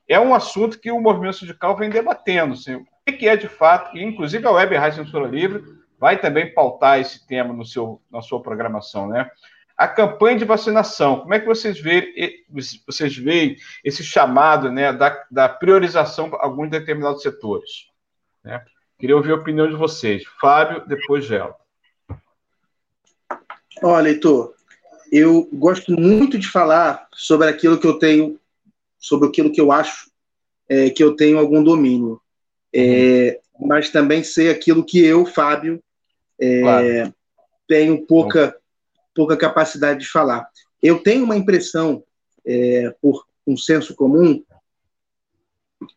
É 0.08 0.20
um 0.20 0.36
assunto 0.36 0.80
que 0.80 0.92
o 0.92 1.00
movimento 1.00 1.38
sindical 1.38 1.78
vem 1.78 1.90
debatendo, 1.90 2.54
assim, 2.54 2.76
o 2.76 2.86
que 3.06 3.28
é 3.28 3.36
de 3.36 3.48
fato, 3.48 3.96
e 3.96 4.04
inclusive 4.04 4.46
a 4.46 4.52
Web 4.52 4.76
Rádio 4.76 5.04
Censura 5.04 5.28
Livre 5.28 5.64
vai 6.00 6.20
também 6.20 6.54
pautar 6.54 7.00
esse 7.00 7.26
tema 7.26 7.54
no 7.54 7.66
seu, 7.66 8.02
na 8.12 8.22
sua 8.22 8.42
programação, 8.42 9.08
né? 9.08 9.30
A 9.78 9.88
campanha 9.88 10.38
de 10.38 10.46
vacinação, 10.46 11.22
como 11.22 11.34
é 11.34 11.40
que 11.40 11.48
vocês 11.48 11.80
veem, 11.80 12.14
vocês 12.86 13.16
veem 13.18 13.58
esse 13.84 14.04
chamado 14.04 14.72
né, 14.72 14.94
da, 14.94 15.26
da 15.32 15.50
priorização 15.50 16.30
para 16.30 16.44
alguns 16.44 16.70
determinados 16.70 17.22
setores? 17.22 17.88
Né? 18.44 18.64
Queria 19.00 19.16
ouvir 19.16 19.32
a 19.32 19.36
opinião 19.36 19.68
de 19.68 19.76
vocês. 19.76 20.24
Fábio, 20.40 20.88
depois 20.88 21.26
Gelo. 21.26 21.56
Olha, 23.82 24.10
Heitor, 24.10 24.54
eu 25.12 25.50
gosto 25.52 25.92
muito 25.92 26.38
de 26.38 26.48
falar 26.48 27.08
sobre 27.14 27.50
aquilo 27.50 27.80
que 27.80 27.88
eu 27.88 28.00
tenho, 28.00 28.40
sobre 28.98 29.28
aquilo 29.28 29.52
que 29.52 29.60
eu 29.60 29.72
acho 29.72 30.10
é, 30.70 30.90
que 30.90 31.04
eu 31.04 31.16
tenho 31.16 31.38
algum 31.38 31.64
domínio, 31.64 32.22
é, 32.74 33.40
mas 33.60 33.90
também 33.90 34.24
sei 34.24 34.50
aquilo 34.50 34.86
que 34.86 35.04
eu, 35.04 35.26
Fábio, 35.26 35.84
é, 36.40 36.62
claro. 36.62 37.14
tenho 37.68 38.06
pouca, 38.08 38.56
pouca 39.14 39.38
capacidade 39.38 40.02
de 40.02 40.10
falar. 40.10 40.48
Eu 40.82 41.00
tenho 41.00 41.24
uma 41.24 41.38
impressão, 41.38 42.04
é, 42.46 42.94
por 43.02 43.26
um 43.46 43.56
senso 43.56 43.96
comum, 43.96 44.44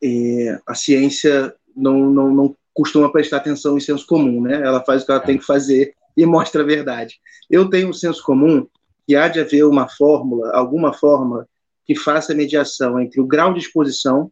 é, 0.02 0.60
a 0.66 0.74
ciência 0.74 1.54
não, 1.74 2.10
não, 2.10 2.34
não 2.34 2.56
costuma 2.74 3.10
prestar 3.10 3.38
atenção 3.38 3.76
em 3.76 3.80
senso 3.80 4.06
comum, 4.06 4.40
né? 4.42 4.54
Ela 4.62 4.84
faz 4.84 5.02
o 5.02 5.06
que 5.06 5.12
ela 5.12 5.20
tem 5.20 5.38
que 5.38 5.44
fazer 5.44 5.94
e 6.16 6.26
mostra 6.26 6.62
a 6.62 6.66
verdade. 6.66 7.20
Eu 7.48 7.70
tenho 7.70 7.88
um 7.88 7.92
senso 7.92 8.22
comum 8.22 8.66
que 9.06 9.14
há 9.14 9.28
de 9.28 9.40
haver 9.40 9.64
uma 9.64 9.88
fórmula, 9.88 10.50
alguma 10.52 10.92
forma 10.92 11.48
que 11.84 11.94
faça 11.94 12.32
a 12.32 12.36
mediação 12.36 13.00
entre 13.00 13.20
o 13.20 13.26
grau 13.26 13.52
de 13.54 13.60
exposição 13.60 14.30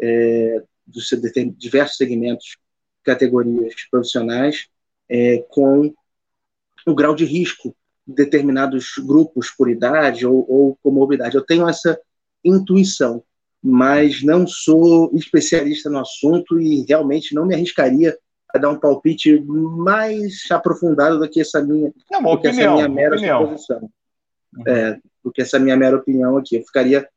é, 0.00 0.62
dos 0.86 1.08
diversos 1.56 1.96
segmentos, 1.96 2.56
categorias 3.02 3.74
profissionais, 3.90 4.68
é, 5.08 5.44
com 5.48 5.92
o 6.86 6.94
grau 6.94 7.14
de 7.14 7.24
risco 7.24 7.74
determinados 8.06 8.94
grupos 8.98 9.50
por 9.50 9.70
idade 9.70 10.26
ou, 10.26 10.44
ou 10.48 10.78
comorbidade. 10.82 11.34
Eu 11.34 11.44
tenho 11.44 11.68
essa 11.68 11.98
intuição, 12.44 13.22
mas 13.62 14.22
não 14.22 14.46
sou 14.46 15.10
especialista 15.14 15.88
no 15.88 15.98
assunto 15.98 16.60
e 16.60 16.84
realmente 16.86 17.34
não 17.34 17.46
me 17.46 17.54
arriscaria 17.54 18.16
a 18.54 18.58
dar 18.58 18.70
um 18.70 18.78
palpite 18.78 19.40
mais 19.40 20.44
aprofundado 20.50 21.18
do 21.18 21.28
que 21.28 21.40
essa 21.40 21.62
minha, 21.62 21.92
não, 22.10 22.22
do 22.22 22.40
que 22.40 22.48
opinião, 22.48 22.74
essa 22.74 22.74
minha 22.74 22.88
mera 22.88 23.16
opinião. 23.16 23.40
suposição 23.42 23.90
é, 24.66 24.98
do 25.22 25.32
que 25.32 25.42
essa 25.42 25.58
minha 25.58 25.76
mera 25.76 25.96
opinião 25.96 26.36
aqui. 26.36 26.56
Eu 26.56 26.62
ficaria 26.62 27.08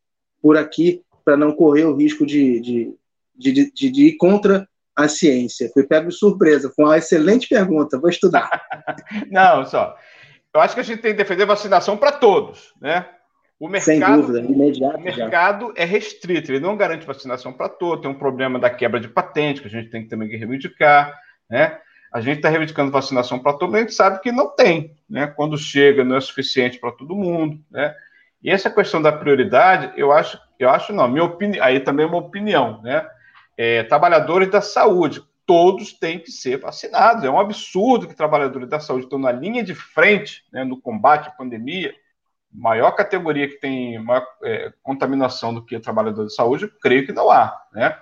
por 0.41 0.57
aqui 0.57 1.03
para 1.23 1.37
não 1.37 1.51
correr 1.51 1.85
o 1.85 1.95
risco 1.95 2.25
de, 2.25 2.59
de, 2.59 2.93
de, 3.35 3.71
de, 3.71 3.89
de 3.91 4.07
ir 4.07 4.17
contra 4.17 4.67
a 4.95 5.07
ciência. 5.07 5.69
Fui 5.73 5.83
pego 5.83 6.09
de 6.09 6.15
surpresa, 6.15 6.71
foi 6.75 6.85
uma 6.85 6.97
excelente 6.97 7.47
pergunta, 7.47 7.99
vou 7.99 8.09
estudar. 8.09 8.49
não, 9.29 9.65
só. 9.65 9.95
Eu 10.53 10.61
acho 10.61 10.73
que 10.73 10.81
a 10.81 10.83
gente 10.83 11.01
tem 11.01 11.11
que 11.11 11.17
defender 11.17 11.45
vacinação 11.45 11.97
para 11.97 12.11
todos, 12.11 12.73
né? 12.81 13.05
O 13.59 13.67
mercado, 13.67 14.21
dúvida, 14.21 14.39
imediato. 14.39 14.97
O 14.97 15.01
mercado 15.01 15.73
já. 15.75 15.83
é 15.83 15.85
restrito, 15.85 16.51
ele 16.51 16.59
não 16.59 16.77
garante 16.77 17.07
vacinação 17.07 17.51
para 17.51 17.67
todos. 17.67 18.03
Tem 18.03 18.11
um 18.11 18.17
problema 18.17 18.59
da 18.59 18.69
quebra 18.69 18.99
de 18.99 19.07
patente, 19.07 19.61
que 19.61 19.67
a 19.67 19.71
gente 19.71 19.89
tem 19.89 20.03
que 20.03 20.09
também 20.09 20.29
reivindicar, 20.29 21.17
né? 21.49 21.79
A 22.13 22.21
gente 22.21 22.37
está 22.37 22.49
reivindicando 22.49 22.91
vacinação 22.91 23.39
para 23.39 23.53
todo 23.53 23.69
mundo, 23.69 23.77
a 23.77 23.81
gente 23.81 23.93
sabe 23.93 24.21
que 24.21 24.31
não 24.31 24.55
tem, 24.55 24.95
né? 25.09 25.27
Quando 25.27 25.57
chega, 25.57 26.03
não 26.03 26.15
é 26.15 26.21
suficiente 26.21 26.79
para 26.79 26.91
todo 26.91 27.15
mundo, 27.15 27.59
né? 27.69 27.95
E 28.43 28.51
essa 28.51 28.69
questão 28.69 29.01
da 29.01 29.11
prioridade, 29.11 29.91
eu 29.99 30.11
acho, 30.11 30.39
eu 30.59 30.69
acho 30.69 30.93
não, 30.93 31.07
minha 31.07 31.23
opinião, 31.23 31.63
aí 31.63 31.79
também 31.79 32.05
é 32.05 32.09
uma 32.09 32.19
opinião, 32.19 32.81
né? 32.81 33.05
É, 33.57 33.83
trabalhadores 33.83 34.49
da 34.49 34.61
saúde, 34.61 35.23
todos 35.47 35.93
têm 35.93 36.19
que 36.19 36.29
ser 36.29 36.59
vacinados. 36.59 37.23
É 37.23 37.29
um 37.29 37.39
absurdo 37.39 38.07
que 38.07 38.13
trabalhadores 38.13 38.69
da 38.69 38.79
saúde 38.79 39.05
estão 39.05 39.17
na 39.17 39.31
linha 39.31 39.63
de 39.63 39.73
frente 39.73 40.43
né, 40.51 40.65
no 40.65 40.79
combate 40.79 41.29
à 41.29 41.31
pandemia. 41.31 41.95
Maior 42.51 42.91
categoria 42.91 43.47
que 43.47 43.55
tem 43.55 43.97
maior 43.97 44.27
é, 44.43 44.73
contaminação 44.83 45.53
do 45.53 45.65
que 45.65 45.79
trabalhadores 45.79 46.31
de 46.31 46.35
saúde, 46.35 46.71
creio 46.81 47.05
que 47.05 47.13
não 47.13 47.31
há, 47.31 47.57
né? 47.73 47.97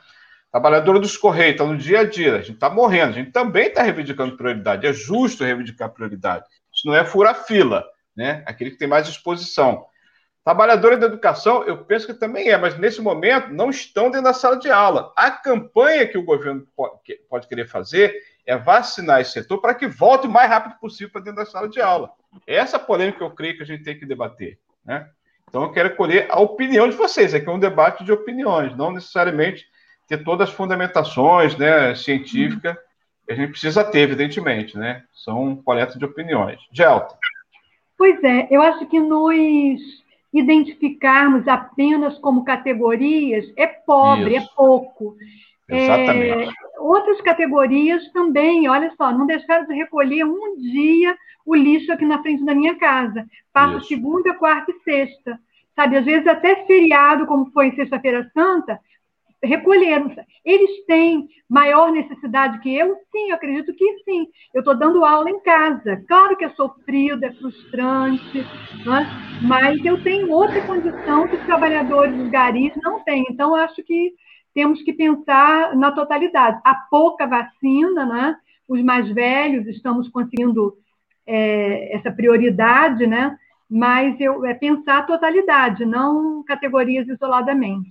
Trabalhador 0.51 0.99
dos 0.99 1.17
Correios, 1.17 1.53
está 1.53 1.65
no 1.65 1.77
dia 1.77 1.99
a 1.99 2.03
dia, 2.05 2.35
a 2.35 2.41
gente 2.41 2.53
está 2.53 2.69
morrendo, 2.69 3.09
a 3.09 3.11
gente 3.11 3.31
também 3.31 3.67
está 3.67 3.83
reivindicando 3.83 4.37
prioridade, 4.37 4.87
é 4.87 4.93
justo 4.93 5.43
reivindicar 5.43 5.89
prioridade. 5.89 6.45
Isso 6.73 6.87
não 6.87 6.95
é 6.95 7.03
fura-fila, 7.03 7.83
né? 8.15 8.41
Aquele 8.45 8.71
que 8.71 8.77
tem 8.77 8.87
mais 8.87 9.07
exposição. 9.07 9.85
Trabalhadores 10.45 10.99
da 10.99 11.07
educação, 11.07 11.63
eu 11.63 11.83
penso 11.85 12.05
que 12.05 12.13
também 12.13 12.49
é, 12.49 12.57
mas 12.57 12.77
nesse 12.77 13.01
momento 13.01 13.51
não 13.51 13.71
estão 13.71 14.11
dentro 14.11 14.25
da 14.25 14.33
sala 14.33 14.57
de 14.57 14.69
aula. 14.69 15.11
A 15.15 15.31
campanha 15.31 16.07
que 16.07 16.19
o 16.19 16.23
governo 16.23 16.67
pode 17.27 17.47
querer 17.47 17.67
fazer 17.67 18.13
é 18.45 18.55
vacinar 18.55 19.21
esse 19.21 19.31
setor 19.31 19.59
para 19.59 19.73
que 19.73 19.87
volte 19.87 20.27
o 20.27 20.29
mais 20.29 20.47
rápido 20.47 20.79
possível 20.79 21.11
para 21.11 21.21
dentro 21.21 21.43
da 21.43 21.49
sala 21.49 21.67
de 21.67 21.81
aula. 21.81 22.11
Essa 22.45 22.77
polêmica 22.77 23.23
eu 23.23 23.31
creio 23.31 23.57
que 23.57 23.63
a 23.63 23.65
gente 23.65 23.83
tem 23.83 23.97
que 23.97 24.05
debater. 24.05 24.59
Né? 24.85 25.09
Então 25.49 25.63
eu 25.63 25.71
quero 25.71 25.95
colher 25.95 26.27
a 26.29 26.39
opinião 26.39 26.87
de 26.87 26.95
vocês. 26.95 27.33
Aqui 27.33 27.49
é 27.49 27.51
um 27.51 27.57
debate 27.57 28.03
de 28.03 28.11
opiniões, 28.11 28.77
não 28.77 28.91
necessariamente 28.91 29.65
ter 30.07 30.23
todas 30.23 30.49
as 30.49 30.53
fundamentações 30.53 31.57
né, 31.57 31.95
científicas 31.95 32.77
que 33.25 33.33
a 33.33 33.35
gente 33.35 33.49
precisa 33.49 33.83
ter, 33.83 34.01
evidentemente, 34.01 34.77
né? 34.77 35.03
São 35.11 35.55
coletas 35.55 35.95
de 35.95 36.05
opiniões. 36.05 36.59
Gelta. 36.71 37.17
Pois 37.97 38.23
é, 38.23 38.47
eu 38.51 38.61
acho 38.61 38.85
que 38.85 38.99
nos 38.99 40.04
identificarmos 40.35 41.47
apenas 41.47 42.17
como 42.19 42.43
categorias 42.43 43.45
é 43.55 43.65
pobre, 43.65 44.35
é 44.35 44.37
Isso. 44.39 44.51
é 44.51 44.55
pouco. 44.55 45.15
Exatamente. 45.67 46.49
É, 46.49 46.79
outras 46.79 47.21
categorias 47.21 48.11
também, 48.11 48.67
olha 48.69 48.93
só, 48.97 49.11
não 49.11 49.25
deixaram 49.25 49.65
de 49.65 49.73
recolher 49.73 50.25
um 50.25 50.57
dia 50.57 51.15
o 51.45 51.55
lixo 51.55 51.91
aqui 51.91 52.05
na 52.05 52.21
frente 52.21 52.43
da 52.43 52.53
minha 52.53 52.75
casa. 52.75 53.25
Passo 53.53 53.77
Isso. 53.77 53.87
segunda, 53.87 54.33
quarta 54.33 54.71
e 54.71 54.83
sexta. 54.83 55.39
Sabe, 55.75 55.97
às 55.97 56.05
vezes 56.05 56.27
até 56.27 56.65
feriado, 56.65 57.25
como 57.25 57.51
foi 57.51 57.67
em 57.67 57.75
Sexta-feira 57.75 58.29
Santa, 58.33 58.79
recolheram. 59.43 60.15
Eles 60.43 60.85
têm 60.85 61.27
maior 61.49 61.91
necessidade 61.91 62.59
que 62.59 62.75
eu? 62.75 62.95
Sim, 63.11 63.29
eu 63.29 63.35
acredito 63.35 63.73
que 63.73 64.03
sim. 64.03 64.27
Eu 64.53 64.59
estou 64.59 64.77
dando 64.77 65.05
aula 65.05 65.29
em 65.29 65.39
casa. 65.41 66.03
Claro 66.07 66.35
que 66.37 66.45
é 66.45 66.49
sofrido, 66.49 67.23
é 67.23 67.33
frustrante, 67.33 68.39
é? 68.39 69.45
mas 69.47 69.83
eu 69.83 70.01
tenho 70.03 70.31
outra 70.31 70.61
condição 70.65 71.27
que 71.27 71.35
os 71.35 71.45
trabalhadores 71.45 72.15
dos 72.15 72.29
garis 72.29 72.73
não 72.83 73.03
têm. 73.03 73.25
Então, 73.29 73.55
acho 73.55 73.83
que 73.83 74.13
temos 74.53 74.81
que 74.81 74.93
pensar 74.93 75.75
na 75.75 75.91
totalidade. 75.91 76.61
Há 76.63 76.75
pouca 76.89 77.27
vacina, 77.27 78.05
né? 78.05 78.37
os 78.67 78.81
mais 78.81 79.07
velhos 79.11 79.67
estamos 79.67 80.09
conseguindo 80.09 80.75
é, 81.27 81.95
essa 81.95 82.11
prioridade, 82.11 83.05
né? 83.05 83.37
mas 83.69 84.19
eu, 84.19 84.45
é 84.45 84.53
pensar 84.53 84.99
a 84.99 85.03
totalidade, 85.03 85.85
não 85.85 86.43
categorias 86.43 87.07
isoladamente. 87.07 87.89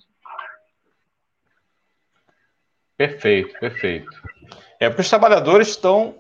Perfeito, 2.97 3.59
perfeito. 3.59 4.11
É 4.79 4.89
porque 4.89 5.03
os 5.03 5.11
trabalhadores 5.11 5.69
estão 5.69 6.17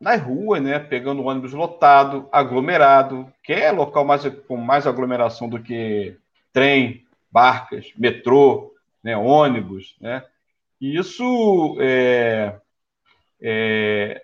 nas 0.00 0.20
ruas, 0.20 0.60
né, 0.60 0.78
pegando 0.78 1.24
ônibus 1.24 1.52
lotado, 1.52 2.28
aglomerado, 2.30 3.32
que 3.42 3.52
é 3.52 3.70
local 3.70 4.04
mais, 4.04 4.26
com 4.46 4.56
mais 4.56 4.86
aglomeração 4.86 5.48
do 5.48 5.58
que 5.62 6.16
trem, 6.52 7.04
barcas, 7.30 7.92
metrô, 7.96 8.74
né, 9.02 9.16
ônibus, 9.16 9.96
né? 10.00 10.22
E 10.80 10.98
isso 10.98 11.76
é, 11.80 12.56
é, 13.40 14.22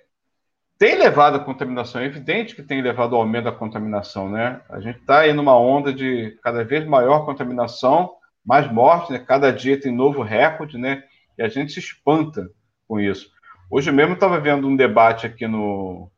tem 0.79 0.97
levado 0.97 1.37
à 1.37 1.41
contaminação, 1.41 2.01
é 2.01 2.07
evidente 2.07 2.55
que 2.55 2.63
tem 2.63 2.83
levado 2.83 3.15
ao 3.15 3.23
aumento 3.23 3.45
da 3.45 3.53
contaminação, 3.53 4.29
né? 4.29 4.61
A 4.69 4.81
gente 4.81 4.99
está 4.99 5.21
aí 5.21 5.33
numa 5.33 5.59
onda 5.59 5.93
de 5.93 6.39
cada 6.43 6.65
vez 6.65 6.85
maior 6.87 7.25
contaminação, 7.25 8.15
mais 8.45 8.71
mortes, 8.71 9.11
né? 9.11 9.19
Cada 9.19 9.53
dia 9.53 9.81
tem 9.81 9.93
novo 9.93 10.23
recorde, 10.23 10.79
né? 10.79 11.05
E 11.41 11.43
a 11.43 11.49
gente 11.49 11.73
se 11.73 11.79
espanta 11.79 12.51
com 12.87 13.01
isso. 13.01 13.33
Hoje 13.71 13.91
mesmo 13.91 14.13
estava 14.13 14.39
vendo 14.39 14.69
um 14.69 14.77
debate 14.77 15.25
aqui 15.25 15.47
no 15.47 16.11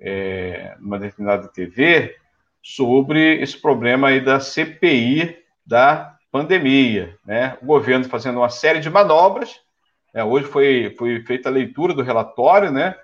é, 0.00 0.74
numa 0.80 0.98
determinada 0.98 1.46
TV 1.46 2.16
sobre 2.60 3.40
esse 3.40 3.56
problema 3.56 4.08
aí 4.08 4.20
da 4.20 4.40
CPI 4.40 5.38
da 5.64 6.16
pandemia, 6.32 7.16
né? 7.24 7.56
O 7.62 7.66
governo 7.66 8.06
fazendo 8.06 8.40
uma 8.40 8.48
série 8.48 8.80
de 8.80 8.90
manobras. 8.90 9.60
Né? 10.12 10.24
Hoje 10.24 10.46
foi, 10.46 10.92
foi 10.98 11.20
feita 11.20 11.48
a 11.48 11.52
leitura 11.52 11.94
do 11.94 12.02
relatório, 12.02 12.72
né? 12.72 12.96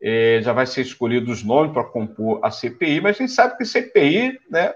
É, 0.00 0.40
já 0.42 0.54
vai 0.54 0.64
ser 0.64 0.80
escolhido 0.80 1.30
os 1.30 1.42
nomes 1.42 1.74
para 1.74 1.84
compor 1.84 2.40
a 2.42 2.50
CPI, 2.50 3.02
mas 3.02 3.16
a 3.16 3.18
gente 3.18 3.32
sabe 3.32 3.58
que 3.58 3.66
CPI, 3.66 4.38
né, 4.50 4.74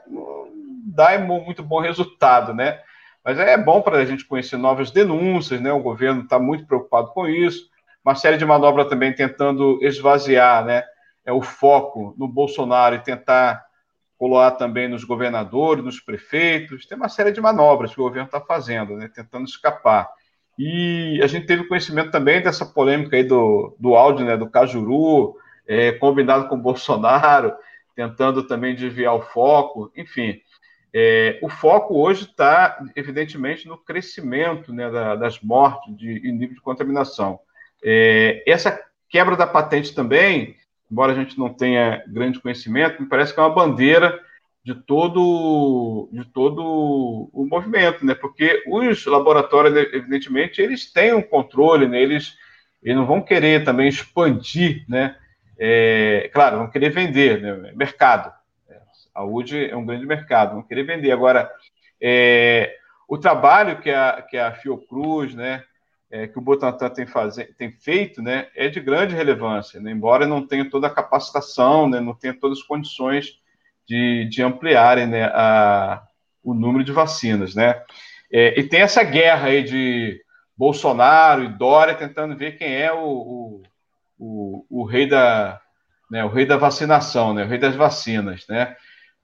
dá 0.86 1.18
muito 1.18 1.62
bom 1.62 1.80
resultado, 1.80 2.52
né? 2.52 2.78
Mas 3.24 3.38
é 3.38 3.56
bom 3.56 3.82
para 3.82 3.98
a 3.98 4.04
gente 4.04 4.24
conhecer 4.24 4.56
novas 4.56 4.90
denúncias, 4.90 5.60
né? 5.60 5.72
O 5.72 5.82
governo 5.82 6.22
está 6.22 6.38
muito 6.38 6.66
preocupado 6.66 7.08
com 7.12 7.26
isso. 7.26 7.68
Uma 8.04 8.14
série 8.14 8.36
de 8.36 8.46
manobras 8.46 8.88
também 8.88 9.14
tentando 9.14 9.78
esvaziar, 9.82 10.64
né? 10.64 10.82
É 11.24 11.32
o 11.32 11.42
foco 11.42 12.14
no 12.18 12.26
Bolsonaro 12.26 12.94
e 12.94 13.00
tentar 13.00 13.62
colocar 14.20 14.50
também 14.50 14.86
nos 14.86 15.02
governadores, 15.02 15.82
nos 15.82 15.98
prefeitos. 15.98 16.84
Tem 16.84 16.94
uma 16.94 17.08
série 17.08 17.32
de 17.32 17.40
manobras 17.40 17.94
que 17.94 18.00
o 18.00 18.04
governo 18.04 18.26
está 18.26 18.38
fazendo, 18.38 18.94
né, 18.94 19.08
tentando 19.08 19.46
escapar. 19.46 20.10
E 20.58 21.18
a 21.22 21.26
gente 21.26 21.46
teve 21.46 21.64
conhecimento 21.64 22.10
também 22.10 22.42
dessa 22.42 22.66
polêmica 22.66 23.16
aí 23.16 23.24
do, 23.24 23.74
do 23.78 23.94
áudio, 23.94 24.26
né, 24.26 24.36
do 24.36 24.50
Cajuru, 24.50 25.36
é, 25.66 25.92
combinado 25.92 26.48
com 26.48 26.54
o 26.54 26.60
Bolsonaro, 26.60 27.54
tentando 27.96 28.46
também 28.46 28.74
desviar 28.74 29.14
o 29.14 29.22
foco. 29.22 29.90
Enfim, 29.96 30.38
é, 30.92 31.38
o 31.42 31.48
foco 31.48 31.98
hoje 31.98 32.24
está, 32.24 32.82
evidentemente, 32.96 33.68
no 33.68 33.78
crescimento 33.78 34.72
né, 34.72 34.90
da, 34.90 35.16
das 35.16 35.40
mortes 35.40 35.96
de, 35.96 36.26
e 36.26 36.32
nível 36.32 36.54
de 36.54 36.60
contaminação. 36.60 37.40
É, 37.82 38.42
essa 38.46 38.78
quebra 39.08 39.36
da 39.36 39.46
patente 39.46 39.94
também 39.94 40.56
embora 40.90 41.12
a 41.12 41.14
gente 41.14 41.38
não 41.38 41.48
tenha 41.48 42.02
grande 42.08 42.40
conhecimento, 42.40 43.00
me 43.00 43.08
parece 43.08 43.32
que 43.32 43.38
é 43.38 43.42
uma 43.42 43.54
bandeira 43.54 44.18
de 44.64 44.74
todo, 44.74 46.10
de 46.12 46.24
todo 46.24 47.30
o 47.32 47.46
movimento, 47.46 48.04
né? 48.04 48.14
Porque 48.14 48.62
os 48.66 49.06
laboratórios, 49.06 49.74
evidentemente, 49.94 50.60
eles 50.60 50.92
têm 50.92 51.14
um 51.14 51.22
controle, 51.22 51.86
né? 51.86 52.02
eles, 52.02 52.36
eles 52.82 52.96
não 52.96 53.06
vão 53.06 53.22
querer 53.22 53.64
também 53.64 53.88
expandir, 53.88 54.84
né? 54.88 55.16
É, 55.58 56.30
claro, 56.32 56.58
vão 56.58 56.70
querer 56.70 56.90
vender, 56.90 57.40
né? 57.40 57.72
Mercado. 57.74 58.32
Saúde 59.12 59.68
é 59.70 59.76
um 59.76 59.84
grande 59.84 60.06
mercado, 60.06 60.54
vão 60.54 60.62
querer 60.62 60.84
vender. 60.84 61.12
Agora, 61.12 61.50
é, 62.00 62.74
o 63.08 63.18
trabalho 63.18 63.80
que 63.80 63.90
a, 63.90 64.22
que 64.22 64.36
a 64.36 64.52
Fiocruz, 64.52 65.34
né? 65.34 65.64
é, 66.10 66.26
que 66.26 66.38
o 66.38 66.42
Butantan 66.42 66.90
tem, 66.90 67.06
fazer, 67.06 67.54
tem 67.56 67.70
feito 67.70 68.20
né, 68.20 68.48
é 68.56 68.68
de 68.68 68.80
grande 68.80 69.14
relevância, 69.14 69.80
né, 69.80 69.92
embora 69.92 70.26
não 70.26 70.44
tenha 70.44 70.68
toda 70.68 70.88
a 70.88 70.94
capacitação, 70.94 71.88
né, 71.88 72.00
não 72.00 72.14
tenha 72.14 72.34
todas 72.34 72.58
as 72.58 72.64
condições 72.64 73.38
de, 73.86 74.28
de 74.28 74.42
ampliarem 74.42 75.06
né, 75.06 75.24
a, 75.26 76.02
o 76.42 76.52
número 76.52 76.82
de 76.82 76.90
vacinas. 76.90 77.54
Né? 77.54 77.80
É, 78.32 78.58
e 78.58 78.64
tem 78.64 78.80
essa 78.80 79.04
guerra 79.04 79.48
aí 79.48 79.62
de 79.62 80.20
Bolsonaro 80.56 81.44
e 81.44 81.48
Dória 81.48 81.94
tentando 81.94 82.36
ver 82.36 82.58
quem 82.58 82.74
é 82.74 82.92
o, 82.92 83.04
o, 83.06 83.62
o, 84.18 84.66
o 84.68 84.84
rei 84.84 85.06
da 85.06 85.60
né, 86.10 86.24
o 86.24 86.28
rei 86.28 86.44
da 86.44 86.56
vacinação, 86.56 87.32
né, 87.32 87.44
o 87.44 87.46
rei 87.46 87.58
das 87.58 87.76
vacinas. 87.76 88.44
Né? 88.48 88.76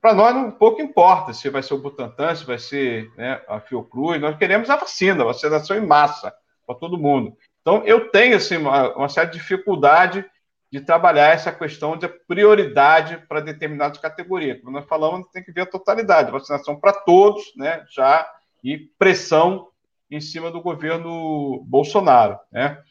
Para 0.07 0.15
nós, 0.15 0.33
não, 0.33 0.49
pouco 0.49 0.81
importa 0.81 1.33
se 1.33 1.49
vai 1.49 1.61
ser 1.61 1.73
o 1.73 1.79
Butantan, 1.79 2.33
se 2.33 2.45
vai 2.45 2.57
ser 2.57 3.11
né, 3.17 3.41
a 3.45 3.59
Fiocruz, 3.59 4.21
nós 4.21 4.37
queremos 4.37 4.69
a 4.69 4.77
vacina, 4.77 5.21
a 5.21 5.27
vacinação 5.27 5.75
em 5.75 5.85
massa 5.85 6.33
para 6.65 6.75
todo 6.75 6.97
mundo. 6.97 7.35
Então, 7.59 7.83
eu 7.83 8.09
tenho 8.09 8.37
assim, 8.37 8.55
uma, 8.55 8.95
uma 8.95 9.09
certa 9.09 9.33
dificuldade 9.33 10.23
de 10.71 10.79
trabalhar 10.79 11.33
essa 11.33 11.51
questão 11.51 11.97
de 11.97 12.07
prioridade 12.07 13.21
para 13.27 13.41
determinadas 13.41 13.97
categorias. 13.97 14.61
Quando 14.61 14.75
nós 14.75 14.85
falamos, 14.85 15.27
tem 15.27 15.43
que 15.43 15.51
ver 15.51 15.63
a 15.63 15.65
totalidade, 15.69 16.31
vacinação 16.31 16.79
para 16.79 16.93
todos, 16.93 17.43
né, 17.57 17.83
já, 17.93 18.25
e 18.63 18.77
pressão 18.97 19.67
em 20.09 20.21
cima 20.21 20.49
do 20.49 20.61
governo 20.61 21.65
Bolsonaro, 21.65 22.39
né. 22.49 22.81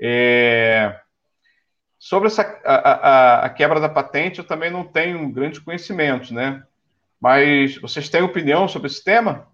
É... 0.00 0.92
Sobre 1.98 2.28
essa, 2.28 2.42
a, 2.64 2.74
a, 2.74 3.44
a, 3.46 3.48
quebra 3.50 3.80
da 3.80 3.88
patente, 3.88 4.38
eu 4.38 4.46
também 4.46 4.70
não 4.70 4.84
tenho 4.84 5.28
grande 5.32 5.60
conhecimento, 5.60 6.32
né, 6.32 6.62
mas 7.20 7.76
vocês 7.78 8.08
têm 8.08 8.22
opinião 8.22 8.68
sobre 8.68 8.86
esse 8.86 9.02
tema? 9.02 9.48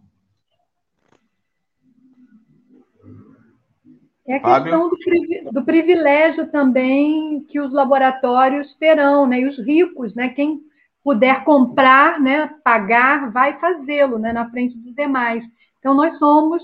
É 4.27 4.37
a 4.37 4.61
questão 4.61 4.89
do, 4.89 5.53
do, 5.53 5.65
privilégio 5.65 6.51
também 6.51 7.45
que 7.45 7.61
os 7.61 7.73
laboratórios 7.73 8.75
terão, 8.77 9.27
né? 9.27 9.41
E 9.41 9.47
os 9.47 9.59
ricos, 9.59 10.15
né? 10.15 10.31
Quem 10.31 10.61
puder 11.03 11.45
comprar, 11.45 12.19
né? 12.19 12.51
Pagar, 12.65 13.31
vai 13.31 13.59
fazê-lo, 13.59 14.19
né? 14.19 14.33
Na 14.33 14.51
frente 14.51 14.79
dos 14.79 14.95
demais. 14.95 15.45
Então, 15.79 15.93
nós 15.93 16.19
somos 16.19 16.63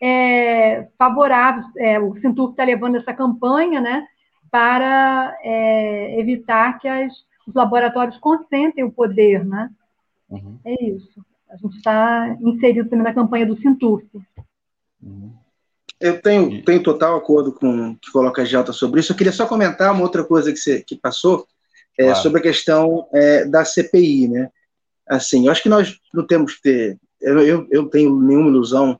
é, 0.00 0.88
favoráveis. 0.96 1.66
É, 1.78 1.98
o 1.98 2.14
Cintur 2.20 2.50
está 2.50 2.62
levando 2.62 2.96
essa 2.96 3.12
campanha, 3.12 3.80
né? 3.80 4.06
Para 4.50 5.36
é, 5.42 6.18
evitar 6.20 6.78
que 6.78 6.88
as, 6.88 7.12
os 7.46 7.54
laboratórios 7.54 8.18
concentrem 8.18 8.84
o 8.84 8.92
poder, 8.92 9.44
né? 9.44 9.70
Uhum. 10.28 10.58
É 10.64 10.84
isso. 10.84 11.24
A 11.48 11.56
gente 11.56 11.76
está 11.76 12.36
inserido 12.40 12.88
também 12.88 13.04
na 13.04 13.14
campanha 13.14 13.46
do 13.46 13.56
Cintur. 13.60 14.02
Uhum. 15.02 15.32
Eu 16.00 16.20
tenho, 16.22 16.64
tenho 16.64 16.82
total 16.82 17.16
acordo 17.16 17.52
com 17.52 17.90
o 17.90 17.96
que 17.96 18.10
coloca 18.10 18.40
a 18.40 18.44
Gelta 18.44 18.72
sobre 18.72 19.00
isso. 19.00 19.12
Eu 19.12 19.16
queria 19.16 19.32
só 19.32 19.46
comentar 19.46 19.92
uma 19.92 20.02
outra 20.02 20.24
coisa 20.24 20.50
que, 20.50 20.58
você, 20.58 20.80
que 20.80 20.96
passou, 20.96 21.46
é, 21.98 22.04
claro. 22.04 22.18
sobre 22.20 22.40
a 22.40 22.42
questão 22.42 23.06
é, 23.12 23.44
da 23.44 23.64
CPI, 23.64 24.28
né? 24.28 24.50
Assim, 25.06 25.46
eu 25.46 25.52
acho 25.52 25.62
que 25.62 25.68
nós 25.68 25.98
não 26.14 26.26
temos 26.26 26.54
que 26.54 26.62
ter... 26.62 26.98
Eu, 27.20 27.38
eu, 27.40 27.66
eu 27.70 27.86
tenho 27.88 28.18
nenhuma 28.18 28.48
ilusão 28.48 28.98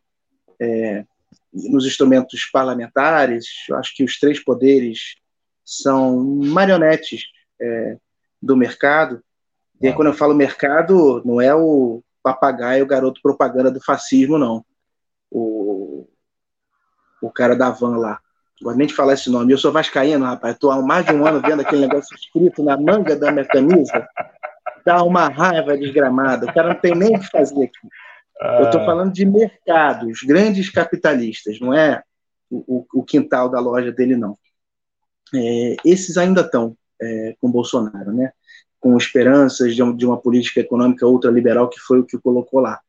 é, 0.61 1.05
nos 1.53 1.87
instrumentos 1.87 2.45
parlamentares. 2.53 3.47
Eu 3.69 3.77
acho 3.77 3.95
que 3.95 4.05
os 4.05 4.19
três 4.19 4.43
poderes 4.43 5.15
são 5.71 6.19
marionetes 6.25 7.23
é, 7.61 7.97
do 8.43 8.57
mercado. 8.57 9.23
E 9.81 9.87
aí, 9.87 9.95
quando 9.95 10.09
eu 10.09 10.15
falo 10.15 10.35
mercado, 10.35 11.23
não 11.25 11.41
é 11.41 11.55
o 11.55 12.03
papagaio, 12.23 12.85
o 12.85 12.89
garoto 12.89 13.21
propaganda 13.23 13.71
do 13.71 13.83
fascismo, 13.83 14.37
não. 14.37 14.65
O, 15.31 16.09
o 17.23 17.31
cara 17.31 17.55
da 17.55 17.71
van 17.71 17.97
lá. 17.97 18.21
Gosto 18.61 18.77
nem 18.77 18.87
de 18.87 18.95
falar 18.95 19.15
esse 19.15 19.31
nome. 19.31 19.53
Eu 19.53 19.59
sou 19.59 19.73
vascaíno, 19.73 20.25
rapaz. 20.25 20.55
Estou 20.55 20.71
há 20.71 20.83
mais 20.83 21.07
de 21.07 21.15
um 21.15 21.27
ano 21.27 21.41
vendo 21.41 21.63
aquele 21.63 21.87
negócio 21.87 22.15
escrito 22.15 22.63
na 22.63 22.77
manga 22.77 23.17
da 23.17 23.31
minha 23.31 23.47
camisa. 23.47 24.07
Dá 24.85 25.03
uma 25.03 25.29
raiva 25.29 25.79
desgramada. 25.79 26.47
O 26.47 26.53
cara 26.53 26.69
não 26.69 26.81
tem 26.81 26.95
nem 26.95 27.17
o 27.17 27.21
que 27.21 27.31
fazer 27.31 27.65
aqui. 27.65 27.89
Eu 28.59 28.65
estou 28.65 28.85
falando 28.85 29.13
de 29.13 29.25
mercados, 29.25 30.23
grandes 30.23 30.71
capitalistas, 30.71 31.61
não 31.61 31.75
é 31.75 32.03
o, 32.51 32.87
o 32.95 33.03
quintal 33.05 33.51
da 33.51 33.61
loja 33.61 33.93
dele, 33.93 34.17
não. 34.17 34.37
É, 35.35 35.77
esses 35.85 36.17
ainda 36.17 36.43
estão 36.43 36.77
é, 37.01 37.37
com 37.41 37.51
Bolsonaro, 37.51 38.13
né? 38.13 38.33
com 38.81 38.97
esperanças 38.97 39.77
de, 39.77 39.93
de, 39.93 40.07
uma 40.07 40.17
política 40.17 40.61
econômica 40.61 41.07
ultraliberal, 41.07 41.69
que 41.69 41.79
foi 41.79 42.01
o 42.01 42.05
que 42.05 42.19
colocou 42.19 42.61
lá. 42.61 42.81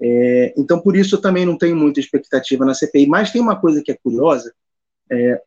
É, 0.00 0.54
então, 0.56 0.80
por 0.80 0.96
isso, 0.96 1.16
eu 1.16 1.20
também 1.20 1.44
não 1.44 1.58
tenho 1.58 1.74
muita 1.74 1.98
expectativa 1.98 2.64
na 2.64 2.74
CPI. 2.74 3.06
Mas 3.06 3.32
tem 3.32 3.40
uma 3.40 3.56
coisa 3.60 3.82
que 3.82 3.90
é 3.90 3.96
curiosa. 3.96 4.54
É, 5.10 5.42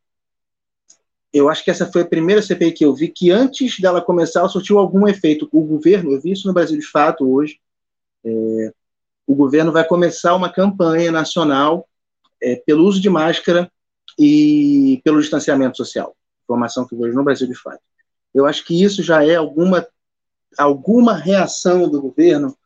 eu 1.31 1.47
acho 1.47 1.63
que 1.63 1.71
essa 1.71 1.89
foi 1.89 2.01
a 2.01 2.07
primeira 2.07 2.41
CPI 2.41 2.73
que 2.73 2.83
eu 2.83 2.93
vi 2.93 3.07
que, 3.07 3.31
antes 3.31 3.79
dela 3.79 4.01
começar, 4.01 4.47
surtiu 4.49 4.79
algum 4.79 5.07
efeito. 5.07 5.47
O 5.51 5.61
governo, 5.61 6.11
eu 6.11 6.19
vi 6.19 6.31
isso 6.31 6.47
no 6.47 6.53
Brasil 6.53 6.77
de 6.77 6.85
Fato 6.85 7.29
hoje, 7.31 7.59
é, 8.25 8.73
o 9.25 9.35
governo 9.35 9.71
vai 9.71 9.85
começar 9.85 10.35
uma 10.35 10.51
campanha 10.51 11.11
nacional 11.11 11.87
é, 12.41 12.55
pelo 12.55 12.83
uso 12.83 12.99
de 12.99 13.09
máscara 13.09 13.71
e 14.17 14.99
pelo 15.03 15.21
distanciamento 15.21 15.77
social. 15.77 16.15
Informação 16.49 16.87
que 16.87 16.95
vejo 16.95 17.15
no 17.15 17.23
Brasil 17.23 17.47
de 17.47 17.53
Fato. 17.53 17.79
Eu 18.33 18.47
acho 18.47 18.65
que 18.65 18.83
isso 18.83 19.03
já 19.03 19.23
é 19.23 19.35
alguma, 19.35 19.87
alguma 20.57 21.13
reação 21.13 21.87
do 21.87 22.01
governo 22.01 22.57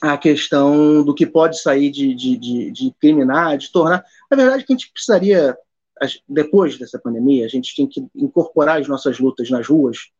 à 0.00 0.16
questão 0.16 1.04
do 1.04 1.14
que 1.14 1.26
pode 1.26 1.60
sair 1.60 1.90
de, 1.90 2.14
de, 2.14 2.36
de, 2.38 2.70
de 2.70 2.94
criminar, 2.98 3.58
de 3.58 3.70
tornar. 3.70 4.02
Na 4.30 4.36
verdade, 4.38 4.64
que 4.64 4.72
a 4.72 4.76
gente 4.76 4.90
precisaria, 4.90 5.56
depois 6.26 6.78
dessa 6.78 6.98
pandemia, 6.98 7.44
a 7.44 7.48
gente 7.48 7.76
tem 7.76 7.86
que 7.86 8.06
incorporar 8.14 8.80
as 8.80 8.88
nossas 8.88 9.18
lutas 9.18 9.50
nas 9.50 9.66
ruas. 9.66 10.10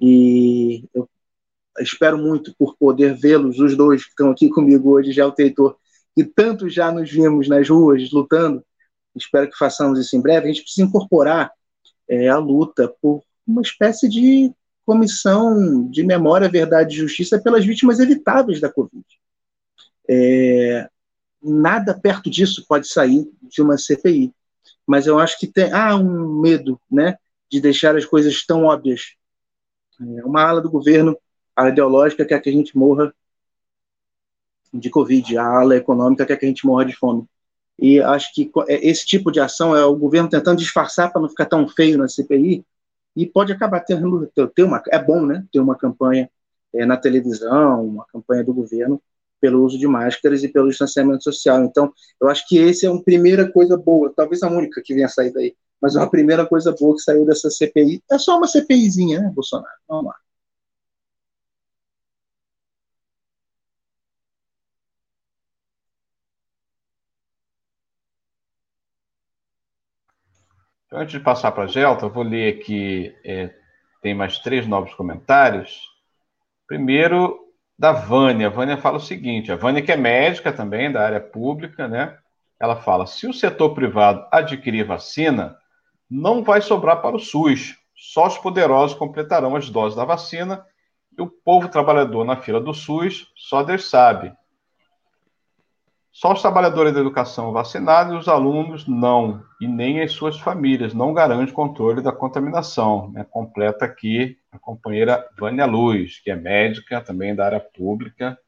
E 0.00 0.84
eu 0.94 1.08
espero 1.80 2.16
muito 2.16 2.54
por 2.56 2.76
poder 2.76 3.16
vê-los, 3.16 3.58
os 3.58 3.76
dois 3.76 4.04
que 4.04 4.10
estão 4.10 4.30
aqui 4.30 4.48
comigo 4.48 4.90
hoje, 4.90 5.12
já 5.12 5.26
o 5.26 5.32
Teitor, 5.32 5.76
que 6.14 6.24
tanto 6.24 6.68
já 6.68 6.92
nos 6.92 7.10
vimos 7.10 7.48
nas 7.48 7.68
ruas 7.68 8.08
lutando. 8.12 8.64
Espero 9.16 9.50
que 9.50 9.58
façamos 9.58 9.98
isso 9.98 10.16
em 10.16 10.20
breve. 10.20 10.46
A 10.46 10.52
gente 10.52 10.62
precisa 10.62 10.86
incorporar 10.86 11.52
é, 12.12 12.28
a 12.28 12.36
luta 12.36 12.94
por 13.00 13.22
uma 13.46 13.62
espécie 13.62 14.06
de 14.06 14.52
comissão 14.84 15.88
de 15.88 16.02
memória, 16.02 16.46
verdade 16.46 16.94
e 16.94 16.98
justiça 16.98 17.40
pelas 17.40 17.64
vítimas 17.64 17.98
evitáveis 18.00 18.60
da 18.60 18.70
Covid. 18.70 19.04
É, 20.06 20.90
nada 21.42 21.98
perto 21.98 22.28
disso 22.28 22.66
pode 22.68 22.86
sair 22.86 23.26
de 23.40 23.62
uma 23.62 23.78
CPI, 23.78 24.30
mas 24.86 25.06
eu 25.06 25.18
acho 25.18 25.38
que 25.38 25.46
tem, 25.46 25.72
há 25.72 25.96
um 25.96 26.38
medo 26.38 26.78
né, 26.90 27.16
de 27.50 27.60
deixar 27.60 27.96
as 27.96 28.04
coisas 28.04 28.44
tão 28.44 28.64
óbvias. 28.64 29.14
É, 29.98 30.24
uma 30.24 30.42
ala 30.42 30.60
do 30.60 30.70
governo, 30.70 31.16
a 31.56 31.62
ala 31.62 31.70
ideológica, 31.70 32.26
quer 32.26 32.40
que 32.40 32.50
a 32.50 32.52
gente 32.52 32.76
morra 32.76 33.14
de 34.70 34.90
Covid, 34.90 35.38
a 35.38 35.46
ala 35.46 35.76
econômica 35.76 36.26
quer 36.26 36.36
que 36.36 36.44
a 36.44 36.48
gente 36.48 36.66
morra 36.66 36.84
de 36.84 36.94
fome. 36.94 37.26
E 37.82 38.00
acho 38.00 38.32
que 38.32 38.48
é, 38.68 38.88
esse 38.88 39.04
tipo 39.04 39.32
de 39.32 39.40
ação 39.40 39.76
é 39.76 39.84
o 39.84 39.96
governo 39.96 40.28
tentando 40.28 40.58
disfarçar 40.58 41.12
para 41.12 41.20
não 41.20 41.28
ficar 41.28 41.46
tão 41.46 41.66
feio 41.66 41.98
na 41.98 42.06
CPI, 42.06 42.64
e 43.16 43.26
pode 43.26 43.52
acabar 43.52 43.80
tendo 43.80 44.30
ter 44.54 44.62
uma 44.62 44.82
é 44.88 44.98
bom 44.98 45.26
né 45.26 45.44
ter 45.52 45.60
uma 45.60 45.76
campanha 45.76 46.30
é, 46.74 46.86
na 46.86 46.96
televisão 46.96 47.86
uma 47.86 48.06
campanha 48.06 48.42
do 48.42 48.54
governo 48.54 49.02
pelo 49.40 49.64
uso 49.64 49.78
de 49.78 49.86
máscaras 49.86 50.44
e 50.44 50.48
pelo 50.48 50.68
distanciamento 50.68 51.24
social. 51.24 51.62
Então 51.64 51.92
eu 52.20 52.28
acho 52.28 52.46
que 52.48 52.56
esse 52.56 52.86
é 52.86 52.90
uma 52.90 53.02
primeira 53.02 53.50
coisa 53.50 53.76
boa 53.76 54.12
talvez 54.16 54.42
a 54.42 54.48
única 54.48 54.80
que 54.82 54.94
venha 54.94 55.08
sair 55.08 55.32
daí 55.32 55.54
mas 55.80 55.96
é 55.96 55.98
uma 55.98 56.10
primeira 56.10 56.46
coisa 56.46 56.72
boa 56.72 56.94
que 56.94 57.02
saiu 57.02 57.26
dessa 57.26 57.50
CPI 57.50 58.02
é 58.10 58.18
só 58.18 58.38
uma 58.38 58.46
CPIzinha 58.46 59.20
né 59.20 59.32
Bolsonaro? 59.34 59.74
Vamos 59.88 60.06
lá 60.06 60.14
Então, 70.92 71.00
antes 71.00 71.12
de 71.12 71.20
passar 71.20 71.52
para 71.52 71.64
a 71.64 71.66
Gelta, 71.66 72.04
eu 72.04 72.10
vou 72.10 72.22
ler 72.22 72.52
aqui, 72.52 73.16
é, 73.24 73.48
tem 74.02 74.14
mais 74.14 74.38
três 74.40 74.66
novos 74.66 74.92
comentários. 74.92 75.80
Primeiro, 76.66 77.48
da 77.78 77.92
Vânia. 77.92 78.48
A 78.48 78.50
Vânia 78.50 78.76
fala 78.76 78.98
o 78.98 79.00
seguinte: 79.00 79.50
a 79.50 79.56
Vânia, 79.56 79.80
que 79.80 79.90
é 79.90 79.96
médica 79.96 80.52
também, 80.52 80.92
da 80.92 81.02
área 81.02 81.18
pública, 81.18 81.88
né? 81.88 82.18
Ela 82.60 82.76
fala: 82.76 83.06
se 83.06 83.26
o 83.26 83.32
setor 83.32 83.70
privado 83.70 84.26
adquirir 84.30 84.84
vacina, 84.84 85.56
não 86.10 86.44
vai 86.44 86.60
sobrar 86.60 87.00
para 87.00 87.16
o 87.16 87.18
SUS. 87.18 87.74
Só 87.96 88.26
os 88.26 88.36
poderosos 88.36 88.94
completarão 88.94 89.56
as 89.56 89.70
doses 89.70 89.96
da 89.96 90.04
vacina 90.04 90.62
e 91.18 91.22
o 91.22 91.26
povo 91.26 91.70
trabalhador 91.70 92.22
na 92.22 92.36
fila 92.36 92.60
do 92.60 92.74
SUS, 92.74 93.32
só 93.34 93.62
Deus 93.62 93.88
sabe. 93.88 94.30
Só 96.12 96.34
os 96.34 96.42
trabalhadores 96.42 96.92
da 96.92 97.00
educação 97.00 97.52
vacinados 97.52 98.12
e 98.12 98.16
os 98.18 98.28
alunos 98.28 98.86
não, 98.86 99.42
e 99.58 99.66
nem 99.66 100.02
as 100.02 100.12
suas 100.12 100.38
famílias, 100.38 100.92
não 100.92 101.14
garante 101.14 101.54
controle 101.54 102.02
da 102.02 102.12
contaminação. 102.12 103.10
Né? 103.12 103.24
Completa 103.24 103.86
aqui 103.86 104.38
a 104.52 104.58
companheira 104.58 105.26
Vânia 105.38 105.64
Luz, 105.64 106.20
que 106.20 106.30
é 106.30 106.36
médica 106.36 107.00
também 107.00 107.34
da 107.34 107.46
área 107.46 107.60
pública. 107.60 108.38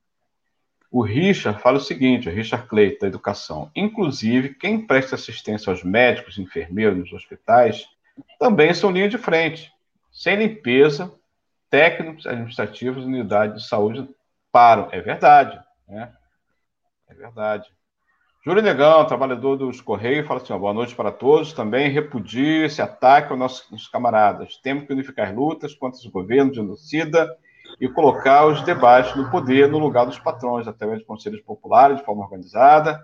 O 0.91 1.03
Richard 1.03 1.59
fala 1.63 1.79
o 1.79 1.81
seguinte, 1.81 2.29
o 2.29 2.33
Richard 2.33 2.69
Cleiton, 2.69 2.99
da 3.01 3.07
educação. 3.07 3.71
Inclusive, 3.75 4.51
quem 4.51 4.87
presta 4.87 5.15
assistência 5.15 5.71
aos 5.71 5.83
médicos 5.83 6.39
enfermeiros 6.39 6.99
nos 6.99 7.13
hospitais 7.15 7.89
também 8.39 8.75
são 8.75 8.91
linha 8.91 9.09
de 9.09 9.17
frente. 9.17 9.73
Sem 10.13 10.37
limpeza, 10.37 11.11
técnicos 11.71 12.27
administrativos, 12.27 13.07
unidades 13.07 13.63
de 13.63 13.69
saúde 13.69 14.07
param. 14.53 14.89
É 14.93 15.01
verdade, 15.01 15.59
né? 15.89 16.13
É 17.09 17.15
verdade. 17.15 17.69
Júlio 18.45 18.63
Negão, 18.63 19.07
trabalhador 19.07 19.57
dos 19.57 19.81
Correios, 19.81 20.27
fala 20.27 20.39
assim: 20.39 20.53
ó, 20.53 20.59
boa 20.59 20.75
noite 20.75 20.95
para 20.95 21.11
todos. 21.11 21.55
Também 21.55 21.91
repudio 21.91 22.67
esse 22.67 22.83
ataque 22.83 23.31
aos 23.31 23.39
nossos 23.39 23.89
camaradas. 23.89 24.59
Temos 24.59 24.87
que 24.87 24.93
unificar 24.93 25.29
as 25.29 25.35
lutas 25.35 25.75
contra 25.75 25.99
esse 25.99 26.11
governo 26.11 26.53
genocida 26.53 27.35
e 27.81 27.89
colocar 27.89 28.45
os 28.47 28.63
debates 28.63 29.17
no 29.17 29.31
poder 29.31 29.69
no 29.69 29.79
lugar 29.79 30.05
dos 30.05 30.19
patrões, 30.19 30.69
através 30.69 30.99
de 30.99 31.07
conselhos 31.07 31.41
populares, 31.41 31.97
de 31.97 32.05
forma 32.05 32.23
organizada. 32.23 33.03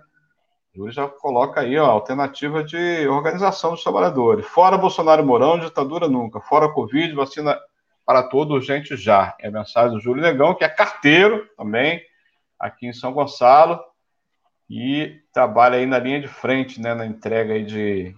Júlio 0.75 0.91
já 0.91 1.07
coloca 1.07 1.61
aí 1.61 1.75
ó, 1.75 1.85
a 1.85 1.89
alternativa 1.89 2.63
de 2.63 3.07
organização 3.07 3.71
dos 3.71 3.81
trabalhadores. 3.81 4.45
Fora 4.45 4.77
Bolsonaro 4.77 5.25
Mourão, 5.25 5.59
ditadura 5.59 6.07
nunca. 6.07 6.39
Fora 6.39 6.71
Covid, 6.71 7.15
vacina 7.15 7.59
para 8.05 8.21
todo 8.23 8.53
urgente 8.53 8.95
já. 8.95 9.35
É 9.39 9.47
a 9.47 9.51
mensagem 9.51 9.91
do 9.91 9.99
Júlio 9.99 10.21
Negão, 10.21 10.53
que 10.53 10.63
é 10.63 10.69
carteiro 10.69 11.47
também, 11.57 11.99
aqui 12.59 12.85
em 12.85 12.93
São 12.93 13.11
Gonçalo 13.11 13.79
e 14.71 15.19
trabalha 15.33 15.75
aí 15.75 15.85
na 15.85 15.99
linha 15.99 16.21
de 16.21 16.29
frente, 16.29 16.79
né, 16.79 16.93
na 16.93 17.05
entrega 17.05 17.53
aí 17.53 17.65
de 17.65 18.15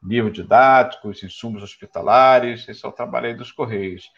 livros 0.00 0.32
didáticos, 0.32 1.24
insumos 1.24 1.60
hospitalares, 1.60 2.68
esse 2.68 2.86
é 2.86 2.88
o 2.88 2.92
trabalho 2.92 3.26
aí 3.26 3.34
dos 3.34 3.50
Correios. 3.50 4.08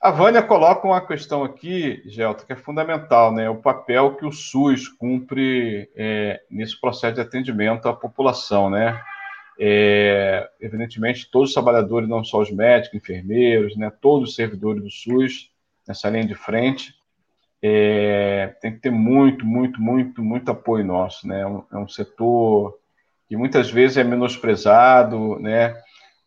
A 0.00 0.10
Vânia 0.10 0.42
coloca 0.42 0.86
uma 0.86 1.06
questão 1.06 1.44
aqui, 1.44 2.02
Gelta, 2.06 2.46
que 2.46 2.54
é 2.54 2.56
fundamental, 2.56 3.34
né? 3.34 3.50
O 3.50 3.56
papel 3.56 4.14
que 4.14 4.24
o 4.24 4.32
SUS 4.32 4.88
cumpre 4.88 5.90
é, 5.94 6.40
nesse 6.48 6.80
processo 6.80 7.16
de 7.16 7.20
atendimento 7.20 7.86
à 7.86 7.92
população, 7.92 8.70
né? 8.70 9.02
É, 9.60 10.48
evidentemente, 10.60 11.28
todos 11.30 11.50
os 11.50 11.54
trabalhadores, 11.54 12.08
não 12.08 12.22
só 12.24 12.38
os 12.38 12.50
médicos, 12.50 12.96
enfermeiros, 12.96 13.76
né? 13.76 13.90
Todos 14.00 14.30
os 14.30 14.34
servidores 14.36 14.82
do 14.82 14.90
SUS 14.90 15.50
nessa 15.86 16.08
linha 16.08 16.26
de 16.26 16.34
frente 16.34 16.97
é, 17.62 18.54
tem 18.60 18.72
que 18.72 18.80
ter 18.80 18.90
muito, 18.90 19.44
muito, 19.44 19.80
muito, 19.80 20.22
muito 20.22 20.50
apoio 20.50 20.84
nosso, 20.84 21.26
né? 21.26 21.40
É 21.40 21.46
um, 21.46 21.64
é 21.72 21.76
um 21.76 21.88
setor 21.88 22.78
que 23.28 23.36
muitas 23.36 23.70
vezes 23.70 23.96
é 23.96 24.04
menosprezado, 24.04 25.38
né? 25.40 25.76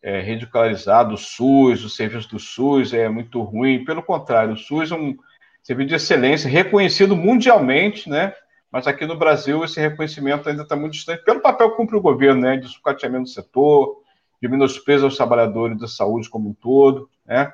É 0.02 0.20
ridicularizado, 0.20 1.14
o 1.14 1.18
SUS, 1.18 1.84
o 1.84 1.88
serviço 1.88 2.28
do 2.28 2.38
SUS 2.38 2.92
é 2.92 3.08
muito 3.08 3.40
ruim. 3.42 3.84
Pelo 3.84 4.02
contrário, 4.02 4.54
o 4.54 4.58
SUS 4.58 4.90
é 4.90 4.94
um 4.94 5.16
serviço 5.62 5.88
de 5.88 5.94
excelência, 5.94 6.50
reconhecido 6.50 7.16
mundialmente, 7.16 8.10
né? 8.10 8.34
Mas 8.70 8.86
aqui 8.86 9.06
no 9.06 9.16
Brasil 9.16 9.64
esse 9.64 9.80
reconhecimento 9.80 10.48
ainda 10.48 10.62
está 10.62 10.74
muito 10.74 10.94
distante, 10.94 11.24
pelo 11.24 11.40
papel 11.40 11.70
que 11.70 11.76
cumpre 11.76 11.96
o 11.96 12.00
governo, 12.00 12.42
né? 12.42 12.56
De 12.56 12.68
sucateamento 12.68 13.24
do 13.24 13.28
setor, 13.28 14.02
de 14.40 14.48
menosprezo 14.48 15.04
aos 15.04 15.16
trabalhadores 15.16 15.78
da 15.78 15.86
saúde 15.86 16.28
como 16.28 16.50
um 16.50 16.54
todo, 16.54 17.08
né? 17.24 17.52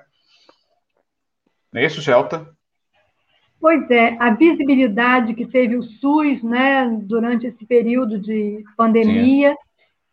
Não 1.73 1.83
é 1.83 1.85
isso, 1.85 2.01
Gelta? 2.01 2.58
Pois 3.61 3.91
é, 3.91 4.17
a 4.21 4.31
visibilidade 4.31 5.35
que 5.35 5.45
teve 5.45 5.77
o 5.77 5.83
SUS 5.83 6.43
né, 6.43 6.89
durante 7.03 7.47
esse 7.47 7.67
período 7.67 8.19
de 8.19 8.63
pandemia 8.77 9.57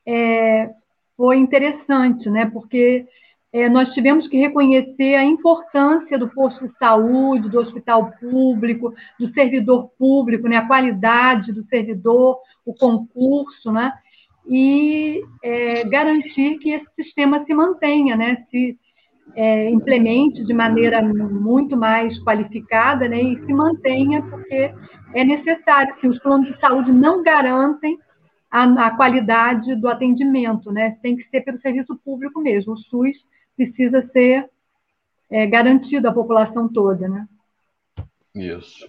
é, 0.05 0.71
foi 1.15 1.37
interessante, 1.37 2.27
né, 2.29 2.49
porque 2.51 3.05
é, 3.53 3.69
nós 3.69 3.93
tivemos 3.93 4.27
que 4.27 4.37
reconhecer 4.37 5.15
a 5.15 5.23
importância 5.23 6.17
do 6.17 6.27
posto 6.29 6.67
de 6.67 6.77
saúde, 6.77 7.47
do 7.47 7.59
hospital 7.59 8.11
público, 8.19 8.93
do 9.19 9.31
servidor 9.33 9.89
público, 9.97 10.47
né, 10.47 10.57
a 10.57 10.67
qualidade 10.67 11.53
do 11.53 11.63
servidor, 11.67 12.39
o 12.65 12.73
concurso, 12.73 13.71
né, 13.71 13.93
e 14.47 15.23
é, 15.43 15.83
garantir 15.83 16.57
que 16.57 16.71
esse 16.71 16.87
sistema 16.95 17.45
se 17.45 17.53
mantenha, 17.53 18.15
né, 18.15 18.43
se, 18.49 18.77
é, 19.35 19.69
implemente 19.69 20.43
de 20.43 20.53
maneira 20.53 21.01
muito 21.01 21.75
mais 21.75 22.17
qualificada 22.23 23.07
né, 23.07 23.21
e 23.21 23.45
se 23.45 23.53
mantenha, 23.53 24.21
porque 24.23 24.73
é 25.13 25.23
necessário 25.23 25.95
que 25.95 26.07
os 26.07 26.17
planos 26.19 26.47
de 26.47 26.59
saúde 26.59 26.91
não 26.91 27.21
garantem 27.21 27.99
a, 28.49 28.63
a, 28.87 28.95
qualidade 28.95 29.75
do 29.75 29.89
atendimento, 29.89 30.71
né? 30.71 30.97
Tem 31.01 31.17
que 31.17 31.27
ser 31.29 31.41
pelo 31.41 31.59
serviço 31.59 31.95
público 31.97 32.39
mesmo. 32.39 32.73
O 32.73 32.77
SUS 32.77 33.17
precisa 33.57 34.07
ser 34.13 34.49
é, 35.29 35.45
garantido 35.45 36.07
à 36.07 36.13
população 36.13 36.71
toda, 36.71 37.07
né? 37.09 37.27
Isso. 38.33 38.85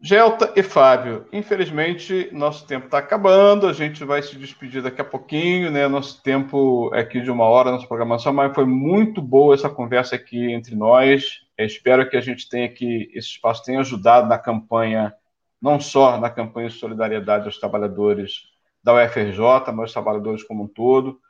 Gelta 0.00 0.52
e 0.54 0.62
Fábio, 0.62 1.26
infelizmente 1.32 2.28
nosso 2.32 2.64
tempo 2.64 2.84
está 2.84 2.98
acabando, 2.98 3.66
a 3.66 3.72
gente 3.72 4.04
vai 4.04 4.22
se 4.22 4.36
despedir 4.38 4.80
daqui 4.80 5.00
a 5.00 5.04
pouquinho, 5.04 5.72
né? 5.72 5.88
Nosso 5.88 6.22
tempo 6.22 6.88
é 6.94 7.00
aqui 7.00 7.20
de 7.20 7.28
uma 7.32 7.44
hora, 7.44 7.72
nossa 7.72 7.86
programação, 7.86 8.32
mas 8.32 8.54
foi 8.54 8.64
muito 8.64 9.20
boa 9.20 9.56
essa 9.56 9.68
conversa 9.68 10.14
aqui 10.14 10.52
entre 10.52 10.76
nós. 10.76 11.40
Eu 11.56 11.66
espero 11.66 12.08
que 12.08 12.16
a 12.16 12.20
gente 12.20 12.48
tenha 12.48 12.68
que 12.68 13.10
esse 13.12 13.30
espaço 13.30 13.64
tenha 13.64 13.80
ajudado 13.80 14.28
na 14.28 14.38
campanha, 14.38 15.12
não 15.60 15.80
só 15.80 16.16
na 16.16 16.30
campanha 16.30 16.68
de 16.68 16.76
solidariedade 16.76 17.46
aos 17.46 17.58
trabalhadores 17.58 18.44
da 18.84 18.94
UFRJ, 18.94 19.42
mas 19.72 19.80
aos 19.80 19.92
trabalhadores 19.92 20.44
como 20.44 20.62
um 20.62 20.68
todo. 20.68 21.20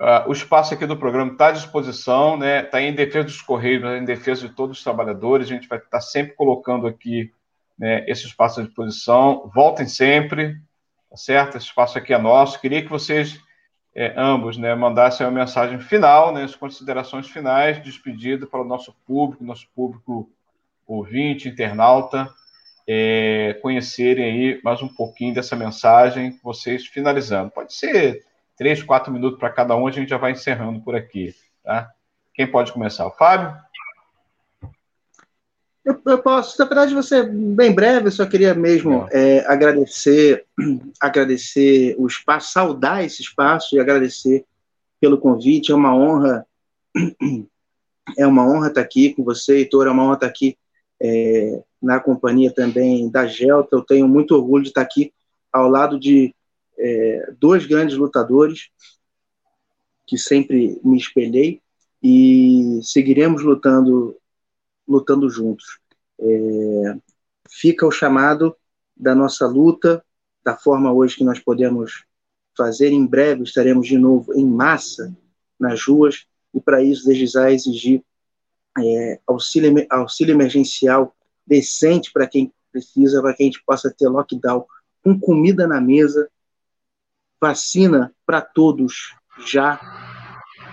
Uh, 0.00 0.28
o 0.28 0.32
espaço 0.32 0.72
aqui 0.72 0.86
do 0.86 0.96
programa 0.96 1.32
está 1.32 1.48
à 1.48 1.52
disposição, 1.52 2.38
né? 2.38 2.62
Está 2.62 2.80
em 2.80 2.94
defesa 2.94 3.24
dos 3.24 3.42
Correios, 3.42 3.84
em 3.84 4.04
defesa 4.06 4.48
de 4.48 4.54
todos 4.54 4.78
os 4.78 4.82
trabalhadores. 4.82 5.46
A 5.46 5.54
gente 5.54 5.68
vai 5.68 5.76
estar 5.76 5.90
tá 5.90 6.00
sempre 6.00 6.34
colocando 6.34 6.86
aqui 6.86 7.30
né, 7.78 8.04
esse 8.08 8.26
espaço 8.26 8.60
à 8.60 8.62
disposição. 8.64 9.50
Voltem 9.54 9.86
sempre, 9.86 10.54
tá 11.10 11.16
certo? 11.16 11.56
Esse 11.56 11.66
espaço 11.66 11.98
aqui 11.98 12.12
é 12.12 12.18
nosso. 12.18 12.60
Queria 12.60 12.82
que 12.82 12.88
vocês 12.88 13.40
é, 13.94 14.12
ambos 14.16 14.58
né, 14.58 14.74
mandassem 14.74 15.26
uma 15.26 15.32
mensagem 15.32 15.78
final, 15.80 16.32
né, 16.32 16.44
as 16.44 16.54
considerações 16.54 17.28
finais, 17.28 17.82
despedida 17.82 18.46
para 18.46 18.60
o 18.60 18.64
nosso 18.64 18.94
público, 19.06 19.42
nosso 19.42 19.66
público 19.74 20.30
ouvinte, 20.86 21.48
internauta, 21.48 22.28
é, 22.86 23.58
conhecerem 23.62 24.24
aí 24.24 24.60
mais 24.62 24.82
um 24.82 24.88
pouquinho 24.88 25.34
dessa 25.34 25.56
mensagem, 25.56 26.38
vocês 26.42 26.86
finalizando. 26.86 27.50
Pode 27.50 27.74
ser 27.74 28.24
três, 28.56 28.82
quatro 28.82 29.12
minutos 29.12 29.38
para 29.38 29.50
cada 29.50 29.74
um, 29.74 29.86
a 29.86 29.90
gente 29.90 30.10
já 30.10 30.18
vai 30.18 30.32
encerrando 30.32 30.80
por 30.80 30.94
aqui. 30.94 31.34
Tá? 31.64 31.90
Quem 32.34 32.46
pode 32.46 32.72
começar? 32.72 33.06
O 33.06 33.10
Fábio? 33.12 33.58
Eu, 35.86 36.02
eu, 36.04 36.18
posso, 36.20 36.58
na 36.58 36.64
verdade, 36.64 36.92
você 36.92 37.22
bem 37.22 37.72
breve, 37.72 38.08
eu 38.08 38.12
só 38.12 38.26
queria 38.26 38.52
mesmo 38.52 39.06
é, 39.12 39.46
agradecer, 39.46 40.44
agradecer 41.00 41.94
o 41.96 42.08
espaço, 42.08 42.52
saudar 42.52 43.04
esse 43.04 43.22
espaço 43.22 43.76
e 43.76 43.78
agradecer 43.78 44.44
pelo 45.00 45.16
convite. 45.16 45.70
É 45.70 45.74
uma 45.76 45.96
honra, 45.96 46.44
é 48.18 48.26
uma 48.26 48.44
honra 48.44 48.66
estar 48.66 48.80
aqui 48.80 49.14
com 49.14 49.22
você, 49.22 49.58
Heitor, 49.58 49.86
é 49.86 49.90
uma 49.92 50.02
honra 50.02 50.14
estar 50.14 50.26
aqui 50.26 50.58
é, 51.00 51.62
na 51.80 52.00
companhia 52.00 52.52
também 52.52 53.08
da 53.08 53.24
Gelta. 53.28 53.76
Eu 53.76 53.82
tenho 53.82 54.08
muito 54.08 54.34
orgulho 54.34 54.64
de 54.64 54.70
estar 54.70 54.82
aqui 54.82 55.12
ao 55.52 55.68
lado 55.68 56.00
de 56.00 56.34
é, 56.76 57.32
dois 57.38 57.64
grandes 57.64 57.96
lutadores 57.96 58.70
que 60.04 60.18
sempre 60.18 60.80
me 60.82 60.98
espelhei 60.98 61.60
e 62.02 62.80
seguiremos 62.82 63.42
lutando 63.42 64.16
lutando 64.86 65.28
juntos. 65.28 65.78
É, 66.18 66.96
fica 67.50 67.86
o 67.86 67.90
chamado 67.90 68.56
da 68.96 69.14
nossa 69.14 69.46
luta, 69.46 70.04
da 70.44 70.56
forma 70.56 70.92
hoje 70.92 71.16
que 71.16 71.24
nós 71.24 71.38
podemos 71.38 72.04
fazer. 72.56 72.92
Em 72.92 73.06
breve 73.06 73.42
estaremos 73.42 73.86
de 73.86 73.98
novo 73.98 74.32
em 74.34 74.46
massa 74.46 75.14
nas 75.58 75.82
ruas, 75.84 76.26
e 76.54 76.60
para 76.60 76.82
isso, 76.82 77.12
já 77.26 77.50
exigir 77.50 78.02
é, 78.78 79.20
auxílio, 79.26 79.86
auxílio 79.90 80.34
emergencial 80.34 81.14
decente 81.46 82.12
para 82.12 82.26
quem 82.26 82.52
precisa, 82.70 83.20
para 83.20 83.34
que 83.34 83.42
a 83.42 83.46
gente 83.46 83.62
possa 83.64 83.90
ter 83.90 84.08
lockdown 84.08 84.64
com 85.02 85.18
comida 85.18 85.66
na 85.66 85.80
mesa, 85.80 86.28
vacina 87.40 88.14
para 88.24 88.40
todos 88.40 89.14
já, 89.46 89.80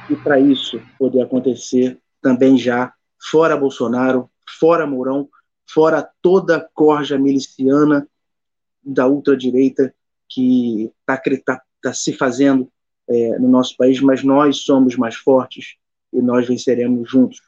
e 0.09 0.15
para 0.15 0.39
isso 0.39 0.81
poder 0.97 1.21
acontecer 1.21 1.99
também 2.21 2.57
já 2.57 2.93
fora 3.29 3.55
Bolsonaro, 3.57 4.29
fora 4.59 4.85
Mourão, 4.85 5.29
fora 5.65 6.07
toda 6.21 6.57
a 6.57 6.67
corja 6.73 7.17
miliciana 7.17 8.07
da 8.83 9.07
ultradireita 9.07 9.93
que 10.29 10.91
está 11.07 11.17
tá, 11.45 11.61
tá 11.81 11.93
se 11.93 12.13
fazendo 12.13 12.69
é, 13.07 13.39
no 13.39 13.47
nosso 13.47 13.75
país, 13.77 14.01
mas 14.01 14.23
nós 14.23 14.57
somos 14.57 14.95
mais 14.95 15.15
fortes 15.15 15.75
e 16.11 16.21
nós 16.21 16.47
venceremos 16.47 17.09
juntos. 17.09 17.41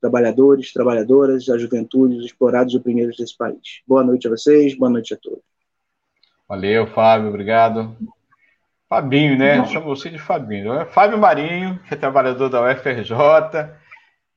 Trabalhadores, 0.00 0.72
trabalhadoras, 0.72 1.48
a 1.48 1.58
juventude, 1.58 2.16
os 2.16 2.26
explorados 2.26 2.72
e 2.74 2.76
oprimidos 2.76 3.16
desse 3.16 3.36
país. 3.36 3.80
Boa 3.86 4.04
noite 4.04 4.26
a 4.26 4.30
vocês, 4.30 4.76
boa 4.76 4.90
noite 4.90 5.14
a 5.14 5.16
todos. 5.16 5.42
Valeu, 6.48 6.86
Fábio, 6.86 7.28
obrigado. 7.28 7.96
Fabinho, 8.88 9.36
né? 9.36 9.64
Chamo 9.66 9.86
você 9.86 10.10
de 10.10 10.18
Fabinho. 10.18 10.72
É 10.74 10.86
Fábio 10.86 11.18
Marinho, 11.18 11.80
que 11.88 11.94
é 11.94 11.96
trabalhador 11.96 12.48
da 12.48 12.62
UFRJ, 12.62 13.10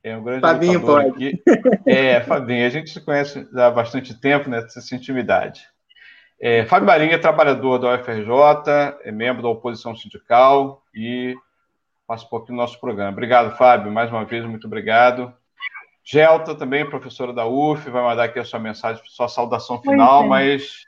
é 0.04 0.16
um 0.16 0.24
grande 0.24 0.42
Fabinho 0.42 0.82
pode. 0.82 1.10
Aqui. 1.10 1.44
É, 1.86 2.22
Fabinho, 2.22 2.66
a 2.66 2.70
gente 2.70 2.90
se 2.90 3.02
conhece 3.02 3.48
há 3.56 3.70
bastante 3.70 4.14
tempo, 4.14 4.50
né? 4.50 4.60
Essa 4.60 4.96
intimidade. 4.96 5.62
É, 6.40 6.66
Fábio 6.66 6.88
Marinho 6.88 7.14
é 7.14 7.18
trabalhador 7.18 7.80
da 7.80 7.96
UFRJ, 7.96 8.98
é 9.04 9.12
membro 9.12 9.42
da 9.42 9.50
oposição 9.50 9.96
sindical 9.96 10.84
e 10.96 11.36
participou 12.08 12.40
aqui 12.40 12.48
do 12.48 12.54
nosso 12.54 12.80
programa. 12.80 13.12
Obrigado, 13.12 13.58
Fábio, 13.58 13.92
mais 13.92 14.10
uma 14.10 14.24
vez, 14.24 14.46
muito 14.46 14.66
obrigado. 14.66 15.34
Gelta, 16.04 16.56
também 16.56 16.90
professora 16.90 17.34
da 17.34 17.46
UF, 17.46 17.90
vai 17.90 18.02
mandar 18.02 18.24
aqui 18.24 18.40
a 18.40 18.46
sua 18.46 18.60
mensagem, 18.60 19.04
sua 19.06 19.28
saudação 19.28 19.82
final, 19.82 20.24
é. 20.24 20.28
mas 20.28 20.88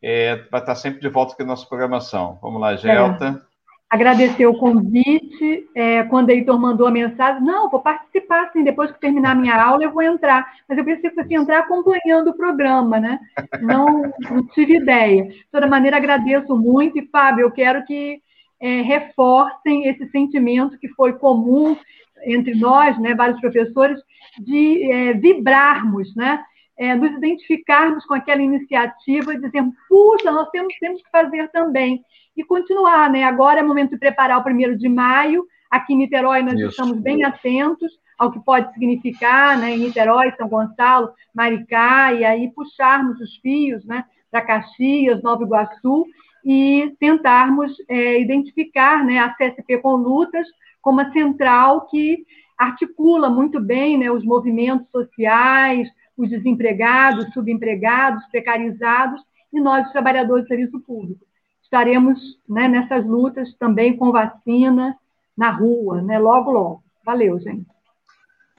é, 0.00 0.36
vai 0.50 0.60
estar 0.60 0.76
sempre 0.76 1.00
de 1.00 1.08
volta 1.08 1.34
aqui 1.34 1.42
na 1.42 1.50
nossa 1.50 1.66
programação. 1.66 2.38
Vamos 2.40 2.60
lá, 2.60 2.76
Gelta. 2.76 3.44
Agradecer 3.90 4.46
o 4.46 4.58
convite. 4.58 5.66
É, 5.74 6.02
quando 6.04 6.28
o 6.28 6.32
Heitor 6.32 6.60
mandou 6.60 6.86
a 6.86 6.90
mensagem, 6.90 7.42
não, 7.42 7.70
vou 7.70 7.80
participar, 7.80 8.50
sim, 8.52 8.62
depois 8.62 8.92
que 8.92 9.00
terminar 9.00 9.32
a 9.32 9.34
minha 9.34 9.60
aula 9.60 9.82
eu 9.82 9.92
vou 9.92 10.02
entrar. 10.02 10.46
Mas 10.68 10.76
eu 10.76 10.84
pensei 10.84 11.08
que 11.08 11.16
fosse 11.16 11.34
entrar 11.34 11.60
acompanhando 11.60 12.28
o 12.28 12.36
programa, 12.36 13.00
né? 13.00 13.18
Não, 13.62 14.02
não 14.30 14.46
tive 14.48 14.76
ideia. 14.76 15.24
De 15.24 15.46
toda 15.50 15.66
maneira, 15.66 15.96
agradeço 15.96 16.54
muito. 16.54 16.98
E, 16.98 17.06
Fábio, 17.06 17.44
eu 17.44 17.50
quero 17.50 17.84
que 17.86 18.20
é, 18.60 18.82
reforcem 18.82 19.88
esse 19.88 20.06
sentimento 20.10 20.78
que 20.78 20.88
foi 20.88 21.14
comum 21.14 21.76
entre 22.24 22.54
nós, 22.54 22.98
né, 22.98 23.14
vários 23.14 23.40
professores, 23.40 23.98
de 24.38 24.90
é, 24.90 25.12
vibrarmos, 25.14 26.14
né? 26.14 26.42
É, 26.76 26.94
nos 26.94 27.10
identificarmos 27.10 28.04
com 28.04 28.14
aquela 28.14 28.40
iniciativa 28.40 29.34
e 29.34 29.40
dizermos, 29.40 29.74
puxa, 29.88 30.30
nós 30.30 30.48
temos, 30.50 30.72
temos 30.78 31.02
que 31.02 31.10
fazer 31.10 31.48
também 31.48 32.04
e 32.38 32.44
continuar, 32.44 33.10
né? 33.10 33.24
Agora 33.24 33.58
é 33.58 33.62
momento 33.64 33.90
de 33.90 33.98
preparar 33.98 34.38
o 34.38 34.44
primeiro 34.44 34.78
de 34.78 34.88
maio. 34.88 35.44
Aqui 35.68 35.92
em 35.92 35.96
Niterói 35.96 36.40
nós 36.40 36.54
Isso. 36.54 36.68
estamos 36.68 36.96
bem 37.00 37.24
atentos 37.24 37.90
ao 38.16 38.30
que 38.30 38.38
pode 38.38 38.72
significar, 38.72 39.58
né? 39.58 39.74
Em 39.74 39.80
Niterói, 39.80 40.32
São 40.36 40.48
Gonçalo, 40.48 41.10
Maricá, 41.34 42.12
e 42.12 42.24
aí 42.24 42.48
puxarmos 42.52 43.20
os 43.20 43.36
fios, 43.38 43.84
né? 43.84 44.04
Para 44.30 44.42
Caxias, 44.42 45.20
Nova 45.20 45.42
Iguaçu 45.42 46.06
e 46.44 46.94
tentarmos 47.00 47.72
é, 47.88 48.20
identificar, 48.20 49.04
né? 49.04 49.18
A 49.18 49.30
CSP 49.30 49.78
com 49.78 49.96
lutas 49.96 50.46
como 50.80 51.00
uma 51.00 51.12
central 51.12 51.86
que 51.88 52.24
articula 52.56 53.28
muito 53.28 53.60
bem, 53.60 53.98
né? 53.98 54.12
Os 54.12 54.24
movimentos 54.24 54.88
sociais, 54.92 55.88
os 56.16 56.30
desempregados, 56.30 57.32
subempregados, 57.32 58.24
precarizados 58.26 59.20
e 59.52 59.60
nós, 59.60 59.86
os 59.86 59.92
trabalhadores 59.92 60.44
do 60.44 60.48
serviço 60.48 60.78
público 60.80 61.27
estaremos 61.68 62.18
né, 62.48 62.66
nessas 62.66 63.06
lutas 63.06 63.54
também 63.58 63.94
com 63.96 64.10
vacina 64.10 64.96
na 65.36 65.50
rua, 65.50 66.00
né, 66.00 66.18
logo, 66.18 66.50
logo. 66.50 66.82
Valeu, 67.04 67.38
gente. 67.38 67.66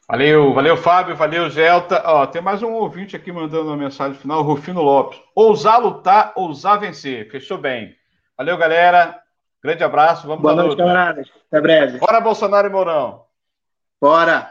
Valeu, 0.08 0.54
valeu, 0.54 0.78
Fábio, 0.78 1.16
valeu, 1.16 1.50
Gelta. 1.50 2.02
Ó, 2.06 2.26
tem 2.26 2.42
mais 2.42 2.64
um 2.64 2.72
ouvinte 2.74 3.16
aqui 3.16 3.32
mandando 3.32 3.68
uma 3.68 3.78
mensagem 3.78 4.18
final, 4.18 4.42
Rufino 4.42 4.82
Lopes. 4.82 5.20
Ousar 5.36 5.80
lutar, 5.80 6.34
ousar 6.36 6.80
vencer. 6.80 7.30
Fechou 7.30 7.60
bem. 7.60 7.96
Valeu, 8.36 8.58
galera. 8.58 9.20
Grande 9.64 9.84
abraço. 9.84 10.26
Vamos 10.26 10.42
Boa 10.42 10.56
noite, 10.56 10.78
camaradas. 10.78 11.30
Até 11.48 11.62
breve. 11.62 12.00
Bora, 12.00 12.22
Bolsonaro 12.22 12.68
e 12.68 12.72
Mourão. 12.72 13.22
Bora. 14.02 14.50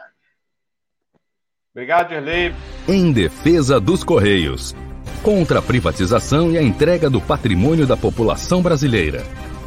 Obrigado, 1.73 2.13
Erlei. 2.13 2.53
Em 2.87 3.11
defesa 3.11 3.81
dos 3.81 4.01
Correios 4.01 4.73
contra 5.21 5.59
a 5.59 5.61
privatização 5.61 6.51
e 6.51 6.57
a 6.57 6.63
entrega 6.63 7.09
do 7.09 7.21
patrimônio 7.21 7.85
da 7.85 7.97
população 7.97 8.61
brasileira. 8.61 9.23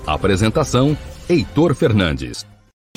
Apresentação: 0.07 0.97
Heitor 1.29 1.75
Fernandes. 1.75 2.47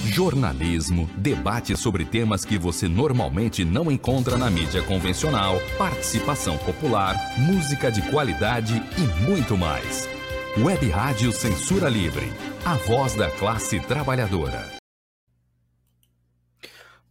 Jornalismo, 0.03 1.09
debate 1.17 1.75
sobre 1.75 2.05
temas 2.05 2.45
que 2.45 2.57
você 2.57 2.87
normalmente 2.87 3.65
não 3.65 3.91
encontra 3.91 4.37
na 4.37 4.49
mídia 4.49 4.81
convencional, 4.83 5.59
participação 5.77 6.57
popular, 6.57 7.15
música 7.37 7.91
de 7.91 8.01
qualidade 8.03 8.81
e 8.97 9.23
muito 9.23 9.57
mais. 9.57 10.07
Web 10.57 10.89
Rádio 10.89 11.31
Censura 11.31 11.89
Livre, 11.89 12.31
a 12.63 12.75
voz 12.75 13.15
da 13.15 13.29
classe 13.29 13.79
trabalhadora. 13.79 14.74